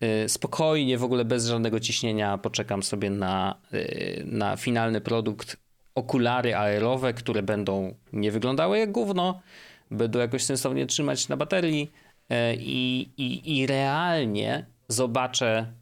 e, 0.00 0.28
spokojnie, 0.28 0.98
w 0.98 1.04
ogóle 1.04 1.24
bez 1.24 1.46
żadnego 1.46 1.80
ciśnienia 1.80 2.38
poczekam 2.38 2.82
sobie 2.82 3.10
na, 3.10 3.60
e, 3.72 4.24
na 4.24 4.56
finalny 4.56 5.00
produkt. 5.00 5.56
Okulary 5.94 6.56
aerowe, 6.56 7.12
które 7.12 7.42
będą 7.42 7.94
nie 8.12 8.30
wyglądały 8.30 8.78
jak 8.78 8.92
gówno, 8.92 9.40
będą 9.90 10.18
jakoś 10.18 10.44
sensownie 10.44 10.86
trzymać 10.86 11.28
na 11.28 11.36
baterii 11.36 11.92
i, 12.58 13.10
i, 13.16 13.58
i 13.58 13.66
realnie 13.66 14.66
zobaczę, 14.88 15.72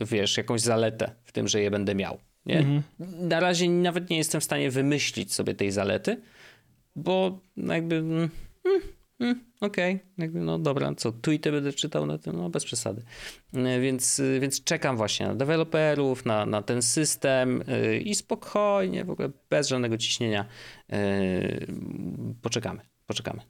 wiesz, 0.00 0.36
jakąś 0.36 0.60
zaletę 0.60 1.14
w 1.24 1.32
tym, 1.32 1.48
że 1.48 1.60
je 1.60 1.70
będę 1.70 1.94
miał. 1.94 2.18
Nie? 2.46 2.58
Mhm. 2.58 2.82
Na 3.28 3.40
razie 3.40 3.70
nawet 3.70 4.10
nie 4.10 4.16
jestem 4.16 4.40
w 4.40 4.44
stanie 4.44 4.70
wymyślić 4.70 5.34
sobie 5.34 5.54
tej 5.54 5.70
zalety, 5.70 6.20
bo 6.96 7.40
jakby 7.56 7.96
mm, 7.96 8.30
mm, 8.64 8.80
mm, 9.20 9.40
okej, 9.60 10.00
okay. 10.18 10.30
no 10.34 10.58
dobra, 10.58 10.94
co, 10.94 11.12
tweety 11.12 11.52
będę 11.52 11.72
czytał 11.72 12.06
na 12.06 12.18
tym, 12.18 12.36
no 12.36 12.50
bez 12.50 12.64
przesady. 12.64 13.02
E, 13.54 13.80
więc, 13.80 14.22
więc 14.40 14.64
czekam 14.64 14.96
właśnie 14.96 15.26
na 15.26 15.34
deweloperów, 15.34 16.26
na, 16.26 16.46
na 16.46 16.62
ten 16.62 16.82
system 16.82 17.64
yy, 17.66 17.98
i 17.98 18.14
spokojnie, 18.14 19.04
w 19.04 19.10
ogóle 19.10 19.30
bez 19.50 19.68
żadnego 19.68 19.98
ciśnienia 19.98 20.44
yy, 20.88 21.66
poczekamy, 22.42 22.80
poczekamy. 23.06 23.40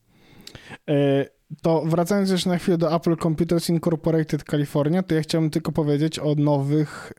To 1.63 1.83
wracając 1.87 2.31
jeszcze 2.31 2.51
na 2.51 2.59
chwilę 2.59 2.79
do 2.79 2.97
Apple 2.97 3.17
Computers 3.17 3.69
Incorporated 3.69 4.45
California, 4.45 5.03
to 5.03 5.15
ja 5.15 5.23
chciałbym 5.23 5.51
tylko 5.51 5.73
powiedzieć 5.73 6.19
o 6.19 6.35
nowych 6.35 7.13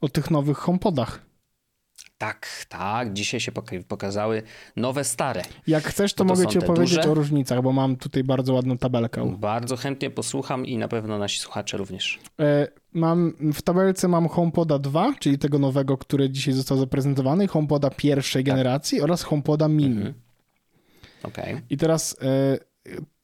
o 0.00 0.08
tych 0.08 0.30
nowych 0.30 0.58
HomePodach. 0.58 1.28
Tak, 2.18 2.66
tak. 2.68 3.12
Dzisiaj 3.12 3.40
się 3.40 3.52
pokazały 3.88 4.42
nowe, 4.76 5.04
stare. 5.04 5.42
Jak 5.66 5.84
chcesz, 5.84 6.14
to, 6.14 6.24
to 6.24 6.24
mogę 6.24 6.46
ci 6.46 6.58
opowiedzieć 6.58 6.96
duże. 6.96 7.10
o 7.10 7.14
różnicach, 7.14 7.62
bo 7.62 7.72
mam 7.72 7.96
tutaj 7.96 8.24
bardzo 8.24 8.54
ładną 8.54 8.78
tabelkę. 8.78 9.36
Bardzo 9.38 9.76
chętnie 9.76 10.10
posłucham 10.10 10.66
i 10.66 10.78
na 10.78 10.88
pewno 10.88 11.18
nasi 11.18 11.40
słuchacze 11.40 11.76
również. 11.76 12.20
E, 12.40 12.68
mam, 12.92 13.34
w 13.52 13.62
tabelce 13.62 14.08
mam 14.08 14.28
HomePoda 14.28 14.78
2, 14.78 15.14
czyli 15.18 15.38
tego 15.38 15.58
nowego, 15.58 15.98
który 15.98 16.30
dzisiaj 16.30 16.54
został 16.54 16.78
zaprezentowany, 16.78 17.48
HomePoda 17.48 17.90
pierwszej 17.90 18.44
tak. 18.44 18.54
generacji 18.54 19.00
oraz 19.00 19.22
HomePoda 19.22 19.68
mini. 19.68 19.96
Mhm. 19.96 20.14
Okay. 21.22 21.62
I 21.70 21.76
teraz 21.76 22.16
e, 22.22 22.58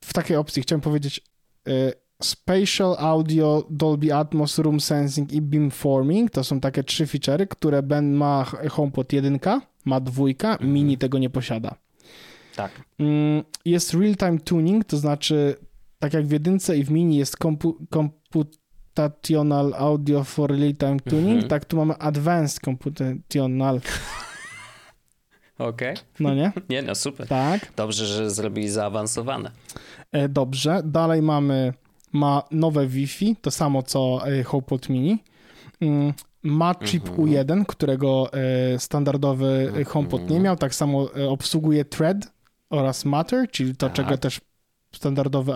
w 0.05 0.13
takiej 0.13 0.37
opcji 0.37 0.63
chciałem 0.63 0.81
powiedzieć 0.81 1.21
e, 1.69 1.73
Spatial 2.23 2.97
Audio, 2.99 3.67
Dolby 3.71 4.13
Atmos, 4.13 4.59
Room 4.59 4.81
Sensing 4.81 5.33
i 5.33 5.41
Beamforming 5.41 6.31
to 6.31 6.45
są 6.45 6.61
takie 6.61 6.85
trzy 6.85 7.07
feature'y, 7.07 7.47
które 7.47 7.83
Ben 7.83 8.13
ma 8.13 8.45
HomePod 8.71 9.13
1, 9.13 9.39
ma 9.85 10.01
dwójka, 10.01 10.53
mhm. 10.53 10.73
mini 10.73 10.99
tego 10.99 11.19
nie 11.19 11.31
posiada. 11.31 11.75
Tak. 12.57 12.71
Mm, 12.99 13.45
jest 13.65 13.95
real-time 13.95 14.39
tuning, 14.39 14.85
to 14.85 14.97
znaczy 14.97 15.57
tak 15.99 16.15
jak 16.15 16.27
w 16.27 16.31
jedynce 16.31 16.77
i 16.77 16.85
w 16.85 16.91
mini 16.91 17.17
jest 17.17 17.37
kompu 17.37 17.79
computational 17.95 19.75
audio 19.75 20.25
for 20.25 20.51
real-time 20.51 21.01
tuning, 21.01 21.35
mhm. 21.35 21.49
tak 21.49 21.65
tu 21.65 21.77
mamy 21.77 21.99
advanced 21.99 22.61
computational 22.61 23.81
Okej. 25.59 25.93
Okay. 25.93 26.05
No 26.21 26.35
nie? 26.35 26.53
Nie, 26.71 26.83
no 26.83 26.95
super. 26.95 27.29
Tak. 27.29 27.73
Dobrze, 27.77 28.07
że 28.07 28.31
zrobili 28.31 28.69
zaawansowane. 28.69 29.51
E, 30.13 30.29
dobrze. 30.29 30.83
Dalej 30.85 31.23
mamy 31.23 31.73
ma 32.15 32.43
nowe 32.51 32.87
Wi-Fi, 32.87 33.37
to 33.37 33.51
samo 33.51 33.83
co 33.83 34.29
e, 34.29 34.43
HomePod 34.43 34.89
Mini. 34.89 35.19
Mm, 35.81 36.13
ma 36.43 36.75
chip 36.75 37.09
mhm. 37.09 37.25
U1, 37.25 37.65
którego 37.67 38.31
e, 38.33 38.79
standardowy 38.79 39.67
mhm. 39.69 39.85
HomePod 39.85 40.31
nie 40.31 40.41
miał. 40.41 40.57
Tak 40.57 40.75
samo 40.75 41.17
e, 41.17 41.29
obsługuje 41.29 41.85
Thread 41.85 42.33
oraz 42.71 43.05
Matter, 43.05 43.51
czyli 43.51 43.77
to, 43.77 43.87
tak. 43.87 43.97
czego 43.97 44.19
też 44.19 44.41
standardowy 44.93 45.53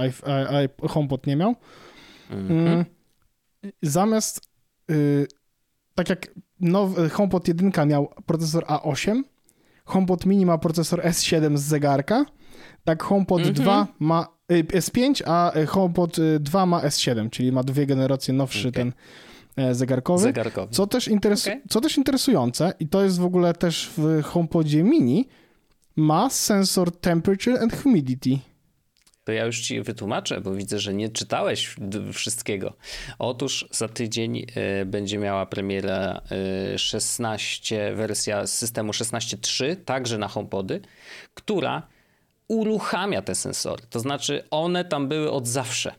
HomePod 0.88 1.26
nie 1.26 1.36
miał. 1.36 1.54
Mhm. 2.30 2.68
Mm, 2.68 2.84
zamiast 3.82 4.48
tak 5.94 6.08
jak 6.08 6.34
nowy 6.60 7.10
HomePod 7.10 7.48
1 7.48 7.72
miał 7.86 8.12
procesor 8.26 8.64
A8, 8.64 9.22
HomePod 9.84 10.26
Mini 10.26 10.46
ma 10.46 10.58
procesor 10.58 11.00
S7 11.00 11.56
z 11.56 11.62
zegarka, 11.62 12.24
tak 12.84 13.02
HomePod 13.02 13.42
2 13.42 13.86
ma 13.98 14.22
Y, 14.22 14.37
S5, 14.48 15.22
a 15.26 15.56
y, 15.56 15.66
HomePod 15.66 16.16
2 16.40 16.62
y, 16.62 16.66
ma 16.66 16.80
S7, 16.80 17.30
czyli 17.30 17.52
ma 17.52 17.62
dwie 17.62 17.86
generacje 17.86 18.34
nowszy 18.34 18.68
okay. 18.68 18.72
ten 18.72 18.92
e, 19.56 19.74
zegarkowy. 19.74 20.22
zegarkowy. 20.22 20.74
Co, 20.74 20.86
też 20.86 21.08
interesu- 21.08 21.48
okay. 21.48 21.62
co 21.68 21.80
też 21.80 21.96
interesujące, 21.96 22.72
i 22.80 22.88
to 22.88 23.04
jest 23.04 23.18
w 23.18 23.24
ogóle 23.24 23.54
też 23.54 23.90
w 23.96 24.22
HomePodzie 24.22 24.82
mini, 24.82 25.28
ma 25.96 26.30
sensor 26.30 26.96
temperature 26.96 27.62
and 27.62 27.82
humidity. 27.82 28.38
To 29.24 29.32
ja 29.32 29.44
już 29.44 29.60
ci 29.60 29.82
wytłumaczę, 29.82 30.40
bo 30.40 30.54
widzę, 30.54 30.78
że 30.78 30.94
nie 30.94 31.08
czytałeś 31.08 31.76
wszystkiego. 32.12 32.76
Otóż 33.18 33.68
za 33.70 33.88
tydzień 33.88 34.46
y, 34.82 34.86
będzie 34.86 35.18
miała 35.18 35.46
premiera 35.46 36.20
y, 36.74 36.78
16, 36.78 37.94
wersja 37.94 38.46
systemu 38.46 38.92
16.3, 38.92 39.76
także 39.84 40.18
na 40.18 40.28
HomePody, 40.28 40.80
która 41.34 41.88
uruchamia 42.48 43.22
te 43.22 43.34
sensory. 43.34 43.82
To 43.90 44.00
znaczy, 44.00 44.44
one 44.50 44.84
tam 44.84 45.08
były 45.08 45.30
od 45.30 45.46
zawsze. 45.46 45.94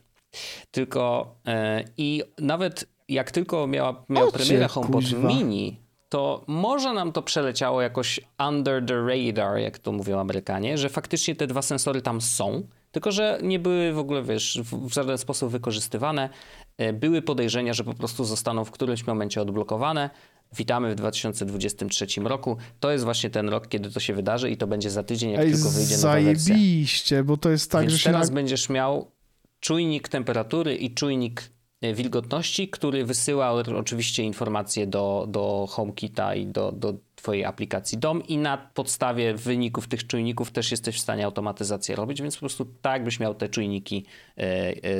Tylko 0.71 1.35
e, 1.47 1.83
i 1.97 2.23
nawet 2.37 2.85
jak 3.09 3.31
tylko 3.31 3.67
miała, 3.67 4.05
miał 4.09 4.31
premierę 4.31 4.67
HomePod 4.67 4.95
kuźwa. 4.95 5.27
Mini, 5.27 5.79
to 6.09 6.43
może 6.47 6.93
nam 6.93 7.11
to 7.11 7.21
przeleciało 7.21 7.81
jakoś 7.81 8.19
under 8.49 8.85
the 8.85 8.95
radar, 8.95 9.57
jak 9.57 9.79
to 9.79 9.91
mówią 9.91 10.19
Amerykanie, 10.19 10.77
że 10.77 10.89
faktycznie 10.89 11.35
te 11.35 11.47
dwa 11.47 11.61
sensory 11.61 12.01
tam 12.01 12.21
są, 12.21 12.63
tylko 12.91 13.11
że 13.11 13.39
nie 13.43 13.59
były 13.59 13.93
w 13.93 13.99
ogóle, 13.99 14.23
wiesz, 14.23 14.59
w 14.71 14.93
żaden 14.93 15.17
sposób 15.17 15.51
wykorzystywane. 15.51 16.29
E, 16.77 16.93
były 16.93 17.21
podejrzenia, 17.21 17.73
że 17.73 17.83
po 17.83 17.93
prostu 17.93 18.25
zostaną 18.25 18.65
w 18.65 18.71
którymś 18.71 19.07
momencie 19.07 19.41
odblokowane. 19.41 20.09
Witamy 20.57 20.91
w 20.91 20.95
2023 20.95 22.07
roku. 22.23 22.57
To 22.79 22.91
jest 22.91 23.03
właśnie 23.03 23.29
ten 23.29 23.49
rok, 23.49 23.67
kiedy 23.67 23.91
to 23.91 23.99
się 23.99 24.13
wydarzy 24.13 24.49
i 24.49 24.57
to 24.57 24.67
będzie 24.67 24.89
za 24.89 25.03
tydzień, 25.03 25.31
jak 25.31 25.41
Ej, 25.41 25.53
tylko 25.53 25.69
wyjdzie 25.69 25.97
nowa 25.97 26.13
wersja. 26.13 26.55
Zajebiście, 26.55 27.23
bo 27.23 27.37
to 27.37 27.49
jest 27.49 27.71
tak, 27.71 27.81
Więc 27.81 27.93
że 27.93 28.03
teraz 28.03 28.29
będziesz 28.29 28.69
miał 28.69 29.11
czujnik 29.59 30.09
temperatury 30.09 30.75
i 30.75 30.93
czujnik 30.93 31.51
wilgotności, 31.81 32.69
który 32.69 33.05
wysyła 33.05 33.51
oczywiście 33.51 34.23
informacje 34.23 34.87
do, 34.87 35.25
do 35.29 35.67
HomeKita 35.69 36.35
i 36.35 36.47
do, 36.47 36.71
do 36.71 36.93
twojej 37.15 37.45
aplikacji 37.45 37.97
dom 37.97 38.27
i 38.27 38.37
na 38.37 38.57
podstawie 38.57 39.33
wyników 39.33 39.87
tych 39.87 40.07
czujników 40.07 40.51
też 40.51 40.71
jesteś 40.71 40.95
w 40.95 40.99
stanie 40.99 41.25
automatyzację 41.25 41.95
robić, 41.95 42.21
więc 42.21 42.35
po 42.35 42.39
prostu 42.39 42.65
tak 42.81 43.03
byś 43.03 43.19
miał 43.19 43.35
te 43.35 43.49
czujniki 43.49 44.05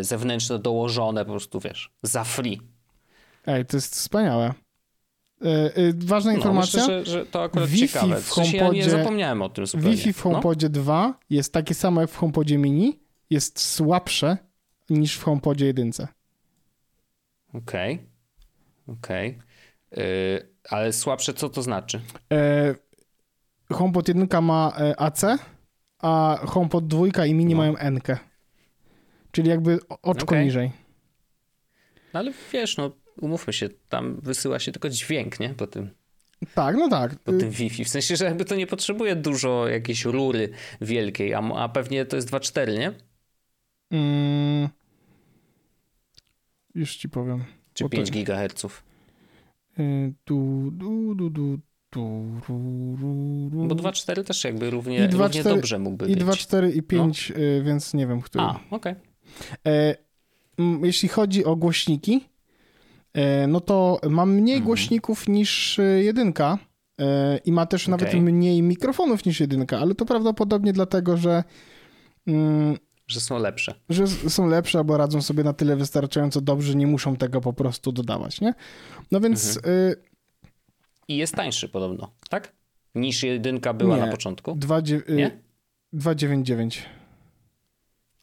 zewnętrzne 0.02 0.60
dołożone 0.60 1.26
po 1.26 1.32
prostu, 1.32 1.60
wiesz, 1.60 1.91
za 2.04 2.24
free. 2.24 2.62
Ej, 3.45 3.66
to 3.66 3.78
jest 3.78 3.95
wspaniałe. 3.95 4.54
Ważna 5.96 6.32
no, 6.32 6.38
informacja. 6.38 6.82
Myślę, 6.82 7.06
że, 7.06 7.12
że 7.12 7.26
to 7.26 7.44
akurat 7.44 7.70
Wi-Fi 7.70 7.88
ciekawe. 7.88 8.22
W 8.22 8.30
HomePodzie, 8.30 8.58
ja 8.58 8.70
nie 8.70 8.90
zapomniałem 8.90 9.42
o 9.42 9.50
tym 9.50 9.66
zupełnie. 9.66 9.96
Wi-Fi 9.96 10.14
w 10.14 10.22
HomePodzie 10.22 10.68
no? 10.68 10.74
2 10.74 11.20
jest 11.30 11.54
takie 11.54 11.74
samo 11.74 12.02
jak 12.02 12.10
w 12.10 12.16
HomePodzie 12.16 12.58
mini, 12.58 13.00
jest 13.30 13.60
słabsze 13.60 14.38
niż 14.90 15.18
w 15.18 15.24
HomePodzie 15.24 15.66
1. 15.66 15.92
Okej. 17.54 17.94
Okay. 17.94 18.00
Okej. 18.88 19.38
Okay. 19.92 20.50
ale 20.70 20.94
słabsze 20.94 21.34
co 21.34 21.50
to 21.50 21.62
znaczy? 21.62 22.02
Yy, 22.30 23.78
HomePod 23.78 24.08
1 24.08 24.28
ma 24.42 24.74
e, 24.78 25.00
AC, 25.02 25.22
a 26.00 26.40
HomePod 26.46 26.88
2 26.88 27.26
i 27.26 27.34
mini 27.34 27.54
no. 27.54 27.58
mają 27.58 27.78
N. 27.78 28.00
Czyli 29.32 29.50
jakby 29.50 29.80
oczko 30.02 30.26
okay. 30.26 30.46
niżej. 30.46 30.72
No 32.14 32.20
ale 32.20 32.34
wiesz, 32.54 32.78
no 32.78 32.92
umówmy 33.22 33.53
się, 33.53 33.70
tam 33.89 34.20
wysyła 34.22 34.59
się 34.59 34.72
tylko 34.72 34.89
dźwięk, 34.89 35.39
nie? 35.39 35.49
Po 35.49 35.67
tym. 35.67 35.89
Tak, 36.55 36.76
no 36.76 36.89
tak. 36.89 37.15
Po 37.15 37.32
tym 37.32 37.49
Wi-Fi. 37.49 37.86
W 37.86 37.89
sensie, 37.89 38.15
że 38.15 38.26
jakby 38.26 38.45
to 38.45 38.55
nie 38.55 38.67
potrzebuje 38.67 39.15
dużo 39.15 39.67
jakiejś 39.67 40.05
rury 40.05 40.49
wielkiej, 40.82 41.34
a, 41.34 41.39
a 41.39 41.70
pewnie 41.70 42.05
to 42.05 42.15
jest 42.15 42.30
2.4, 42.30 42.78
nie? 42.80 42.93
Mm, 43.91 44.70
już 46.76 46.95
ci 46.95 47.09
powiem. 47.09 47.43
Czy 47.74 47.89
5 47.89 48.09
to... 48.09 48.15
GHz? 48.15 48.65
Y, 49.80 50.13
du, 50.26 50.72
du, 50.72 51.15
du, 51.15 51.30
du, 51.30 51.59
Bo 53.51 53.76
2.4 53.76 54.24
też 54.24 54.43
jakby 54.43 54.70
równie, 54.70 55.05
I 55.05 55.07
2, 55.07 55.26
równie 55.26 55.41
4, 55.41 55.55
dobrze 55.55 55.80
mógłby 55.80 56.05
i 56.05 56.15
być. 56.15 56.24
I 56.24 56.26
2.4 56.26 56.76
i 56.76 56.84
5, 56.84 57.30
no. 57.30 57.41
Y, 57.41 57.63
więc 57.63 57.93
nie 57.93 58.07
wiem, 58.07 58.22
który. 58.22 58.43
A, 58.43 58.59
okej. 58.72 58.93
Okay. 58.93 58.95
E, 59.65 59.95
jeśli 60.84 61.09
chodzi 61.09 61.45
o 61.45 61.55
głośniki, 61.55 62.30
no 63.47 63.62
to 63.62 63.99
mam 64.10 64.34
mniej 64.34 64.55
mhm. 64.55 64.66
głośników 64.66 65.28
niż 65.28 65.80
e, 65.80 65.84
jedynka 65.84 66.57
e, 67.01 67.38
i 67.38 67.51
ma 67.51 67.66
też 67.66 67.84
okay. 67.84 67.91
nawet 67.91 68.14
mniej 68.14 68.62
mikrofonów 68.62 69.26
niż 69.26 69.39
jedynka, 69.39 69.80
ale 69.80 69.95
to 69.95 70.05
prawdopodobnie 70.05 70.74
dlatego, 70.74 71.18
że 71.18 71.43
mm, 72.28 72.78
że 73.10 73.20
są 73.20 73.39
lepsze. 73.39 73.74
Że 73.89 74.07
są 74.07 74.47
lepsze, 74.47 74.78
albo 74.78 74.97
radzą 74.97 75.22
sobie 75.22 75.43
na 75.43 75.53
tyle 75.53 75.76
wystarczająco 75.76 76.41
dobrze, 76.41 76.76
nie 76.76 76.88
muszą 76.88 77.16
tego 77.16 77.41
po 77.41 77.53
prostu 77.53 77.91
dodawać, 77.91 78.41
nie? 78.41 78.53
No 79.12 79.20
więc... 79.20 79.57
Mhm. 79.57 79.76
Y... 79.76 79.95
I 81.07 81.18
jest 81.18 81.36
tańszy 81.36 81.70
podobno, 81.70 82.12
tak? 82.30 82.53
Niż 82.95 83.24
jedynka 83.24 83.74
była 83.74 83.95
nie. 83.95 84.01
na 84.05 84.12
początku? 84.12 84.51
2,99. 84.51 86.82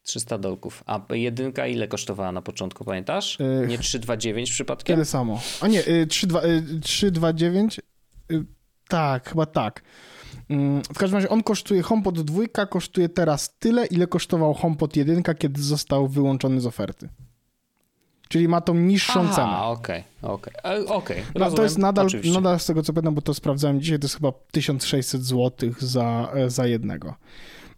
300 0.06 0.38
dolków. 0.38 0.84
A 0.86 1.00
jedynka 1.10 1.66
ile 1.66 1.88
kosztowała 1.88 2.32
na 2.32 2.42
początku, 2.42 2.84
pamiętasz? 2.84 3.40
Y... 3.40 3.66
Nie 3.68 3.78
329 3.78 4.50
przypadkiem? 4.50 4.96
Tyle 4.96 5.04
samo. 5.04 5.40
A 5.60 5.68
nie, 5.68 5.82
329... 6.06 7.78
Y, 7.78 7.82
y, 8.34 8.44
tak, 8.88 9.28
chyba 9.28 9.46
tak. 9.46 9.82
Mm, 10.50 10.82
w 10.82 10.98
każdym 10.98 11.16
razie 11.16 11.28
on 11.28 11.42
kosztuje, 11.42 11.82
HomePod 11.82 12.20
2 12.20 12.66
kosztuje 12.66 13.08
teraz 13.08 13.58
tyle, 13.58 13.86
ile 13.86 14.06
kosztował 14.06 14.54
HomePod 14.54 14.96
1, 14.96 15.22
kiedy 15.38 15.62
został 15.62 16.08
wyłączony 16.08 16.60
z 16.60 16.66
oferty. 16.66 17.08
Czyli 18.28 18.48
ma 18.48 18.60
tą 18.60 18.74
niższą 18.74 19.20
Aha, 19.20 19.34
cenę. 19.36 19.58
okej, 19.58 20.04
okej, 20.22 20.54
okej. 20.86 21.22
No, 21.34 21.50
to 21.50 21.62
jest 21.62 21.78
nadal, 21.78 22.08
nadal, 22.34 22.60
z 22.60 22.66
tego 22.66 22.82
co 22.82 22.92
pamiętam, 22.92 23.14
bo 23.14 23.22
to 23.22 23.34
sprawdzałem 23.34 23.80
dzisiaj, 23.80 23.98
to 23.98 24.04
jest 24.04 24.14
chyba 24.14 24.32
1600 24.50 25.24
zł 25.24 25.72
za, 25.78 26.30
e, 26.34 26.50
za 26.50 26.66
jednego. 26.66 27.14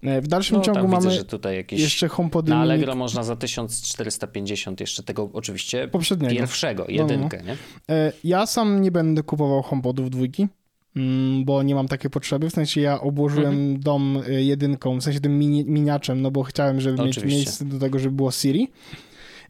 E, 0.03 0.21
w 0.21 0.29
dalszym 0.29 0.57
no, 0.57 0.63
ciągu 0.63 0.89
mamy 0.89 1.11
widzę, 1.11 1.25
tutaj 1.25 1.57
jakieś 1.57 1.81
jeszcze 1.81 2.09
HomePody 2.09 2.51
Na 2.51 2.61
Allegro 2.61 2.95
można 2.95 3.23
za 3.23 3.37
1450 3.37 4.81
jeszcze 4.81 5.03
tego 5.03 5.31
oczywiście 5.33 5.89
Poprzedniego. 5.89 6.35
pierwszego, 6.35 6.85
jedynkę, 6.89 7.39
no, 7.39 7.45
no. 7.47 7.53
nie? 7.53 7.95
E, 7.95 8.13
ja 8.25 8.47
sam 8.47 8.83
nie 8.83 8.91
będę 8.91 9.23
kupował 9.23 9.63
HomePodów 9.63 10.11
dwójki. 10.11 10.49
Mm, 10.97 11.45
bo 11.45 11.63
nie 11.63 11.75
mam 11.75 11.89
takiej 11.89 12.11
potrzeby. 12.11 12.51
W 12.51 12.53
sensie 12.53 12.81
ja 12.81 13.01
obłożyłem 13.01 13.55
mhm. 13.55 13.81
dom 13.81 14.23
y, 14.29 14.43
jedynką, 14.43 14.99
w 14.99 15.03
sensie 15.03 15.21
tym 15.21 15.39
mini, 15.39 15.65
miniaczem, 15.65 16.23
no 16.23 16.31
bo 16.31 16.43
chciałem, 16.43 16.81
żeby 16.81 17.03
Oczywiście. 17.03 17.23
mieć 17.27 17.35
miejsce 17.35 17.65
do 17.65 17.79
tego, 17.79 17.99
żeby 17.99 18.17
było 18.17 18.31
Siri. 18.31 18.69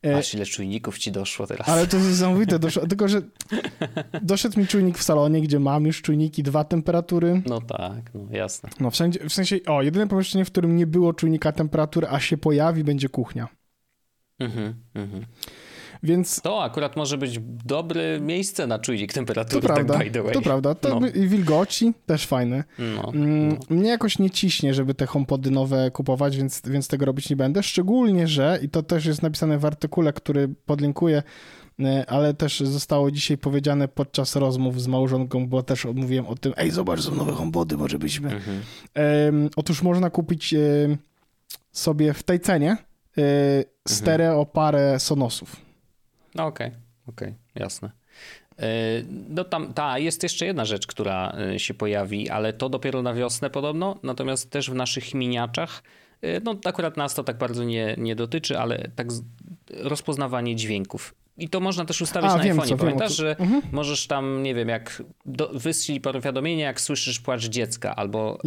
E, 0.07 0.17
Aż 0.17 0.35
ile 0.35 0.47
czujników 0.47 0.99
ci 0.99 1.13
doszło 1.13 1.47
teraz. 1.47 1.69
Ale 1.69 1.87
to 1.87 1.97
jest 1.97 2.09
niesamowite, 2.11 2.59
doszło, 2.59 2.87
tylko 2.87 3.09
że 3.09 3.23
doszedł 4.23 4.61
mi 4.61 4.67
czujnik 4.67 4.99
w 4.99 5.03
salonie, 5.03 5.41
gdzie 5.41 5.59
mam 5.61 5.87
już 5.87 6.03
czujniki 6.03 6.43
dwa 6.43 6.65
temperatury. 6.65 7.43
No 7.47 7.61
tak, 7.61 8.15
no 8.15 8.27
jasne. 8.31 8.71
No 8.81 8.91
wszędzie, 8.91 9.29
w 9.29 9.33
sensie, 9.33 9.57
o, 9.67 9.83
jedyne 9.83 10.09
pomieszczenie, 10.09 10.45
w 10.45 10.51
którym 10.51 10.77
nie 10.77 10.87
było 10.87 11.15
czujnika 11.15 11.53
temperatury, 11.53 12.07
a 12.11 12.21
się 12.21 12.37
pojawi, 12.37 12.85
będzie 12.85 13.09
kuchnia. 13.09 13.49
Mhm, 14.39 14.75
mhm. 14.95 15.25
Więc... 16.03 16.41
To 16.41 16.63
akurat 16.63 16.97
może 16.97 17.19
być 17.19 17.41
dobre 17.65 18.21
miejsce 18.21 18.67
na 18.67 18.79
czujnik 18.79 19.13
temperatury, 19.13 19.63
to 19.63 19.69
tak 19.69 19.77
prawda, 19.77 19.99
by 19.99 20.11
the 20.11 20.23
way. 20.23 20.35
To 20.35 20.41
prawda, 20.41 20.75
to 20.75 21.01
no. 21.01 21.09
i 21.09 21.29
wilgoci 21.29 21.93
też 22.07 22.27
fajne. 22.27 22.65
No, 22.79 23.13
mm, 23.15 23.49
no. 23.49 23.57
Mnie 23.71 23.91
jakoś 23.91 24.19
nie 24.19 24.31
ciśnie, 24.31 24.75
żeby 24.75 24.95
te 24.95 25.07
HomePody 25.07 25.51
nowe 25.51 25.91
kupować, 25.91 26.37
więc, 26.37 26.63
więc 26.65 26.89
tego 26.89 27.07
robić 27.07 27.31
nie 27.31 27.37
będę. 27.37 27.63
Szczególnie, 27.63 28.29
że, 28.29 28.59
i 28.63 28.69
to 28.69 28.83
też 28.83 29.07
jest 29.07 29.23
napisane 29.23 29.59
w 29.59 29.65
artykule, 29.65 30.13
który 30.13 30.49
podlinkuję, 30.67 31.23
e, 31.81 32.05
ale 32.11 32.35
też 32.35 32.61
zostało 32.61 33.11
dzisiaj 33.11 33.39
powiedziane 33.39 33.89
podczas 33.89 34.37
rozmów 34.37 34.83
z 34.83 34.87
małżonką, 34.87 35.49
bo 35.49 35.63
też 35.63 35.85
mówiłem 35.85 36.27
o 36.27 36.35
tym, 36.35 36.53
ej, 36.57 36.71
zobacz, 36.71 37.01
są 37.01 37.15
nowe 37.15 37.33
HomePody, 37.33 37.77
może 37.77 37.99
byśmy... 37.99 38.31
Mhm. 38.33 38.61
Um, 38.97 39.51
otóż 39.57 39.83
można 39.83 40.11
kupić 40.11 40.55
um, 40.55 40.97
sobie 41.73 42.13
w 42.13 42.23
tej 42.23 42.41
cenie 42.41 42.77
um, 43.17 43.27
stereo 43.89 44.47
parę 44.47 45.01
Sonosów. 45.01 45.68
No 46.39 46.47
okej, 46.47 46.67
okay, 46.67 46.81
okej, 47.07 47.29
okay, 47.29 47.63
jasne. 47.63 47.91
E, 48.59 48.69
no 49.29 49.45
tam, 49.45 49.73
ta, 49.73 49.99
jest 49.99 50.23
jeszcze 50.23 50.47
jedna 50.47 50.65
rzecz, 50.65 50.87
która 50.87 51.37
e, 51.55 51.59
się 51.59 51.75
pojawi, 51.75 52.31
ale 52.31 52.53
to 52.53 52.69
dopiero 52.69 53.03
na 53.03 53.15
wiosnę 53.15 53.51
podobno, 53.51 53.99
natomiast 54.03 54.51
też 54.51 54.71
w 54.71 54.75
naszych 54.75 55.15
miniaczach, 55.15 55.83
e, 56.23 56.41
no 56.41 56.55
akurat 56.65 56.97
nas 56.97 57.15
to 57.15 57.25
tak 57.25 57.39
bardzo 57.39 57.65
nie, 57.65 57.95
nie 57.99 58.17
dotyczy, 58.17 58.59
ale 58.59 58.91
tak 58.97 59.07
rozpoznawanie 59.71 60.57
dźwięków. 60.57 61.15
I 61.39 61.49
to 61.49 61.61
można 61.61 61.85
też 61.85 62.01
ustawić 62.01 62.31
A, 62.31 62.37
na 62.37 62.43
iPhone. 62.43 62.79
Pamiętasz, 62.79 63.17
że 63.17 63.37
mhm. 63.39 63.63
możesz 63.73 64.07
tam, 64.07 64.43
nie 64.43 64.55
wiem, 64.55 64.69
jak 64.69 65.03
do, 65.27 65.49
wystrzyj 65.49 66.01
powiadomienie, 66.01 66.63
jak 66.63 66.81
słyszysz 66.81 67.21
płacz 67.21 67.49
dziecka 67.49 67.97
albo 67.97 68.39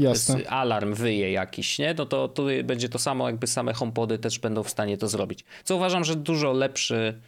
alarm 0.50 0.94
wyje 0.94 1.32
jakiś, 1.32 1.80
nie? 1.80 1.96
No 1.98 2.06
to 2.06 2.28
tu 2.28 2.46
będzie 2.64 2.90
to 2.90 3.00
samo, 3.00 3.28
jakby 3.28 3.48
same 3.48 3.74
HomePody 3.74 4.18
też 4.18 4.40
będą 4.40 4.64
w 4.64 4.70
stanie 4.70 4.98
to 4.98 5.08
zrobić. 5.08 5.46
Co 5.64 5.76
uważam, 5.76 6.04
że 6.04 6.16
dużo 6.16 6.52
lepszy 6.52 7.20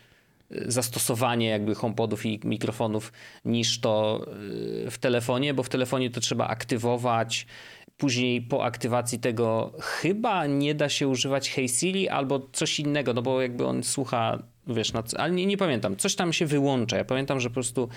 zastosowanie 0.66 1.48
jakby 1.48 1.76
HomePodów 1.76 2.26
i 2.26 2.40
mikrofonów 2.44 3.14
niż 3.46 3.80
to 3.80 4.26
y, 4.88 4.92
w 4.92 4.98
telefonie, 4.98 5.54
bo 5.54 5.64
w 5.64 5.70
telefonie 5.70 6.10
to 6.10 6.20
trzeba 6.20 6.48
aktywować. 6.48 7.48
Później 7.98 8.42
po 8.42 8.64
aktywacji 8.64 9.20
tego 9.20 9.74
chyba 9.80 10.46
nie 10.46 10.76
da 10.76 10.90
się 10.90 11.08
używać 11.08 11.50
Hey 11.50 11.70
Siri 11.70 12.10
albo 12.10 12.50
coś 12.52 12.80
innego, 12.80 13.14
no 13.14 13.22
bo 13.22 13.42
jakby 13.42 13.66
on 13.66 13.84
słucha, 13.84 14.44
wiesz, 14.68 14.92
ale 15.18 15.34
nie, 15.34 15.46
nie 15.46 15.58
pamiętam, 15.58 15.96
coś 15.96 16.16
tam 16.16 16.34
się 16.34 16.46
wyłącza. 16.46 16.98
Ja 16.98 17.06
pamiętam, 17.06 17.40
że 17.40 17.50
po 17.50 17.54
prostu 17.54 17.90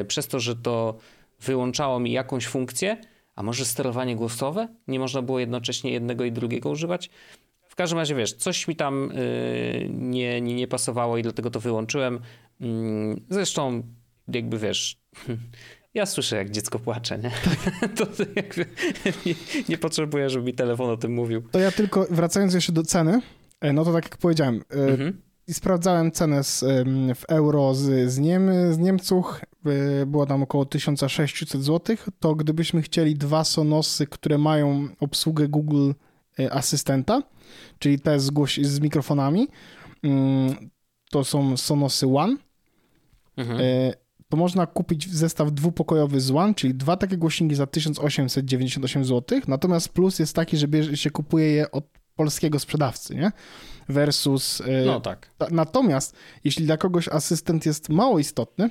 y, 0.00 0.04
przez 0.04 0.28
to, 0.28 0.40
że 0.40 0.56
to 0.56 0.98
wyłączało 1.40 2.00
mi 2.00 2.12
jakąś 2.12 2.46
funkcję, 2.46 2.96
a 3.36 3.42
może 3.42 3.64
sterowanie 3.64 4.16
głosowe? 4.16 4.68
Nie 4.88 4.98
można 4.98 5.22
było 5.22 5.38
jednocześnie 5.38 5.90
jednego 5.90 6.24
i 6.24 6.32
drugiego 6.32 6.70
używać? 6.70 7.10
W 7.74 7.76
każdym 7.76 7.98
razie, 7.98 8.14
wiesz, 8.14 8.32
coś 8.32 8.68
mi 8.68 8.76
tam 8.76 9.12
yy, 9.14 9.88
nie, 9.90 10.40
nie, 10.40 10.54
nie 10.54 10.68
pasowało 10.68 11.18
i 11.18 11.22
dlatego 11.22 11.50
to 11.50 11.60
wyłączyłem. 11.60 12.20
Yy, 12.60 12.68
zresztą, 13.30 13.82
jakby 14.28 14.58
wiesz, 14.58 15.00
ja 15.94 16.06
słyszę, 16.06 16.36
jak 16.36 16.50
dziecko 16.50 16.78
płacze, 16.78 17.18
nie? 17.18 17.30
to 17.96 18.06
jakby 18.36 18.66
nie, 19.26 19.34
nie 19.68 19.78
potrzebuję, 19.78 20.30
żeby 20.30 20.44
mi 20.46 20.54
telefon 20.54 20.90
o 20.90 20.96
tym 20.96 21.12
mówił. 21.14 21.42
To 21.50 21.58
ja 21.58 21.72
tylko, 21.72 22.06
wracając 22.10 22.54
jeszcze 22.54 22.72
do 22.72 22.82
ceny, 22.82 23.20
e, 23.60 23.72
no 23.72 23.84
to 23.84 23.92
tak 23.92 24.04
jak 24.04 24.16
powiedziałem, 24.16 24.64
e, 24.70 24.74
mhm. 24.74 25.22
i 25.46 25.54
sprawdzałem 25.54 26.12
cenę 26.12 26.44
z, 26.44 26.64
w 27.18 27.24
euro 27.28 27.74
z, 27.74 28.12
z, 28.12 28.18
Niem, 28.18 28.50
z 28.72 28.78
Niemców, 28.78 29.40
e, 29.66 30.06
było 30.06 30.26
tam 30.26 30.42
około 30.42 30.64
1600 30.64 31.62
zł, 31.62 31.96
to 32.20 32.34
gdybyśmy 32.34 32.82
chcieli 32.82 33.14
dwa 33.14 33.44
Sonosy, 33.44 34.06
które 34.06 34.38
mają 34.38 34.88
obsługę 35.00 35.48
Google 35.48 35.92
Asystenta, 36.50 37.22
czyli 37.78 38.00
te 38.00 38.20
z, 38.20 38.30
głoś- 38.30 38.64
z 38.64 38.80
mikrofonami. 38.80 39.48
Mm, 40.02 40.70
to 41.10 41.24
są 41.24 41.56
Sonosy 41.56 42.06
One. 42.06 42.36
Mhm. 43.36 43.60
E, 43.60 43.64
to 44.28 44.36
można 44.36 44.66
kupić 44.66 45.10
zestaw 45.14 45.52
dwupokojowy 45.52 46.20
z 46.20 46.30
One, 46.30 46.54
czyli 46.54 46.74
dwa 46.74 46.96
takie 46.96 47.16
głośniki 47.16 47.54
za 47.54 47.66
1898 47.66 49.04
zł. 49.04 49.40
Natomiast 49.48 49.88
plus 49.88 50.18
jest 50.18 50.34
taki, 50.36 50.56
że 50.56 50.66
się 50.96 51.10
kupuje 51.10 51.46
je 51.46 51.70
od 51.70 51.84
polskiego 52.16 52.58
sprzedawcy, 52.58 53.14
nie? 53.14 53.32
Versus... 53.88 54.60
y, 54.60 54.64
No 54.86 55.00
tak. 55.00 55.30
ta- 55.38 55.46
Natomiast, 55.50 56.16
jeśli 56.44 56.66
dla 56.66 56.76
kogoś 56.76 57.08
asystent 57.08 57.66
jest 57.66 57.88
mało 57.88 58.18
istotny, 58.18 58.70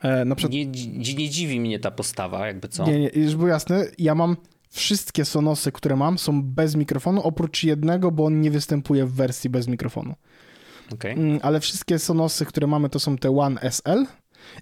e, 0.00 0.24
na 0.24 0.34
przykład 0.34 0.52
Nie, 0.52 0.66
nie 0.66 1.30
dziwi 1.30 1.60
mnie 1.60 1.78
ta 1.78 1.90
postawa, 1.90 2.46
jakby 2.46 2.68
co. 2.68 2.86
Nie, 2.86 3.00
nie, 3.00 3.10
żeby 3.14 3.36
było 3.36 3.48
jasne, 3.48 3.84
ja 3.98 4.14
mam 4.14 4.36
wszystkie 4.72 5.24
Sonosy, 5.24 5.72
które 5.72 5.96
mam, 5.96 6.18
są 6.18 6.42
bez 6.42 6.76
mikrofonu, 6.76 7.22
oprócz 7.22 7.64
jednego, 7.64 8.10
bo 8.10 8.24
on 8.24 8.40
nie 8.40 8.50
występuje 8.50 9.06
w 9.06 9.12
wersji 9.12 9.50
bez 9.50 9.68
mikrofonu. 9.68 10.14
Okej. 10.92 11.12
Mm, 11.12 11.40
Ale 11.42 11.60
wszystkie 11.60 11.98
Sonosy, 11.98 12.46
które 12.46 12.66
mamy, 12.66 12.88
to 12.88 12.98
są 12.98 13.18
te 13.18 13.36
One 13.36 13.60
SL 13.60 14.06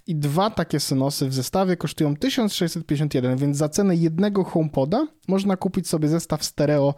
i 0.07 0.15
dwa 0.15 0.49
takie 0.49 0.79
Sonosy 0.79 1.27
w 1.27 1.33
zestawie 1.33 1.77
kosztują 1.77 2.15
1651, 2.15 3.37
więc 3.37 3.57
za 3.57 3.69
cenę 3.69 3.95
jednego 3.95 4.43
HomePoda 4.43 5.07
można 5.27 5.57
kupić 5.57 5.87
sobie 5.87 6.07
zestaw 6.07 6.43
stereo 6.43 6.93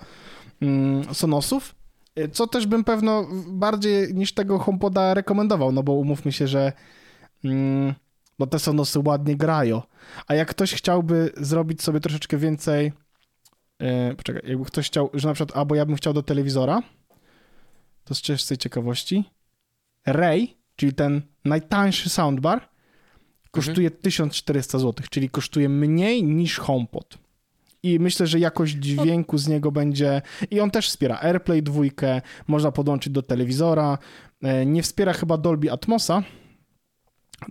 mm, 0.61 1.13
Sonosów, 1.13 1.75
y, 2.19 2.29
co 2.29 2.47
też 2.47 2.67
bym 2.67 2.83
pewno 2.83 3.27
bardziej 3.47 4.13
niż 4.13 4.33
tego 4.33 4.59
HomePoda 4.59 5.13
rekomendował, 5.13 5.71
no 5.71 5.83
bo 5.83 5.93
umówmy 5.93 6.31
się, 6.31 6.47
że 6.47 6.73
mm, 7.43 7.93
bo 8.39 8.47
te 8.47 8.59
Sonosy 8.59 8.99
ładnie 9.05 9.35
grają. 9.35 9.81
A 10.27 10.35
jak 10.35 10.47
ktoś 10.47 10.73
chciałby 10.73 11.31
zrobić 11.37 11.81
sobie 11.81 11.99
troszeczkę 11.99 12.37
więcej, 12.37 12.91
yy, 13.79 14.15
poczekaj, 14.15 14.41
jakby 14.49 14.65
ktoś 14.65 14.87
chciał, 14.87 15.09
że 15.13 15.27
na 15.27 15.33
przykład, 15.33 15.57
albo 15.57 15.75
ja 15.75 15.85
bym 15.85 15.95
chciał 15.95 16.13
do 16.13 16.23
telewizora, 16.23 16.81
to 18.03 18.15
z 18.15 18.21
czystej 18.21 18.57
ciekawości, 18.57 19.23
Ray, 20.05 20.57
czyli 20.75 20.93
ten 20.93 21.21
najtańszy 21.45 22.09
soundbar, 22.09 22.69
kosztuje 23.51 23.91
1400 23.91 24.79
zł, 24.79 25.05
czyli 25.09 25.29
kosztuje 25.29 25.69
mniej 25.69 26.23
niż 26.23 26.57
HomePod. 26.57 27.17
I 27.83 27.99
myślę, 27.99 28.27
że 28.27 28.39
jakość 28.39 28.73
dźwięku 28.73 29.37
z 29.37 29.47
niego 29.47 29.71
będzie. 29.71 30.21
I 30.51 30.59
on 30.59 30.71
też 30.71 30.89
wspiera 30.89 31.19
AirPlay 31.21 31.63
2, 31.63 31.81
można 32.47 32.71
podłączyć 32.71 33.13
do 33.13 33.21
telewizora. 33.21 33.97
E, 34.43 34.65
Nie 34.65 34.83
wspiera 34.83 35.13
chyba 35.13 35.37
Dolby 35.37 35.71
Atmosa, 35.71 36.23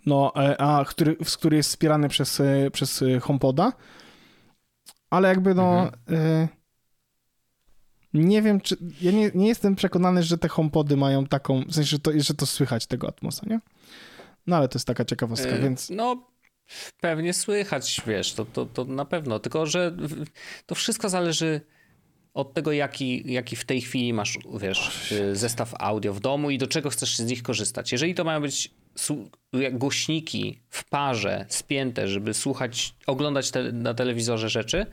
no, 0.06 0.32
e, 0.36 0.60
a 0.60 0.84
który, 0.84 1.16
który 1.16 1.56
jest 1.56 1.68
wspierany 1.68 2.08
przez, 2.08 2.42
przez 2.72 3.04
HomePoda. 3.20 3.72
Ale 5.12 5.28
jakby 5.28 5.54
no. 5.54 5.90
e, 6.10 6.48
Nie 8.14 8.42
wiem, 8.42 8.60
czy. 8.60 8.76
Ja 9.00 9.12
nie, 9.12 9.30
nie 9.34 9.48
jestem 9.48 9.76
przekonany, 9.76 10.22
że 10.22 10.38
te 10.38 10.48
HomePody 10.48 10.96
mają 10.96 11.26
taką. 11.26 11.64
W 11.64 11.74
sensie, 11.74 11.90
że 11.90 11.98
to, 11.98 12.10
że 12.16 12.34
to 12.34 12.46
słychać 12.46 12.86
tego 12.86 13.08
Atmosa, 13.08 13.46
nie? 13.50 13.60
No 14.46 14.56
ale 14.56 14.68
to 14.68 14.78
jest 14.78 14.86
taka 14.86 15.04
ciekawostka, 15.04 15.50
E, 15.50 15.60
więc. 15.60 15.90
No, 15.90 16.26
pewnie 17.00 17.32
słychać, 17.34 18.02
wiesz, 18.06 18.34
to, 18.34 18.44
to, 18.44 18.66
to 18.66 18.84
na 18.84 19.04
pewno. 19.04 19.38
Tylko, 19.38 19.66
że 19.66 19.96
to 20.66 20.74
wszystko 20.74 21.08
zależy 21.08 21.60
od 22.34 22.54
tego, 22.54 22.72
jaki, 22.72 23.32
jaki 23.32 23.56
w 23.56 23.64
tej 23.64 23.80
chwili 23.80 24.12
masz, 24.12 24.38
wiesz, 24.60 25.12
y, 25.12 25.36
zestaw 25.36 25.74
audio 25.78 26.14
w 26.14 26.20
domu 26.20 26.50
i 26.50 26.58
do 26.58 26.66
czego 26.66 26.90
chcesz 26.90 27.16
z 27.16 27.20
nich 27.20 27.42
korzystać. 27.42 27.92
Jeżeli 27.92 28.14
to 28.14 28.24
mają 28.24 28.40
być 28.40 28.70
jak 29.52 29.78
głośniki 29.78 30.60
w 30.68 30.88
parze, 30.88 31.46
spięte, 31.48 32.08
żeby 32.08 32.34
słuchać, 32.34 32.94
oglądać 33.06 33.50
te, 33.50 33.72
na 33.72 33.94
telewizorze 33.94 34.48
rzeczy, 34.48 34.86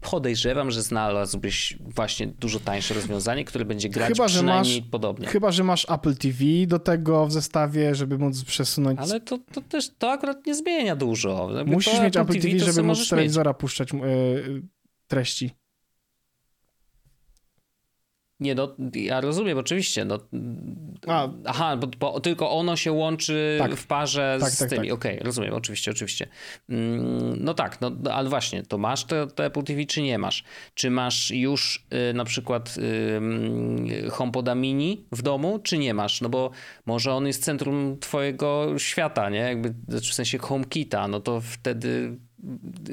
podejrzewam, 0.00 0.70
że 0.70 0.82
znalazłbyś 0.82 1.78
właśnie 1.80 2.26
dużo 2.26 2.60
tańsze 2.60 2.94
rozwiązanie, 2.94 3.44
które 3.44 3.64
będzie 3.64 3.88
grać 3.88 4.08
Chyba, 4.08 4.26
przynajmniej 4.26 4.80
masz- 4.80 4.90
podobnie. 4.90 5.26
Chyba, 5.26 5.50
że 5.50 5.64
masz 5.64 5.90
Apple 5.90 6.16
TV 6.16 6.44
do 6.66 6.78
tego 6.78 7.26
w 7.26 7.32
zestawie, 7.32 7.94
żeby 7.94 8.18
móc 8.18 8.44
przesunąć. 8.44 9.00
Ale 9.00 9.20
to, 9.20 9.38
to 9.52 9.60
też 9.60 9.90
to 9.98 10.10
akurat 10.10 10.46
nie 10.46 10.54
zmienia 10.54 10.96
dużo. 10.96 11.50
Jakby 11.56 11.72
Musisz 11.72 12.00
mieć 12.00 12.16
Apple 12.16 12.40
TV, 12.40 12.58
to 12.58 12.64
żeby 12.64 12.82
móc 12.82 12.98
z 12.98 13.08
telewizora 13.08 13.54
puszczać 13.54 13.92
e, 13.92 13.96
treści. 15.06 15.50
Nie, 18.40 18.54
no 18.54 18.74
ja 18.94 19.20
rozumiem, 19.20 19.58
oczywiście. 19.58 20.04
No, 20.04 20.18
A. 21.06 21.28
aha, 21.44 21.76
bo, 21.76 21.86
bo 21.98 22.20
tylko 22.20 22.50
ono 22.50 22.76
się 22.76 22.92
łączy 22.92 23.56
Tak. 23.58 23.76
w 23.76 23.86
parze 23.86 24.36
Tak, 24.40 24.50
z 24.50 24.58
tak, 24.58 24.68
tymi. 24.70 24.88
tak. 24.88 24.94
Okej, 24.96 25.18
rozumiem, 25.18 25.54
oczywiście, 25.54 25.90
oczywiście. 25.90 26.26
Mm, 26.68 27.36
No 27.44 27.54
tak, 27.54 27.80
no, 27.80 27.90
no, 28.02 28.12
ale 28.12 28.28
właśnie, 28.28 28.62
to 28.62 28.78
masz 28.78 29.04
te, 29.04 29.26
te 29.26 29.44
Apple 29.44 29.62
TV, 29.62 29.84
czy 29.84 30.02
nie 30.02 30.18
masz? 30.18 30.44
Czy 30.74 30.90
masz 30.90 31.30
już 31.30 31.86
y, 32.10 32.14
na 32.14 32.24
przykład 32.24 32.74
y, 34.06 34.10
HomePoda 34.10 34.54
mini 34.54 35.04
w 35.12 35.22
domu, 35.22 35.58
czy 35.58 35.78
nie 35.78 35.94
masz? 35.94 36.20
No 36.20 36.28
bo 36.28 36.50
może 36.86 37.12
on 37.14 37.26
jest 37.26 37.44
centrum 37.44 37.96
twojego 38.00 38.78
świata, 38.78 39.30
nie? 39.30 39.38
Jakby, 39.38 39.74
znaczy 39.88 40.10
w 40.10 40.14
sensie 40.14 40.38
HomeKita, 40.38 41.08
no 41.08 41.20
to 41.20 41.40
wtedy 41.40 42.16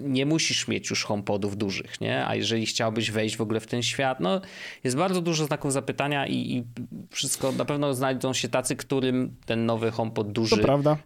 nie 0.02 0.26
musisz 0.26 0.68
mieć 0.68 0.90
już 0.90 1.04
HomePodów 1.04 1.58
dużych, 1.58 2.02
nie? 2.02 2.28
A 2.28 2.36
jeżeli 2.36 2.66
chciałbyś 2.66 3.12
wejść 3.12 3.38
w 3.38 3.42
ogóle 3.42 3.60
w 3.60 3.68
ten 3.68 3.84
świat, 3.84 4.20
no 4.20 4.42
jest 4.84 4.98
bardzo 4.98 5.22
dużo 5.22 5.46
znaków 5.46 5.74
zapytania 5.74 6.28
i, 6.28 6.36
i 6.36 6.64
wszystko, 7.10 7.52
na 7.52 7.66
pewno 7.66 7.94
znajdą 7.94 8.34
się 8.34 8.50
tacy, 8.50 8.76
którym 8.76 9.36
ten 9.46 9.66
nowy 9.66 9.92
HomePod 9.92 10.32
duży 10.32 10.64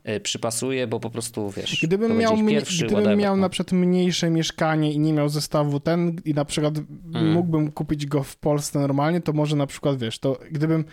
y, 0.10 0.20
przypasuje, 0.20 0.88
bo 0.88 1.00
po 1.00 1.10
prostu, 1.10 1.50
wiesz, 1.50 1.80
Gdybym 1.84 2.18
miał, 2.18 2.46
pierwszy, 2.48 2.78
gdybym 2.78 2.96
whatever, 2.96 3.18
miał 3.18 3.36
no. 3.36 3.42
na 3.42 3.50
przykład 3.50 3.72
mniejsze 3.72 4.30
mieszkanie 4.30 4.94
i 4.94 5.00
nie 5.00 5.14
miał 5.14 5.30
zestawu 5.30 5.80
ten 5.80 6.16
i 6.26 6.34
na 6.34 6.46
przykład 6.46 6.74
Mm. 7.14 7.32
mógłbym 7.34 7.72
kupić 7.72 8.06
go 8.06 8.24
w 8.24 8.36
Polsce 8.36 8.80
normalnie, 8.80 9.22
to 9.22 9.34
może 9.34 9.56
na 9.56 9.68
przykład, 9.68 10.00
wiesz, 10.00 10.20
to 10.20 10.40
gdybym 10.52 10.86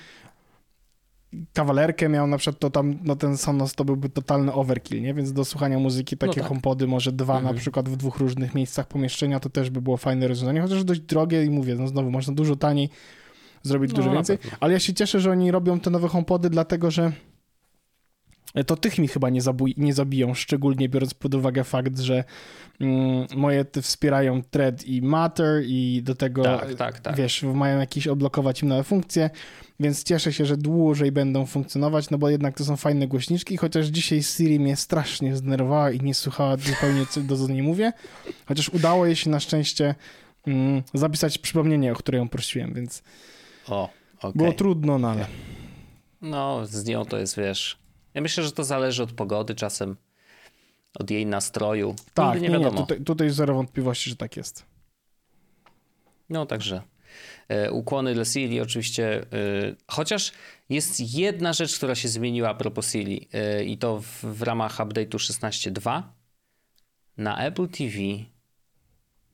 kawalerkę 1.53 2.09
miał 2.09 2.27
na 2.27 2.39
przykład, 2.39 2.59
to 2.59 2.71
tam 2.71 2.99
no 3.05 3.17
ten 3.17 3.37
Sonos 3.37 3.75
to 3.75 3.85
byłby 3.85 4.09
totalny 4.09 4.53
overkill, 4.53 5.03
nie? 5.03 5.15
Więc 5.15 5.33
do 5.33 5.45
słuchania 5.45 5.79
muzyki 5.79 6.17
takie 6.17 6.41
tak. 6.41 6.49
HomePody, 6.49 6.87
może 6.87 7.13
dwa 7.13 7.37
Mhm. 7.37 7.55
na 7.55 7.61
przykład 7.61 7.89
w 7.89 7.97
dwóch 7.97 8.19
różnych 8.19 8.55
miejscach 8.55 8.89
pomieszczenia, 8.89 9.41
to 9.41 9.51
też 9.51 9.71
by 9.71 9.83
było 9.83 9.97
fajne 9.97 10.29
rozwiązanie, 10.29 10.61
chociaż 10.61 10.85
dość 10.85 11.01
drogie 11.01 11.45
i 11.45 11.51
mówię, 11.51 11.75
no 11.75 11.89
znowu, 11.89 12.11
można 12.11 12.35
dużo 12.35 12.57
taniej 12.57 12.89
zrobić 13.63 13.91
No, 13.91 13.97
dużo 13.97 14.11
więcej, 14.11 14.39
ale 14.61 14.73
ja 14.73 14.79
się 14.79 14.95
cieszę, 14.95 15.21
że 15.21 15.31
oni 15.31 15.51
robią 15.51 15.81
te 15.81 15.91
nowe 15.91 16.09
HomePody, 16.09 16.51
dlatego, 16.51 16.91
że 16.91 17.13
to 18.67 18.77
tych 18.77 18.99
mi 18.99 19.09
chyba 19.09 19.31
nie, 19.31 19.43
zabuj, 19.43 19.75
nie 19.77 19.95
zabiją, 19.95 20.35
szczególnie 20.35 20.89
biorąc 20.89 21.15
pod 21.15 21.35
uwagę 21.35 21.65
fakt, 21.65 21.99
że 21.99 22.25
mm, 22.81 23.27
moje 23.37 23.65
te 23.65 23.83
wspierają 23.83 24.43
Thread 24.43 24.85
i 24.87 25.03
Matter 25.03 25.63
i 25.67 26.03
do 26.03 26.15
tego, 26.15 26.43
Tak, 26.43 26.75
tak, 26.75 27.01
tak. 27.01 27.17
wiesz, 27.17 27.43
mają 27.43 27.79
jakieś 27.79 28.07
odblokować 28.09 28.63
im 28.63 28.69
nowe 28.69 28.85
funkcje, 28.85 29.31
więc 29.81 30.05
cieszę 30.05 30.33
się, 30.33 30.47
że 30.47 30.57
dłużej 30.57 31.13
będą 31.13 31.47
funkcjonować, 31.47 32.11
no 32.11 32.19
bo 32.19 32.31
jednak 32.31 32.57
to 32.57 32.65
są 32.65 32.77
fajne 32.77 33.07
głośniczki, 33.09 33.57
chociaż 33.57 33.87
dzisiaj 33.87 34.23
Siri 34.23 34.61
mnie 34.61 34.77
strasznie 34.77 35.37
zdenerwowała 35.37 35.91
i 35.91 36.01
nie 36.01 36.15
słuchała 36.15 36.57
zupełnie, 36.57 37.07
co 37.07 37.21
do 37.21 37.37
co 37.37 37.49
nie 37.49 37.63
mówię, 37.63 37.93
chociaż 38.47 38.69
udało 38.69 39.07
jej 39.07 39.17
się 39.17 39.31
na 39.31 39.41
szczęście 39.41 39.95
mm, 40.47 40.83
zapisać 40.95 41.39
przypomnienie, 41.39 41.93
o 41.93 41.95
które 41.95 42.19
ją 42.19 42.29
prosiłem, 42.29 42.75
więc 42.75 43.03
O, 43.69 43.91
okej. 44.19 44.33
było 44.35 44.53
trudno, 44.53 44.99
no 44.99 45.11
ale... 45.11 45.27
No, 46.23 46.67
z 46.67 46.85
nią 46.85 47.05
to 47.05 47.19
jest, 47.19 47.37
wiesz, 47.37 47.84
ja 48.15 48.21
myślę, 48.21 48.45
że 48.45 48.53
to 48.53 48.65
zależy 48.65 49.03
od 49.03 49.13
pogody 49.13 49.55
czasem, 49.55 49.97
od 50.99 51.11
jej 51.11 51.27
nastroju. 51.27 51.95
Tak, 52.15 52.35
Nigdy 52.35 52.41
nie, 52.41 52.49
nie 52.49 52.59
nie, 52.59 52.65
wiadomo. 52.65 52.81
tutaj, 52.83 53.01
tutaj 53.05 53.31
zero 53.31 53.55
wątpliwości, 53.55 54.11
że 54.11 54.17
tak 54.17 54.37
jest. 54.37 54.67
No 56.29 56.47
także 56.47 56.83
e, 57.49 57.73
ukłony 57.73 58.15
dla 58.15 58.25
Siri 58.25 58.61
oczywiście, 58.61 59.23
e, 59.23 59.27
chociaż 59.89 60.33
jest 60.69 61.01
jedna 61.15 61.53
rzecz, 61.53 61.77
która 61.77 61.95
się 61.95 62.09
zmieniła 62.09 62.49
a 62.49 62.55
propos 62.55 62.91
Siri 62.93 63.29
e, 63.33 63.65
i 63.65 63.79
to 63.79 64.01
w, 64.01 64.25
w 64.25 64.43
ramach 64.43 64.77
update'u 64.79 65.17
16.2 65.17 66.03
na 67.17 67.39
Apple 67.39 67.69
TV, 67.69 67.93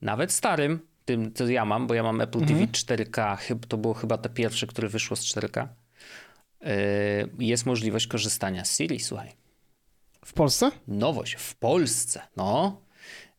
nawet 0.01 0.31
starym, 0.31 0.79
tym 1.05 1.33
co 1.33 1.47
ja 1.47 1.65
mam, 1.65 1.87
bo 1.87 1.93
ja 1.93 2.03
mam 2.03 2.21
Apple 2.21 2.39
Mhm. 2.39 2.59
TV 2.59 2.71
4K, 2.71 3.37
chyb- 3.37 3.65
to 3.67 3.77
było 3.77 3.93
chyba 3.93 4.17
te 4.17 4.29
pierwsze, 4.29 4.67
które 4.67 4.89
wyszło 4.89 5.17
z 5.17 5.25
4K, 5.25 5.61
e, 5.61 5.67
jest 7.39 7.65
możliwość 7.65 8.07
korzystania 8.07 8.65
z 8.65 8.77
Siri, 8.77 8.99
słuchaj. 8.99 9.29
W 10.25 10.33
Polsce? 10.33 10.71
Nowość 10.87 11.33
w 11.33 11.55
Polsce, 11.55 12.21
no. 12.37 12.81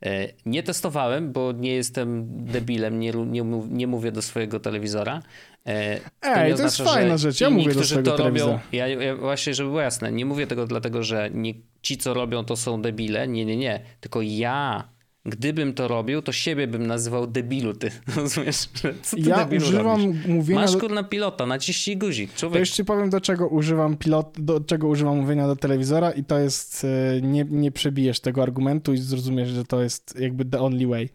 E, 0.06 0.28
Nie 0.46 0.62
testowałem, 0.62 1.32
bo 1.32 1.52
nie 1.52 1.74
jestem 1.74 2.26
debilem, 2.44 3.00
nie, 3.00 3.12
nie, 3.12 3.42
nie 3.70 3.86
mówię 3.86 4.12
do 4.12 4.22
swojego 4.22 4.60
telewizora. 4.60 5.22
E, 5.66 6.00
Ej, 6.22 6.34
to 6.34 6.46
jest 6.46 6.54
oznacza, 6.64 6.84
że 6.84 6.84
fajna 6.84 7.16
rzecz, 7.16 7.40
ja 7.40 7.48
inni, 7.48 7.62
mówię 7.62 7.74
do 7.74 7.84
swojego 7.84 8.10
to 8.10 8.16
robią, 8.16 8.24
telewizora. 8.24 8.60
ja, 8.72 8.86
ja 8.88 9.16
właśnie, 9.16 9.54
żeby 9.54 9.68
było 9.68 9.80
jasne, 9.80 10.12
nie 10.12 10.24
mówię 10.24 10.46
tego 10.46 10.66
dlatego, 10.66 11.02
że 11.02 11.30
nie, 11.34 11.54
ci, 11.82 11.96
co 11.96 12.14
robią, 12.14 12.44
to 12.44 12.56
są 12.56 12.82
debile. 12.82 13.28
Nie, 13.28 13.44
nie, 13.44 13.56
nie. 13.56 13.80
Tylko 14.00 14.22
ja, 14.22 14.88
gdybym 15.26 15.74
to 15.74 15.88
robił, 15.88 16.22
to 16.22 16.32
siebie 16.32 16.66
bym 16.66 16.86
nazywał 16.86 17.26
debilu, 17.26 17.74
ty. 17.74 17.90
Rozumiesz? 18.16 18.68
Co 19.02 19.16
ty 19.16 19.22
Ja 19.22 19.36
debilu 19.36 19.62
używam 19.66 20.00
robisz? 20.02 20.26
mówienia... 20.26 20.60
Masz 20.60 20.76
kurna 20.76 21.02
pilota, 21.04 21.46
naciśnij 21.46 21.96
guzik, 21.96 22.32
To 22.32 22.38
człowiek. 22.38 22.60
już 22.60 22.70
ci 22.70 22.84
powiem, 22.84 23.10
do 23.10 23.20
czego 23.20 23.48
używam 23.48 23.96
pilot, 23.96 24.34
do 24.40 24.60
czego 24.60 24.88
używam 24.88 25.16
mówienia 25.20 25.46
do 25.46 25.56
telewizora 25.56 26.10
i 26.10 26.24
to 26.24 26.38
jest, 26.38 26.84
e, 26.84 27.20
nie, 27.22 27.44
nie 27.50 27.72
przebijesz 27.72 28.20
tego 28.20 28.42
argumentu 28.42 28.92
i 28.92 28.98
zrozumiesz, 28.98 29.48
że 29.48 29.64
to 29.64 29.82
jest 29.82 30.20
jakby 30.20 30.44
the 30.44 30.60
only 30.60 30.86
way. 30.86 31.08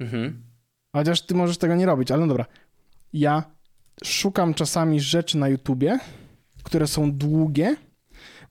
Mhm. 0.00 0.42
Chociaż 0.96 1.22
ty 1.22 1.34
możesz 1.34 1.58
tego 1.58 1.74
nie 1.76 1.86
robić, 1.86 2.10
ale 2.10 2.20
no 2.20 2.26
dobra. 2.26 2.44
Ja 3.12 3.42
szukam 4.04 4.54
czasami 4.54 5.00
rzeczy 5.00 5.38
na 5.38 5.48
YouTubie, 5.48 5.98
które 6.62 6.86
są 6.86 7.12
długie, 7.12 7.76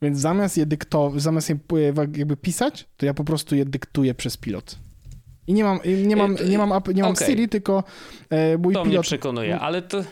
więc 0.02 0.20
zamiast 0.20 0.58
je 0.58 0.66
dyktować, 0.66 1.22
zamiast 1.22 1.49
je 1.49 1.56
e, 1.56 1.84
jakby 2.18 2.38
pisać, 2.38 2.88
to 2.97 3.06
ja 3.06 3.14
po 3.14 3.24
prostu 3.24 3.56
je 3.56 3.66
dyktuję 3.66 4.14
przez 4.16 4.38
pilot. 4.38 4.80
I 5.47 5.54
nie 5.54 5.64
mam, 5.64 5.80
nie 6.08 6.16
mam, 6.16 6.36
Y, 6.38 6.49
nie 6.49 6.58
mam, 6.58 6.82
nie 6.95 7.02
mam 7.04 7.12
okej. 7.12 7.28
Siri, 7.28 7.49
tylko 7.49 7.84
e, 8.30 8.58
mój 8.58 8.74
To 8.74 8.82
mnie 8.84 8.91
pilot... 8.91 9.06
przekonuje, 9.06 9.60
ale 9.60 9.82
to, 9.82 10.04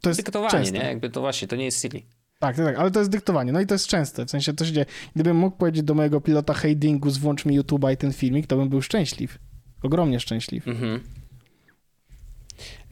To 0.00 0.10
jest 0.10 0.20
dyktowanie, 0.20 0.50
częste. 0.50 0.78
nie? 0.78 0.84
Jakby 0.84 1.10
to 1.10 1.20
właśnie, 1.20 1.48
to 1.48 1.56
nie 1.56 1.64
jest 1.64 1.82
Siri. 1.82 2.06
Tak, 2.38 2.56
tak, 2.56 2.64
tak, 2.66 2.78
ale 2.78 2.90
to 2.90 2.98
jest 2.98 3.10
dyktowanie. 3.10 3.52
No 3.52 3.60
i 3.60 3.66
to 3.66 3.74
jest 3.74 3.86
częste. 3.86 4.26
W 4.26 4.30
sensie 4.30 4.52
to 4.52 4.64
się 4.64 4.72
dzieje. 4.72 4.86
Gdybym 5.14 5.36
mógł 5.36 5.56
powiedzieć 5.56 5.82
do 5.82 5.94
mojego 5.94 6.20
pilota 6.20 6.54
Hey 6.54 6.76
Dingus, 6.76 7.16
włącz 7.16 7.44
mi 7.44 7.60
YouTube'a 7.60 7.92
i 7.92 7.96
ten 7.96 8.12
filmik, 8.12 8.46
to 8.46 8.56
bym 8.56 8.68
był 8.68 8.82
szczęśliw. 8.82 9.38
Ogromnie 9.82 10.20
szczęśliw. 10.20 10.68
Mhm. 10.68 11.00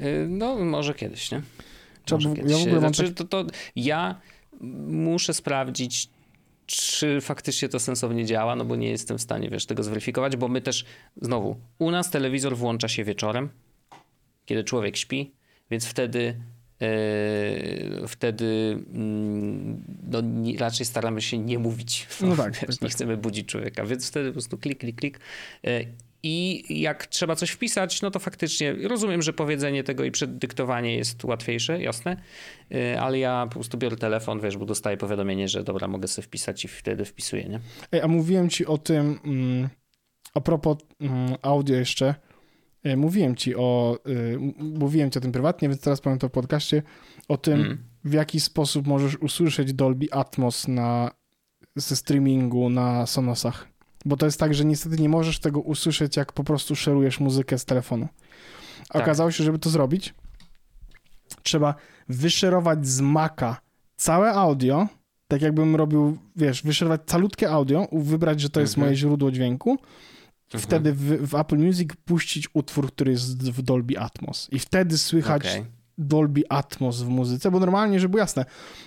Y, 0.01 0.27
No, 0.29 0.57
może 0.57 0.95
kiedyś, 0.95 1.31
nie? 1.31 1.43
Może 2.11 2.35
kiedyś. 2.35 2.53
ja 2.53 2.59
w 2.59 2.61
ogóle 2.62 2.81
mam 2.81 2.95
znaczy, 2.95 3.12
to, 3.14 3.25
to 3.25 3.45
ja 3.77 4.20
muszę 4.89 5.35
sprawdzić, 5.35 6.09
czy 6.66 7.20
faktycznie 7.20 7.68
to 7.68 7.80
sensownie 7.80 8.24
działa, 8.24 8.56
no 8.56 8.64
bo 8.64 8.76
nie 8.76 8.90
jestem 8.90 9.18
w 9.18 9.22
stanie, 9.22 9.50
wiesz, 9.50 9.66
tego 9.66 9.82
zweryfikować, 9.82 10.36
bo 10.36 10.48
my 10.48 10.60
też, 10.60 10.84
znowu, 11.22 11.56
u 11.78 11.90
nas 11.90 12.10
telewizor 12.10 12.56
włącza 12.56 12.88
się 12.88 13.04
wieczorem, 13.04 13.48
kiedy 14.46 14.64
człowiek 14.64 14.96
śpi, 14.96 15.32
więc 15.70 15.86
wtedy 15.86 16.40
e, 16.82 18.08
wtedy 18.08 18.78
mm, 18.94 19.84
no, 20.10 20.20
nie, 20.20 20.58
raczej 20.58 20.86
staramy 20.86 21.22
się 21.22 21.38
nie 21.38 21.58
mówić. 21.58 22.06
No 22.20 22.36
tak, 22.36 22.52
wiesz, 22.52 22.60
tak, 22.60 22.70
nie 22.70 22.76
tak. 22.76 22.90
chcemy 22.90 23.16
budzić 23.16 23.48
człowieka, 23.48 23.84
więc 23.84 24.08
wtedy 24.08 24.28
po 24.28 24.32
prostu 24.32 24.58
klik, 24.58 24.78
klik, 24.78 24.96
klik. 24.96 25.20
E, 25.64 25.80
I 26.27 26.64
jak 26.83 27.07
trzeba 27.07 27.37
coś 27.37 27.51
wpisać, 27.51 28.03
no 28.03 28.11
to 28.11 28.18
faktycznie 28.18 28.72
rozumiem, 28.72 29.22
że 29.22 29.33
powiedzenie 29.33 29.85
tego 29.85 30.05
i 30.05 30.11
przeddyktowanie 30.11 30.97
jest 30.97 31.25
łatwiejsze, 31.25 31.83
jasne, 31.83 32.16
e, 32.75 33.01
ale 33.01 33.18
ja 33.18 33.47
po 33.47 33.55
prostu 33.55 33.79
biorę 33.79 33.97
telefon, 33.97 34.41
wiesz, 34.41 34.57
bo 34.57 34.64
dostaję 34.64 34.97
powiadomienie, 34.97 35.49
że 35.49 35.64
dobra, 35.64 35.89
mogę 35.89 36.09
sobie 36.09 36.27
wpisać 36.27 36.64
i 36.64 36.68
wtedy 36.68 37.05
wpisuję, 37.05 37.45
nie? 37.45 37.61
Ej, 37.93 38.01
a 38.01 38.09
mówiłem 38.09 38.51
ci 38.51 38.66
o 38.66 38.79
tym, 38.79 39.20
mm, 39.25 39.68
a 40.35 40.41
propos 40.41 40.77
mm, 41.01 41.35
audio 41.43 41.77
jeszcze, 41.77 42.14
e, 42.83 42.97
mówiłem 42.97 43.37
ci 43.37 43.57
o, 43.57 43.99
y, 44.09 44.39
mówiłem 44.59 45.11
ci 45.11 45.18
o 45.18 45.22
tym 45.22 45.33
prywatnie, 45.33 45.68
więc 45.68 45.81
teraz 45.81 46.01
powiem 46.01 46.18
to 46.18 46.29
w 46.29 46.33
podcaście, 46.33 46.83
o 47.29 47.37
tym, 47.37 47.61
Mm. 47.61 47.79
w 48.05 48.12
jaki 48.12 48.41
sposób 48.41 48.87
możesz 48.87 49.16
usłyszeć 49.16 49.72
Dolby 49.72 50.07
Atmos 50.12 50.68
na, 50.68 51.11
ze 51.77 51.97
streamingu 51.97 52.70
na 52.70 53.07
Sonosach. 53.07 53.74
Bo 54.05 54.16
to 54.16 54.26
jest 54.26 54.40
tak, 54.40 54.55
że 54.55 54.64
niestety 54.64 54.96
nie 55.02 55.09
możesz 55.09 55.38
tego 55.38 55.61
usłyszeć, 55.61 56.16
jak 56.16 56.32
po 56.32 56.44
prostu 56.44 56.76
szerujesz 56.76 57.20
muzykę 57.20 57.59
z 57.59 57.64
telefonu. 57.64 58.09
A 58.88 58.92
Tak. 58.92 59.02
Okazało 59.02 59.30
się, 59.30 59.44
żeby 59.44 59.59
to 59.59 59.70
zrobić, 59.70 60.14
trzeba 61.42 61.74
wyszerować 62.09 62.86
z 62.86 63.00
Maca 63.00 63.57
całe 63.96 64.32
audio, 64.32 64.86
tak 65.28 65.42
jakbym 65.42 65.76
robił, 65.76 66.18
wiesz, 66.36 66.62
wyszerować 66.62 67.00
calutkie 67.07 67.50
audio, 67.50 67.88
wybrać, 67.92 68.40
że 68.40 68.50
to 68.50 68.61
jest 68.61 68.72
Mhm. 68.74 68.86
moje 68.86 68.96
źródło 68.96 69.30
dźwięku, 69.30 69.70
Mhm. 70.44 70.62
wtedy 70.62 70.92
w, 70.92 71.28
w 71.30 71.34
Apple 71.34 71.59
Music 71.59 71.90
puścić 72.05 72.48
utwór, 72.55 72.92
który 72.92 73.12
jest 73.12 73.50
w 73.50 73.62
Dolby 73.62 73.98
Atmos. 73.98 74.48
I 74.52 74.59
wtedy 74.59 74.98
słychać 74.98 75.42
Okej. 75.46 75.64
Dolby 75.99 76.42
Atmos 76.49 77.03
w 77.03 77.09
muzyce, 77.09 77.51
bo 77.51 77.61
normalnie, 77.61 78.01
żeby 78.01 78.11
było 78.12 78.20
jasne, 78.20 78.45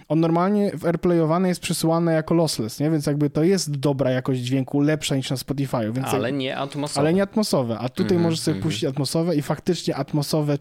on 0.08 0.20
normalnie 0.20 0.72
w 0.78 0.86
AirPlayowany 0.86 1.48
jest 1.48 1.62
przesyłany 1.62 2.14
jako 2.14 2.34
lossless, 2.34 2.80
nie? 2.80 2.92
Więc 2.92 3.06
jakby 3.06 3.30
to 3.30 3.44
jest 3.44 3.72
dobra 3.72 4.12
jakość 4.12 4.42
dźwięku, 4.42 4.82
lepsza 4.82 5.16
niż 5.16 5.30
na 5.30 5.38
Spotify. 5.38 5.92
Więc 5.92 6.08
Ale 6.08 6.32
nie 6.32 6.58
atmosfowa. 6.58 7.02
ale 7.02 7.14
nie 7.14 7.24
atmosowe, 7.24 7.80
a 7.80 7.90
tutaj 7.90 8.04
Mhm, 8.18 8.22
możesz 8.22 8.40
sobie 8.40 8.56
mhm. 8.58 8.64
puścić 8.72 8.84
atmosowe 8.90 9.36
i 9.36 9.42
faktycznie 9.42 9.96
atmosowe 9.96 10.58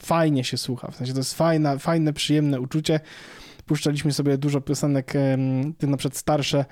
fajnie 0.00 0.44
się 0.44 0.56
słucha. 0.58 0.90
W 0.90 0.96
sensie 0.96 1.12
to 1.12 1.18
jest 1.18 1.34
fajna, 1.34 1.78
fajne, 1.78 2.12
przyjemne 2.12 2.60
uczucie. 2.60 3.00
Puszczaliśmy 3.66 4.12
sobie 4.12 4.38
dużo 4.38 4.60
piosenek, 4.60 5.12
tych 5.78 5.90
na 5.90 5.96
przykład 5.96 6.16
starsze, 6.18 6.64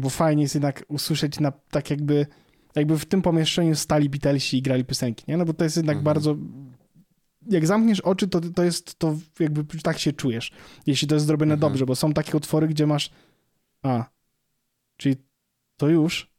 bo 0.00 0.10
fajnie 0.10 0.42
jest 0.42 0.54
jednak 0.54 0.84
usłyszeć 0.88 1.40
na, 1.40 1.52
tak 1.70 1.90
jakby, 1.90 2.26
jakby 2.74 2.98
w 2.98 3.04
tym 3.06 3.22
pomieszczeniu 3.22 3.74
stali 3.76 4.08
Beatlesi 4.10 4.58
i 4.58 4.62
grali 4.62 4.84
piosenki, 4.84 5.24
nie? 5.28 5.36
No 5.36 5.44
bo 5.44 5.52
to 5.54 5.64
jest 5.64 5.76
jednak 5.76 5.96
Mhm. 5.96 6.04
bardzo... 6.04 6.36
Jak 7.50 7.66
zamkniesz 7.66 8.00
oczy, 8.00 8.28
to, 8.28 8.40
to 8.40 8.64
jest, 8.64 8.98
to 8.98 9.16
jakby 9.40 9.64
tak 9.82 9.98
się 9.98 10.12
czujesz, 10.12 10.52
jeśli 10.86 11.08
to 11.08 11.14
jest 11.14 11.26
zrobione 11.26 11.54
Mhm. 11.54 11.70
dobrze, 11.72 11.86
bo 11.86 11.96
są 11.96 12.12
takie 12.12 12.36
utwory, 12.36 12.68
gdzie 12.68 12.86
masz 12.86 13.10
a, 13.82 14.04
czyli 14.96 15.16
to 15.76 15.88
już 15.88 16.32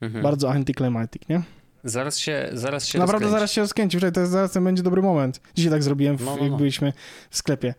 Mhm. 0.00 0.22
bardzo 0.22 0.50
anticlimactic, 0.52 1.22
nie? 1.28 1.42
Zaraz 1.84 2.18
się, 2.18 2.48
zaraz 2.52 2.86
się 2.86 2.98
Naprawdę 2.98 3.24
rozkręci. 3.24 3.38
zaraz 3.40 3.52
się 3.52 3.60
rozkręci, 3.60 3.96
wczoraj 3.96 4.12
to 4.12 4.20
jest, 4.20 4.32
zaraz 4.32 4.52
ten 4.52 4.64
będzie 4.64 4.82
dobry 4.82 5.02
moment. 5.02 5.40
Dzisiaj 5.54 5.70
tak 5.70 5.82
zrobiłem, 5.82 6.16
w, 6.16 6.24
No, 6.24 6.36
no, 6.36 6.42
jak 6.42 6.50
no. 6.50 6.56
byliśmy 6.56 6.92
w 7.30 7.36
sklepie. 7.36 7.74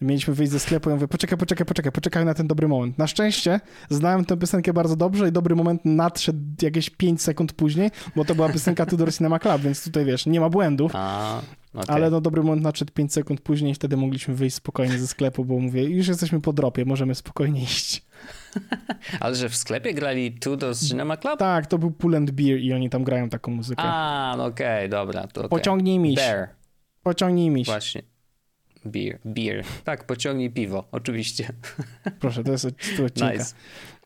Mieliśmy 0.00 0.34
wyjść 0.34 0.52
ze 0.52 0.60
sklepu, 0.60 0.90
ja 0.90 0.96
mówię, 0.96 1.08
poczekaj, 1.08 1.38
poczekaj, 1.38 1.66
poczekaj, 1.66 1.92
poczekaj 1.92 2.24
na 2.24 2.34
ten 2.34 2.46
dobry 2.46 2.68
moment. 2.68 2.98
Na 2.98 3.06
szczęście 3.06 3.60
znałem 3.90 4.24
tę 4.24 4.36
piosenkę 4.36 4.72
bardzo 4.72 4.96
dobrze 4.96 5.28
i 5.28 5.32
dobry 5.32 5.54
moment 5.56 5.80
nadszedł 5.84 6.38
jakieś 6.62 6.90
5 6.90 7.22
sekund 7.22 7.52
później, 7.52 7.90
bo 8.16 8.24
to 8.24 8.34
była 8.34 8.48
piosenka 8.48 8.86
Tudor 8.86 9.14
Cinema 9.14 9.38
Club, 9.38 9.62
więc 9.62 9.84
tutaj 9.84 10.04
wiesz, 10.04 10.26
nie 10.26 10.40
ma 10.40 10.50
błędów, 10.50 10.92
A, 10.94 11.40
okej. 11.74 11.94
ale 11.94 12.10
no 12.10 12.20
dobry 12.20 12.42
moment 12.42 12.62
nadszedł 12.62 12.92
5 12.92 13.12
sekund 13.12 13.40
później 13.40 13.74
wtedy 13.74 13.96
mogliśmy 13.96 14.34
wyjść 14.34 14.56
spokojnie 14.56 14.98
ze 14.98 15.06
sklepu, 15.06 15.44
bo 15.44 15.58
mówię, 15.58 15.82
już 15.84 16.08
jesteśmy 16.08 16.40
po 16.40 16.52
dropie, 16.52 16.84
możemy 16.84 17.14
spokojnie 17.14 17.62
iść. 17.62 18.02
Ale 19.20 19.34
że 19.34 19.48
w 19.48 19.56
sklepie 19.56 19.94
grali 19.94 20.32
Tudors 20.32 20.88
Cinema 20.88 21.16
Club? 21.16 21.38
Tak, 21.38 21.66
to 21.66 21.78
był 21.78 21.90
Pull 21.90 22.16
and 22.16 22.30
Beer 22.30 22.58
i 22.58 22.72
oni 22.72 22.90
tam 22.90 23.04
grają 23.04 23.28
taką 23.28 23.52
muzykę. 23.52 23.82
A, 23.82 24.34
no 24.38 24.44
okej, 24.44 24.88
dobra. 24.88 25.26
To 25.26 25.40
okay. 25.40 25.48
Pociągnij 25.48 25.98
miś, 25.98 26.16
Bear, 26.16 26.48
pociągnij 27.02 27.50
miś. 27.50 27.66
właśnie. 27.66 28.02
Beer, 28.84 29.18
beer. 29.24 29.64
Tak, 29.84 30.06
pociągnij 30.06 30.50
piwo, 30.50 30.88
oczywiście. 30.92 31.48
Proszę, 32.20 32.44
to 32.44 32.52
jest 32.52 32.64
z 32.96 33.00
odcinka. 33.00 33.32
Nice. 33.32 33.54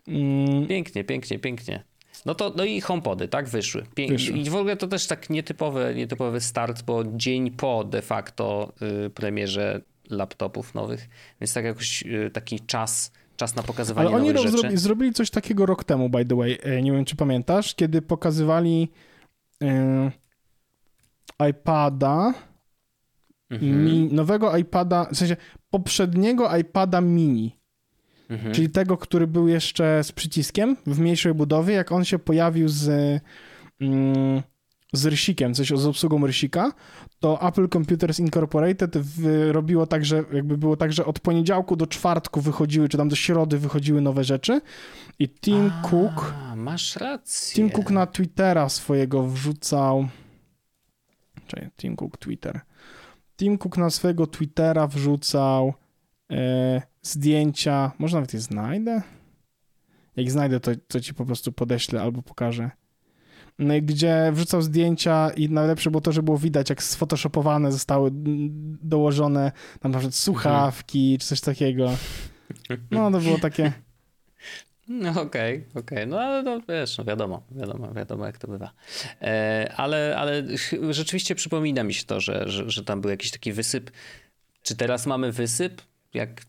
Mm, 0.08 0.66
Pięknie, 0.66 1.04
pięknie, 1.04 1.38
pięknie. 1.38 1.84
No 2.26 2.34
to 2.34 2.52
no 2.56 2.64
i 2.64 2.80
HomePody, 2.80 3.28
tak, 3.28 3.48
wyszły. 3.48 3.82
Pię- 3.96 4.08
Wyszły. 4.08 4.38
I 4.38 4.50
w 4.50 4.54
ogóle 4.54 4.76
to 4.76 4.86
też 4.88 5.06
tak 5.06 5.30
nietypowy, 5.30 5.92
nietypowy 5.96 6.40
start, 6.40 6.82
bo 6.82 7.02
dzień 7.04 7.50
po 7.50 7.84
de 7.84 8.02
facto 8.02 8.72
y, 9.06 9.10
premierze 9.10 9.80
laptopów 10.10 10.74
nowych, 10.74 11.08
więc 11.40 11.54
tak 11.54 11.64
jakoś 11.64 12.02
y, 12.02 12.30
taki 12.32 12.60
czas, 12.60 13.12
czas 13.36 13.56
na 13.56 13.62
pokazywanie 13.62 14.08
Ale 14.08 14.16
oni 14.16 14.28
nowych 14.28 14.42
rzeczy. 14.42 14.58
zrobi, 14.58 14.76
zrobili 14.76 15.12
coś 15.12 15.30
takiego 15.30 15.66
rok 15.66 15.84
temu, 15.84 16.08
by 16.08 16.24
the 16.24 16.36
way. 16.36 16.58
E, 16.62 16.82
Nie 16.82 16.92
wiem, 16.92 17.04
czy 17.04 17.16
pamiętasz, 17.16 17.74
kiedy 17.74 18.02
pokazywali 18.02 18.88
e, 19.62 20.10
iPada, 21.50 22.34
Mhm, 23.50 23.84
mi, 23.84 24.08
nowego 24.12 24.56
iPada, 24.56 25.04
w 25.12 25.16
sensie 25.16 25.36
poprzedniego 25.70 26.56
iPada 26.56 27.00
mini, 27.00 27.57
mhm. 28.28 28.54
czyli 28.54 28.70
tego, 28.70 28.96
który 28.96 29.26
był 29.26 29.48
jeszcze 29.48 30.04
z 30.04 30.12
przyciskiem 30.12 30.76
w 30.86 30.98
mniejszej 30.98 31.34
budowie, 31.34 31.74
jak 31.74 31.92
on 31.92 32.04
się 32.04 32.18
pojawił 32.18 32.68
z, 32.68 32.88
mm, 33.80 34.42
z 34.92 35.06
rysikiem, 35.06 35.54
sensie 35.54 35.76
z 35.76 35.86
obsługą 35.86 36.26
rysika, 36.26 36.72
to 37.20 37.48
Apple 37.48 37.68
Computers 37.68 38.20
Incorporated 38.20 38.96
robiło 39.50 39.86
tak, 39.86 40.04
że 40.04 40.24
jakby 40.32 40.58
było 40.58 40.76
tak, 40.76 40.92
że 40.92 41.04
od 41.04 41.20
poniedziałku 41.20 41.76
do 41.76 41.86
czwartku 41.86 42.40
wychodziły, 42.40 42.88
czy 42.88 42.96
tam 42.96 43.08
do 43.08 43.16
środy 43.16 43.58
wychodziły 43.58 44.00
nowe 44.00 44.24
rzeczy 44.24 44.60
i 45.18 45.28
Tim 45.28 45.70
A, 45.74 45.88
Cook 45.88 46.34
Masz 46.56 46.96
rację. 46.96 47.54
Tim 47.56 47.70
Cook 47.70 47.90
na 47.90 48.06
Twittera 48.06 48.68
swojego 48.68 49.28
wrzucał. 49.28 50.08
Czekaj, 51.46 51.70
Tim 51.76 51.96
Cook 51.96 52.16
Twitter. 52.16 52.60
Tim 53.36 53.58
Cook 53.58 53.76
na 53.76 53.90
swojego 53.90 54.26
Twittera 54.26 54.86
wrzucał 54.86 55.74
e, 56.30 56.82
zdjęcia. 57.08 57.92
Może 57.98 58.16
nawet 58.16 58.34
je 58.34 58.40
znajdę? 58.40 59.02
Jak 60.16 60.30
znajdę, 60.30 60.60
to, 60.60 60.70
to 60.88 61.00
ci 61.00 61.14
po 61.14 61.26
prostu 61.26 61.52
podeślę 61.52 62.02
albo 62.02 62.22
pokażę. 62.22 62.70
No 63.58 63.74
gdzie 63.82 64.32
wrzucał 64.32 64.62
zdjęcia 64.62 65.30
i 65.30 65.48
najlepsze 65.48 65.90
było 65.90 66.00
to, 66.00 66.12
że 66.12 66.22
było 66.22 66.38
widać, 66.38 66.70
jak 66.70 66.82
sfotoshopowane 66.82 67.72
zostały 67.72 68.10
dołożone 68.82 69.52
na 69.84 69.90
przykład 69.90 70.14
słuchawki 70.14 71.18
czy 71.20 71.26
coś 71.26 71.40
takiego. 71.40 71.90
No 72.90 73.10
to 73.10 73.20
było 73.20 73.38
takie... 73.38 73.72
No 74.88 75.22
okej, 75.22 75.64
okej. 75.74 76.06
No 76.06 76.20
ale 76.20 76.42
no, 76.42 76.60
wiesz, 76.68 76.98
no 76.98 77.04
wiadomo, 77.04 77.42
wiadomo, 77.50 77.94
wiadomo 77.94 78.26
jak 78.26 78.38
to 78.38 78.48
bywa. 78.48 78.72
E, 79.22 79.72
ale, 79.76 80.16
ale 80.18 80.42
rzeczywiście 80.90 81.34
przypomina 81.34 81.82
mi 81.82 81.94
się 81.94 82.04
to, 82.04 82.20
że, 82.20 82.48
że, 82.48 82.70
że 82.70 82.84
tam 82.84 83.00
był 83.00 83.10
jakiś 83.10 83.30
taki 83.30 83.52
wysyp. 83.52 83.90
Czy 84.62 84.76
teraz 84.76 85.06
mamy 85.06 85.32
wysyp? 85.32 85.82
Jak 86.14 86.40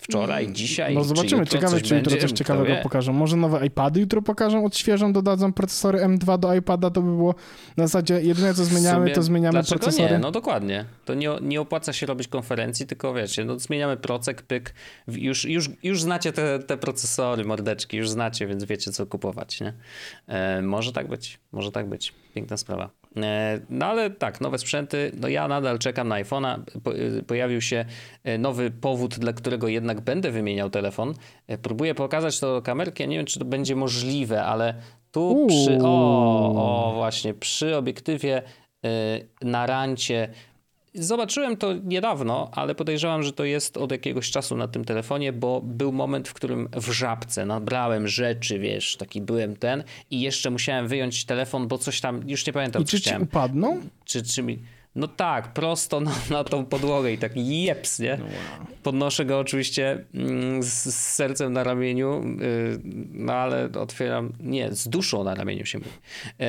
wczoraj, 0.00 0.52
dzisiaj? 0.52 0.94
No 0.94 1.02
czy 1.02 1.08
zobaczymy, 1.08 1.46
coś 1.46 1.82
czy 1.82 1.94
jutro 1.94 2.10
będzie? 2.10 2.28
coś 2.28 2.32
ciekawego 2.32 2.66
wie? 2.66 2.80
pokażą. 2.82 3.12
Może 3.12 3.36
nowe 3.36 3.66
iPady 3.66 4.00
jutro 4.00 4.22
pokażą, 4.22 4.64
odświeżą, 4.64 5.12
dodadzą 5.12 5.52
procesory 5.52 5.98
M2 5.98 6.38
do 6.38 6.54
iPada, 6.54 6.90
to 6.90 7.02
by 7.02 7.10
było 7.10 7.34
na 7.76 7.86
zasadzie 7.86 8.20
jedyne 8.20 8.54
co 8.54 8.64
zmieniamy, 8.64 9.10
to 9.10 9.22
zmieniamy 9.22 9.52
dlaczego 9.52 9.80
procesory. 9.80 10.12
Nie, 10.12 10.18
no 10.18 10.30
dokładnie. 10.30 10.84
To 11.04 11.14
nie, 11.14 11.30
nie 11.42 11.60
opłaca 11.60 11.92
się 11.92 12.06
robić 12.06 12.28
konferencji, 12.28 12.86
tylko 12.86 13.14
wiecie, 13.14 13.44
no 13.44 13.58
zmieniamy 13.58 13.96
procek, 13.96 14.42
pyk. 14.42 14.74
Już, 15.08 15.44
już, 15.44 15.70
już 15.82 16.02
znacie 16.02 16.32
te, 16.32 16.58
te 16.58 16.76
procesory, 16.76 17.44
mordeczki, 17.44 17.96
już 17.96 18.10
znacie, 18.10 18.46
więc 18.46 18.64
wiecie 18.64 18.92
co 18.92 19.06
kupować, 19.06 19.60
nie? 19.60 19.74
E, 20.26 20.62
może 20.62 20.92
tak 20.92 21.08
być, 21.08 21.38
może 21.52 21.72
tak 21.72 21.88
być. 21.88 22.14
Piękna 22.34 22.56
sprawa. 22.56 23.03
E, 23.16 23.60
no 23.70 23.86
ale 23.86 24.10
tak, 24.10 24.40
nowe 24.40 24.58
sprzęty, 24.58 25.12
no 25.20 25.28
ja 25.28 25.48
nadal 25.48 25.78
czekam 25.78 26.08
na 26.08 26.14
iPhone'a. 26.22 26.58
E, 27.18 27.22
pojawił 27.22 27.60
się 27.60 27.84
e, 28.24 28.38
nowy 28.38 28.70
powód, 28.70 29.18
dla 29.18 29.32
którego 29.32 29.68
jednak 29.68 30.00
będę 30.00 30.30
wymieniał 30.30 30.70
telefon. 30.70 31.14
Próbuję 31.62 31.94
pokazać 31.94 32.40
to 32.40 32.62
kamerkę, 32.62 33.06
nie 33.06 33.16
wiem 33.16 33.26
czy 33.26 33.38
to 33.38 33.44
będzie 33.44 33.76
możliwe, 33.76 34.44
ale 34.44 34.74
Tu 35.10 35.46
przy, 35.48 35.78
o, 35.82 36.88
o, 36.88 36.92
właśnie, 36.94 37.34
przy 37.34 37.76
obiektywie 37.76 38.42
na 39.42 39.66
rancie. 39.66 40.28
Zobaczyłem 40.94 41.56
to 41.56 41.74
niedawno, 41.84 42.50
ale 42.52 42.74
podejrzewam, 42.74 43.22
że 43.22 43.32
to 43.32 43.44
jest 43.44 43.76
od 43.76 43.92
jakiegoś 43.92 44.30
czasu 44.30 44.56
na 44.56 44.68
tym 44.68 44.84
telefonie, 44.84 45.32
bo 45.32 45.60
był 45.60 45.92
moment, 45.92 46.28
w 46.28 46.34
którym 46.34 46.68
w 46.72 46.90
żabce 46.90 47.46
nabrałem 47.46 48.08
rzeczy, 48.08 48.58
wiesz, 48.58 48.96
taki 48.96 49.20
byłem 49.20 49.56
ten 49.56 49.84
i 50.10 50.20
jeszcze 50.20 50.50
musiałem 50.50 50.88
wyjąć 50.88 51.24
telefon, 51.24 51.68
bo 51.68 51.78
coś 51.78 52.00
tam, 52.00 52.22
już 52.26 52.46
nie 52.46 52.52
pamiętam, 52.52 52.82
I 52.82 52.84
czy 52.84 52.96
chciałem. 52.96 53.22
ci 53.22 53.24
upadną? 53.24 53.80
Czy, 54.04 54.22
czy 54.22 54.42
mi... 54.42 54.58
No 54.94 55.08
tak, 55.08 55.52
prosto 55.52 56.00
na, 56.00 56.12
na 56.30 56.44
tą 56.44 56.66
podłogę 56.66 57.12
i 57.12 57.18
tak 57.18 57.32
jeps, 57.36 57.98
nie? 57.98 58.18
No. 58.20 58.26
Podnoszę 58.82 59.24
go 59.24 59.38
oczywiście 59.38 60.04
mm, 60.14 60.62
z, 60.62 60.66
z, 60.66 60.94
sercem 60.94 61.52
na 61.52 61.64
ramieniu, 61.64 62.22
yy, 62.40 62.80
no 63.12 63.32
ale 63.32 63.68
otwieram, 63.72 64.32
nie, 64.40 64.74
z 64.74 64.88
duszą 64.88 65.24
na 65.24 65.34
ramieniu 65.34 65.66
się 65.66 65.78
mówi. 65.78 65.90
Yy, 66.38 66.46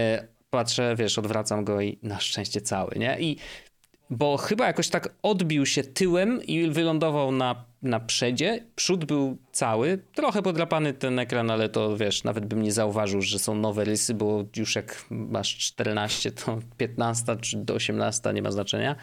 patrzę, 0.49 0.95
wiesz, 0.95 1.19
odwracam 1.19 1.63
go 1.63 1.81
i 1.81 1.97
na 2.03 2.19
szczęście 2.19 2.61
cały, 2.61 2.95
nie? 2.99 3.17
I 3.19 3.37
bo 4.09 4.37
chyba 4.37 4.67
jakoś 4.67 4.89
tak 4.89 5.09
odbił 5.23 5.65
się 5.65 5.83
tyłem 5.83 6.43
i 6.43 6.69
wylądował 6.69 7.31
na, 7.31 7.65
na 7.81 7.99
przedzie. 7.99 8.63
Przód 8.75 9.05
był 9.05 9.37
cały, 9.51 9.99
trochę 10.13 10.41
podrapany 10.41 10.93
ten 10.93 11.19
ekran, 11.19 11.51
ale 11.51 11.69
to 11.69 11.97
wiesz, 11.97 12.23
nawet 12.23 12.45
bym 12.45 12.61
nie 12.61 12.71
zauważył, 12.71 13.21
że 13.21 13.39
są 13.39 13.55
nowe 13.55 13.83
rysy, 13.83 14.13
bo 14.13 14.45
już 14.55 14.75
jak 14.75 15.05
masz 15.09 15.57
14, 15.57 16.31
to 16.31 16.59
15 16.77 17.35
czy 17.41 17.57
do 17.57 17.73
18 17.73 18.33
nie 18.33 18.41
ma 18.41 18.51
znaczenia. 18.51 18.95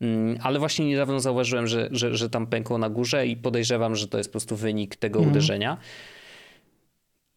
Mm, 0.00 0.38
ale 0.42 0.58
właśnie 0.58 0.86
niedawno 0.86 1.20
zauważyłem, 1.20 1.66
że, 1.66 1.88
że, 1.92 2.16
że 2.16 2.30
tam 2.30 2.46
pękło 2.46 2.78
na 2.78 2.88
górze 2.88 3.26
i 3.26 3.36
podejrzewam, 3.36 3.96
że 3.96 4.08
to 4.08 4.18
jest 4.18 4.30
po 4.30 4.32
prostu 4.32 4.56
wynik 4.56 4.96
tego 4.96 5.18
mm. 5.18 5.30
uderzenia 5.30 5.76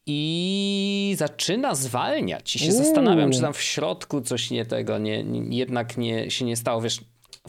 i 0.06 1.16
zaczyna 1.18 1.76
zwalniać. 1.76 2.56
I 2.56 2.60
się 2.60 2.72
Uuu. 2.72 2.84
zastanawiam, 2.84 3.32
czy 3.32 3.42
tam 3.42 3.54
w 3.54 3.62
środku 3.62 4.22
coś 4.22 4.52
nie 4.52 4.66
tego, 4.66 4.98
nie, 4.98 5.24
nie, 5.24 5.58
jednak 5.58 5.98
nie, 5.98 6.32
się 6.32 6.46
nie 6.46 6.56
stało. 6.56 6.82
Wiesz, 6.82 7.00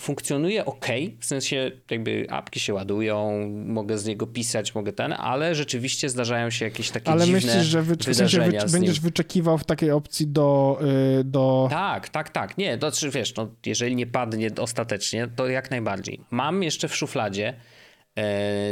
funkcjonuje 0.01 0.65
ok, 0.65 0.87
w 1.21 1.25
sensie 1.25 1.71
jakby 1.91 2.27
apki 2.31 2.61
się 2.61 2.75
ładują, 2.75 3.49
mogę 3.67 3.99
z 3.99 4.07
niego 4.07 4.27
pisać, 4.27 4.75
mogę 4.75 4.93
ten, 4.93 5.13
ale 5.13 5.55
rzeczywiście 5.55 6.09
zdarzają 6.09 6.51
się 6.51 6.65
jakieś 6.65 6.91
takie 6.91 7.11
ale 7.11 7.25
dziwne 7.25 7.41
myślisz, 7.41 7.65
że 7.65 7.83
wy, 7.83 7.97
w 7.97 8.17
sensie 8.17 8.41
wy, 8.41 8.73
będziesz 8.73 9.01
wyczekiwał 9.01 9.59
w 9.59 9.65
takiej 9.65 9.91
opcji 9.91 10.27
do... 10.27 10.79
Yy, 11.17 11.25
do... 11.25 11.69
Tak, 11.71 12.09
tak, 12.09 12.31
tak. 12.31 12.59
Nie, 12.59 12.79
to 12.79 12.93
czy 12.93 13.11
wiesz, 13.11 13.37
no, 13.37 13.49
jeżeli 13.67 13.97
nie 13.97 14.07
padnie 14.07 14.51
ostatecznie, 14.61 15.29
to 15.37 15.49
jak 15.49 15.71
najbardziej. 15.71 16.21
Mam 16.31 16.63
jeszcze 16.63 16.89
w 16.89 16.97
szufladzie 16.97 17.55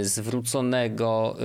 zwróconego, 0.02 1.36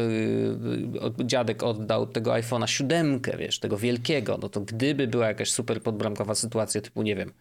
y, 1.21 1.25
dziadek 1.25 1.63
oddał 1.63 2.07
tego 2.07 2.31
iPhone'a 2.31 2.67
siódemkę, 2.67 3.37
wiesz, 3.37 3.59
tego 3.59 3.77
wielkiego, 3.77 4.39
no 4.41 4.49
to 4.49 4.61
gdyby 4.61 5.07
była 5.07 5.27
jakaś 5.27 5.51
super 5.51 5.81
podbramkowa 5.81 6.35
sytuacja, 6.35 6.81
typu 6.81 7.01
nie 7.01 7.15
wiem, 7.15 7.33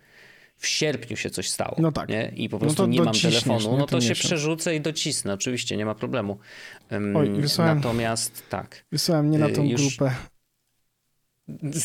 w 0.56 0.66
sierpniu 0.66 1.16
się 1.16 1.30
coś 1.30 1.50
stało 1.50 1.76
no 1.78 1.92
tak. 1.92 2.08
nie? 2.08 2.32
i 2.36 2.48
po 2.48 2.56
no 2.56 2.60
prostu 2.60 2.82
no 2.82 2.88
nie 2.88 3.02
mam 3.02 3.14
telefonu, 3.14 3.76
no 3.78 3.86
to 3.86 4.00
się 4.00 4.14
przerzucę 4.14 4.76
i 4.76 4.80
docisnę, 4.80 5.32
oczywiście, 5.32 5.76
nie 5.76 5.86
ma 5.86 5.94
problemu. 5.94 6.38
Oj, 7.14 7.30
wysłałem, 7.30 7.76
Natomiast 7.76 8.42
tak. 8.48 8.84
Wysłałem 8.92 9.30
nie 9.30 9.38
na 9.38 9.48
tą 9.48 9.62
y, 9.62 9.66
już... 9.66 9.96
grupę. 9.96 10.14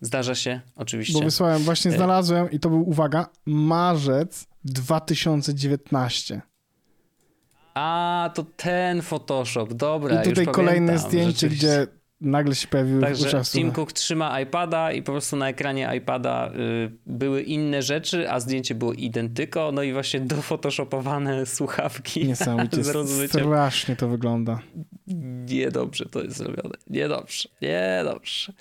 Zdarza 0.00 0.34
się, 0.34 0.60
oczywiście. 0.76 1.18
Bo 1.18 1.24
wysłałem, 1.24 1.62
właśnie 1.62 1.90
y- 1.90 1.94
znalazłem 1.94 2.50
i 2.50 2.60
to 2.60 2.68
był, 2.70 2.88
uwaga, 2.88 3.28
marzec 3.46 4.46
2019. 4.64 6.40
A, 7.74 8.30
to 8.34 8.44
ten 8.56 9.02
Photoshop, 9.02 9.72
dobra. 9.72 10.22
I 10.22 10.24
tutaj 10.24 10.46
kolejne 10.46 10.98
zdjęcie, 10.98 11.48
gdzie 11.48 11.86
nagle 12.20 12.54
się 12.54 12.68
pojawiły 12.68 13.00
Także 13.00 13.42
Tim 13.52 13.72
Cook 13.72 13.92
trzyma 13.92 14.40
iPada 14.40 14.92
i 14.92 15.02
po 15.02 15.12
prostu 15.12 15.36
na 15.36 15.48
ekranie 15.48 15.90
iPada 15.96 16.52
y, 16.56 16.90
były 17.06 17.42
inne 17.42 17.82
rzeczy, 17.82 18.30
a 18.30 18.40
zdjęcie 18.40 18.74
było 18.74 18.92
identyko, 18.92 19.70
no 19.72 19.82
i 19.82 19.92
właśnie 19.92 20.20
dofotoshopowane 20.20 21.46
słuchawki. 21.46 22.26
Niesamowicie, 22.26 22.84
strasznie 23.28 23.96
to 23.96 24.08
wygląda. 24.08 24.60
Niedobrze 25.46 26.06
to 26.06 26.22
jest 26.22 26.36
zrobione, 26.36 26.74
niedobrze, 26.90 27.48
niedobrze. 27.62 28.52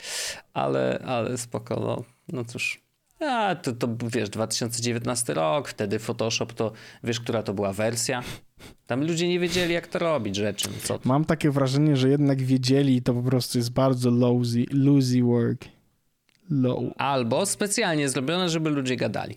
Ale, 0.53 1.03
ale 1.05 1.37
spoko, 1.37 1.79
no, 1.79 2.03
no 2.33 2.45
cóż. 2.45 2.82
A, 3.25 3.55
to, 3.55 3.73
to 3.73 3.87
wiesz, 4.13 4.29
2019 4.29 5.33
rok, 5.33 5.67
wtedy 5.67 5.99
Photoshop 5.99 6.45
to, 6.45 6.71
wiesz, 7.03 7.19
która 7.19 7.43
to 7.43 7.53
była 7.53 7.73
wersja? 7.73 8.23
Tam 8.87 9.07
ludzie 9.07 9.27
nie 9.27 9.39
wiedzieli, 9.39 9.73
jak 9.73 9.87
to 9.87 9.99
robić 9.99 10.35
rzeczy. 10.35 10.69
No 10.69 10.75
co 10.83 10.99
Mam 11.03 11.25
takie 11.25 11.51
wrażenie, 11.51 11.95
że 11.95 12.09
jednak 12.09 12.41
wiedzieli 12.41 12.95
i 12.95 13.01
to 13.01 13.13
po 13.13 13.21
prostu 13.23 13.57
jest 13.57 13.71
bardzo 13.71 14.11
lousy, 14.11 14.65
loosey 14.71 15.23
work. 15.23 15.65
Low. 16.49 16.83
Albo 16.97 17.45
specjalnie 17.45 18.09
zrobione, 18.09 18.49
żeby 18.49 18.69
ludzie 18.69 18.95
gadali. 18.95 19.35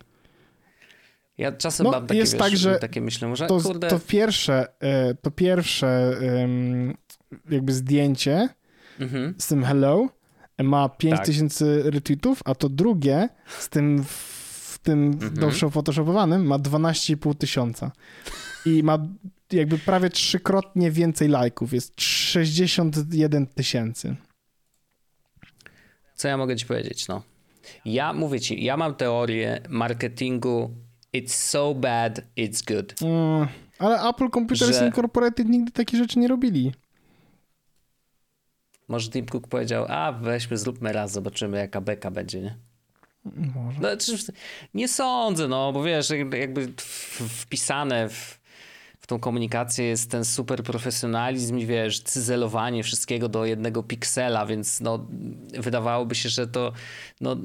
Ja 1.39 1.53
czasem 1.53 1.84
no, 1.84 1.91
mam 1.91 2.07
takie, 2.07 2.20
jest 2.20 2.32
wiesz, 2.32 2.43
tak, 2.43 2.57
że 2.57 2.78
takie 2.78 3.01
myślę, 3.01 3.37
że 3.37 3.47
to, 3.47 3.61
kurde... 3.61 3.89
to 3.89 4.01
pierwsze, 4.01 4.66
e, 4.80 5.14
to 5.14 5.30
pierwsze 5.30 6.16
jakby 7.51 7.72
zdjęcie 7.72 8.49
mhm. 9.01 9.34
z 9.39 9.47
tym 9.47 9.64
hello 9.64 10.09
ma 10.59 10.88
5000 10.88 11.82
tak. 11.82 11.94
retweetów, 11.94 12.40
a 12.44 12.54
to 12.54 12.68
drugie 12.68 13.28
z 13.59 13.68
tym 13.68 14.04
w 14.04 14.78
tym 14.82 15.18
mhm. 15.22 15.70
photoshopowanym 15.70 16.46
ma 16.46 16.59
12,5 16.59 17.34
tysiąca 17.34 17.92
i 18.66 18.82
ma 18.82 18.98
jakby 19.52 19.78
prawie 19.78 20.11
trzykrotnie 20.11 20.90
więcej 20.90 21.28
lajków. 21.28 21.72
Jest 21.72 22.00
61 22.00 23.46
tysięcy. 23.46 24.16
Co 26.14 26.28
ja 26.28 26.36
mogę 26.36 26.57
ci 26.57 26.66
powiedzieć? 26.66 27.09
No. 27.09 27.22
Ja 27.84 28.12
mówię 28.12 28.40
ci, 28.40 28.64
ja 28.64 28.76
mam 28.76 28.94
teorię 28.94 29.61
marketingu 29.68 30.70
it's 31.14 31.32
so 31.32 31.74
bad, 31.74 32.20
it's 32.36 32.74
good. 32.74 33.02
Mm, 33.02 33.48
ale 33.78 34.09
Apple 34.09 34.30
Computers 34.30 34.78
że... 34.78 34.86
Incorporated 34.86 35.48
nigdy 35.48 35.72
takie 35.72 35.96
rzeczy 35.96 36.18
nie 36.18 36.28
robili. 36.28 36.72
Może 38.89 39.11
Tim 39.11 39.26
Cook 39.26 39.49
powiedział, 39.49 39.87
a 39.89 40.12
weźmy, 40.12 40.59
zróbmy 40.59 40.93
raz, 40.93 41.12
zobaczymy 41.12 41.59
jaka 41.59 41.80
beka 41.80 42.11
będzie, 42.11 42.41
nie? 42.41 42.57
Może. 43.55 43.80
No, 43.80 43.89
nie 44.74 44.89
sądzę, 44.89 45.49
no, 45.49 45.72
bo 45.72 45.82
wiesz, 45.82 46.11
jakby 46.11 46.72
wpisane 47.28 48.09
w 48.09 48.47
w 49.07 49.09
tą 49.09 49.18
komunikację 49.18 49.84
jest 49.84 50.11
ten 50.11 50.24
super 50.24 50.62
profesjonalizm 50.62 51.59
i 51.59 51.66
wiesz, 51.66 52.01
cyzelowanie 52.01 52.82
wszystkiego 52.82 53.28
do 53.28 53.45
jednego 53.45 53.82
piksela, 53.82 54.47
więc 54.47 54.80
no, 54.80 55.07
wydawałoby 55.59 56.14
się, 56.14 56.28
że 56.28 56.47
to 56.47 56.72
no, 57.20 57.37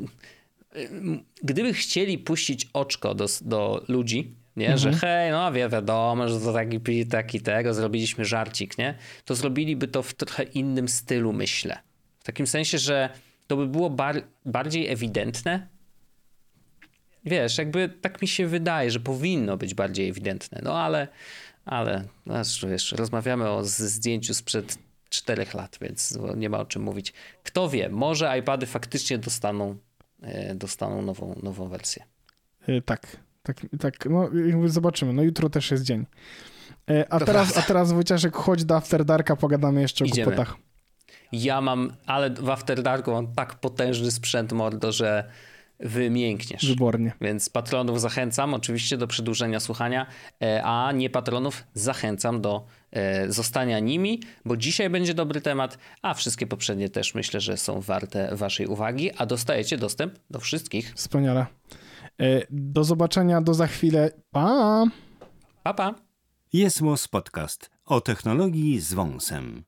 gdyby 1.43 1.73
chcieli 1.73 2.17
puścić 2.17 2.69
oczko 2.73 3.15
do, 3.15 3.25
do 3.41 3.85
ludzi, 3.87 4.35
nie? 4.57 4.71
Mhm. 4.71 4.93
że 4.93 4.99
hej, 4.99 5.31
no 5.31 5.51
wie, 5.51 5.69
wiadomo, 5.69 6.27
że 6.27 6.39
to 6.39 6.53
taki, 6.53 7.05
taki 7.05 7.41
tego, 7.41 7.73
zrobiliśmy 7.73 8.25
żarcik, 8.25 8.77
nie? 8.77 8.95
to 9.25 9.35
zrobiliby 9.35 9.87
to 9.87 10.03
w 10.03 10.13
trochę 10.13 10.43
innym 10.43 10.87
stylu, 10.87 11.33
myślę. 11.33 11.77
W 12.19 12.23
takim 12.23 12.47
sensie, 12.47 12.77
że 12.77 13.09
to 13.47 13.57
by 13.57 13.67
było 13.67 13.89
bar 13.89 14.23
bardziej 14.45 14.87
ewidentne, 14.87 15.67
Wiesz, 17.25 17.57
jakby 17.57 17.89
tak 17.89 18.21
mi 18.21 18.27
się 18.27 18.47
wydaje, 18.47 18.91
że 18.91 18.99
powinno 18.99 19.57
być 19.57 19.73
bardziej 19.73 20.09
ewidentne, 20.09 20.61
no 20.63 20.79
ale, 20.79 21.07
ale 21.65 22.03
znaczy, 22.25 22.69
wiesz, 22.69 22.91
rozmawiamy 22.91 23.49
o 23.49 23.63
zdjęciu 23.63 24.33
sprzed 24.33 24.77
czterech 25.09 25.53
lat, 25.53 25.77
więc 25.81 26.19
nie 26.35 26.49
ma 26.49 26.59
o 26.59 26.65
czym 26.65 26.81
mówić. 26.81 27.13
Kto 27.43 27.69
wie, 27.69 27.89
może 27.89 28.39
iPady 28.39 28.65
faktycznie 28.65 29.17
dostaną, 29.17 29.77
e, 30.21 30.55
dostaną 30.55 31.01
nową, 31.01 31.39
nową 31.43 31.67
wersję. 31.67 32.03
E, 32.67 32.81
tak, 32.81 33.17
tak, 33.43 33.57
tak, 33.79 34.05
no 34.05 34.29
zobaczymy. 34.65 35.13
No 35.13 35.23
jutro 35.23 35.49
też 35.49 35.71
jest 35.71 35.83
dzień. 35.83 36.05
E, 36.89 37.13
a, 37.13 37.19
teraz, 37.19 37.57
a 37.57 37.61
teraz 37.61 37.91
Wojciaszek, 37.91 38.35
chodź 38.35 38.65
do 38.65 38.75
After 38.75 39.05
Darka, 39.05 39.35
pogadamy 39.35 39.81
jeszcze 39.81 40.05
Idziemy. 40.05 40.27
o 40.27 40.31
głupotach. 40.31 40.57
Ja 41.31 41.61
mam, 41.61 41.93
ale 42.05 42.29
w 42.29 42.49
After 42.49 42.83
Darku 42.83 43.11
mam 43.11 43.33
tak 43.33 43.55
potężny 43.55 44.11
sprzęt, 44.11 44.53
mordo, 44.53 44.91
że 44.91 45.29
wymiękniesz. 45.79 46.65
Wybornie. 46.65 47.13
Więc 47.21 47.49
patronów 47.49 48.01
zachęcam 48.01 48.53
oczywiście 48.53 48.97
do 48.97 49.07
przedłużenia 49.07 49.59
słuchania, 49.59 50.05
e, 50.41 50.63
a 50.63 50.91
nie 50.91 51.09
patronów 51.09 51.63
zachęcam 51.73 52.41
do 52.41 52.65
e, 52.91 53.31
zostania 53.31 53.79
nimi, 53.79 54.21
bo 54.45 54.57
dzisiaj 54.57 54.89
będzie 54.89 55.13
dobry 55.13 55.41
temat, 55.41 55.77
a 56.01 56.13
wszystkie 56.13 56.47
poprzednie 56.47 56.89
też 56.89 57.15
myślę, 57.15 57.39
że 57.39 57.57
są 57.57 57.81
warte 57.81 58.35
waszej 58.35 58.67
uwagi, 58.67 59.11
a 59.17 59.25
dostajecie 59.25 59.77
dostęp 59.77 60.19
do 60.29 60.39
wszystkich. 60.39 60.93
Wspaniale. 60.95 61.45
E, 62.21 62.45
do 62.49 62.83
zobaczenia, 62.83 63.41
do 63.41 63.53
za 63.53 63.67
chwilę. 63.67 64.11
Pa! 64.31 64.85
Pa, 65.63 65.73
pa. 65.73 65.95
Jest 66.53 66.81
Podcast 67.07 67.69
o 67.85 68.01
technologii 68.01 68.79
z 68.79 68.93
wąsem. 68.93 69.63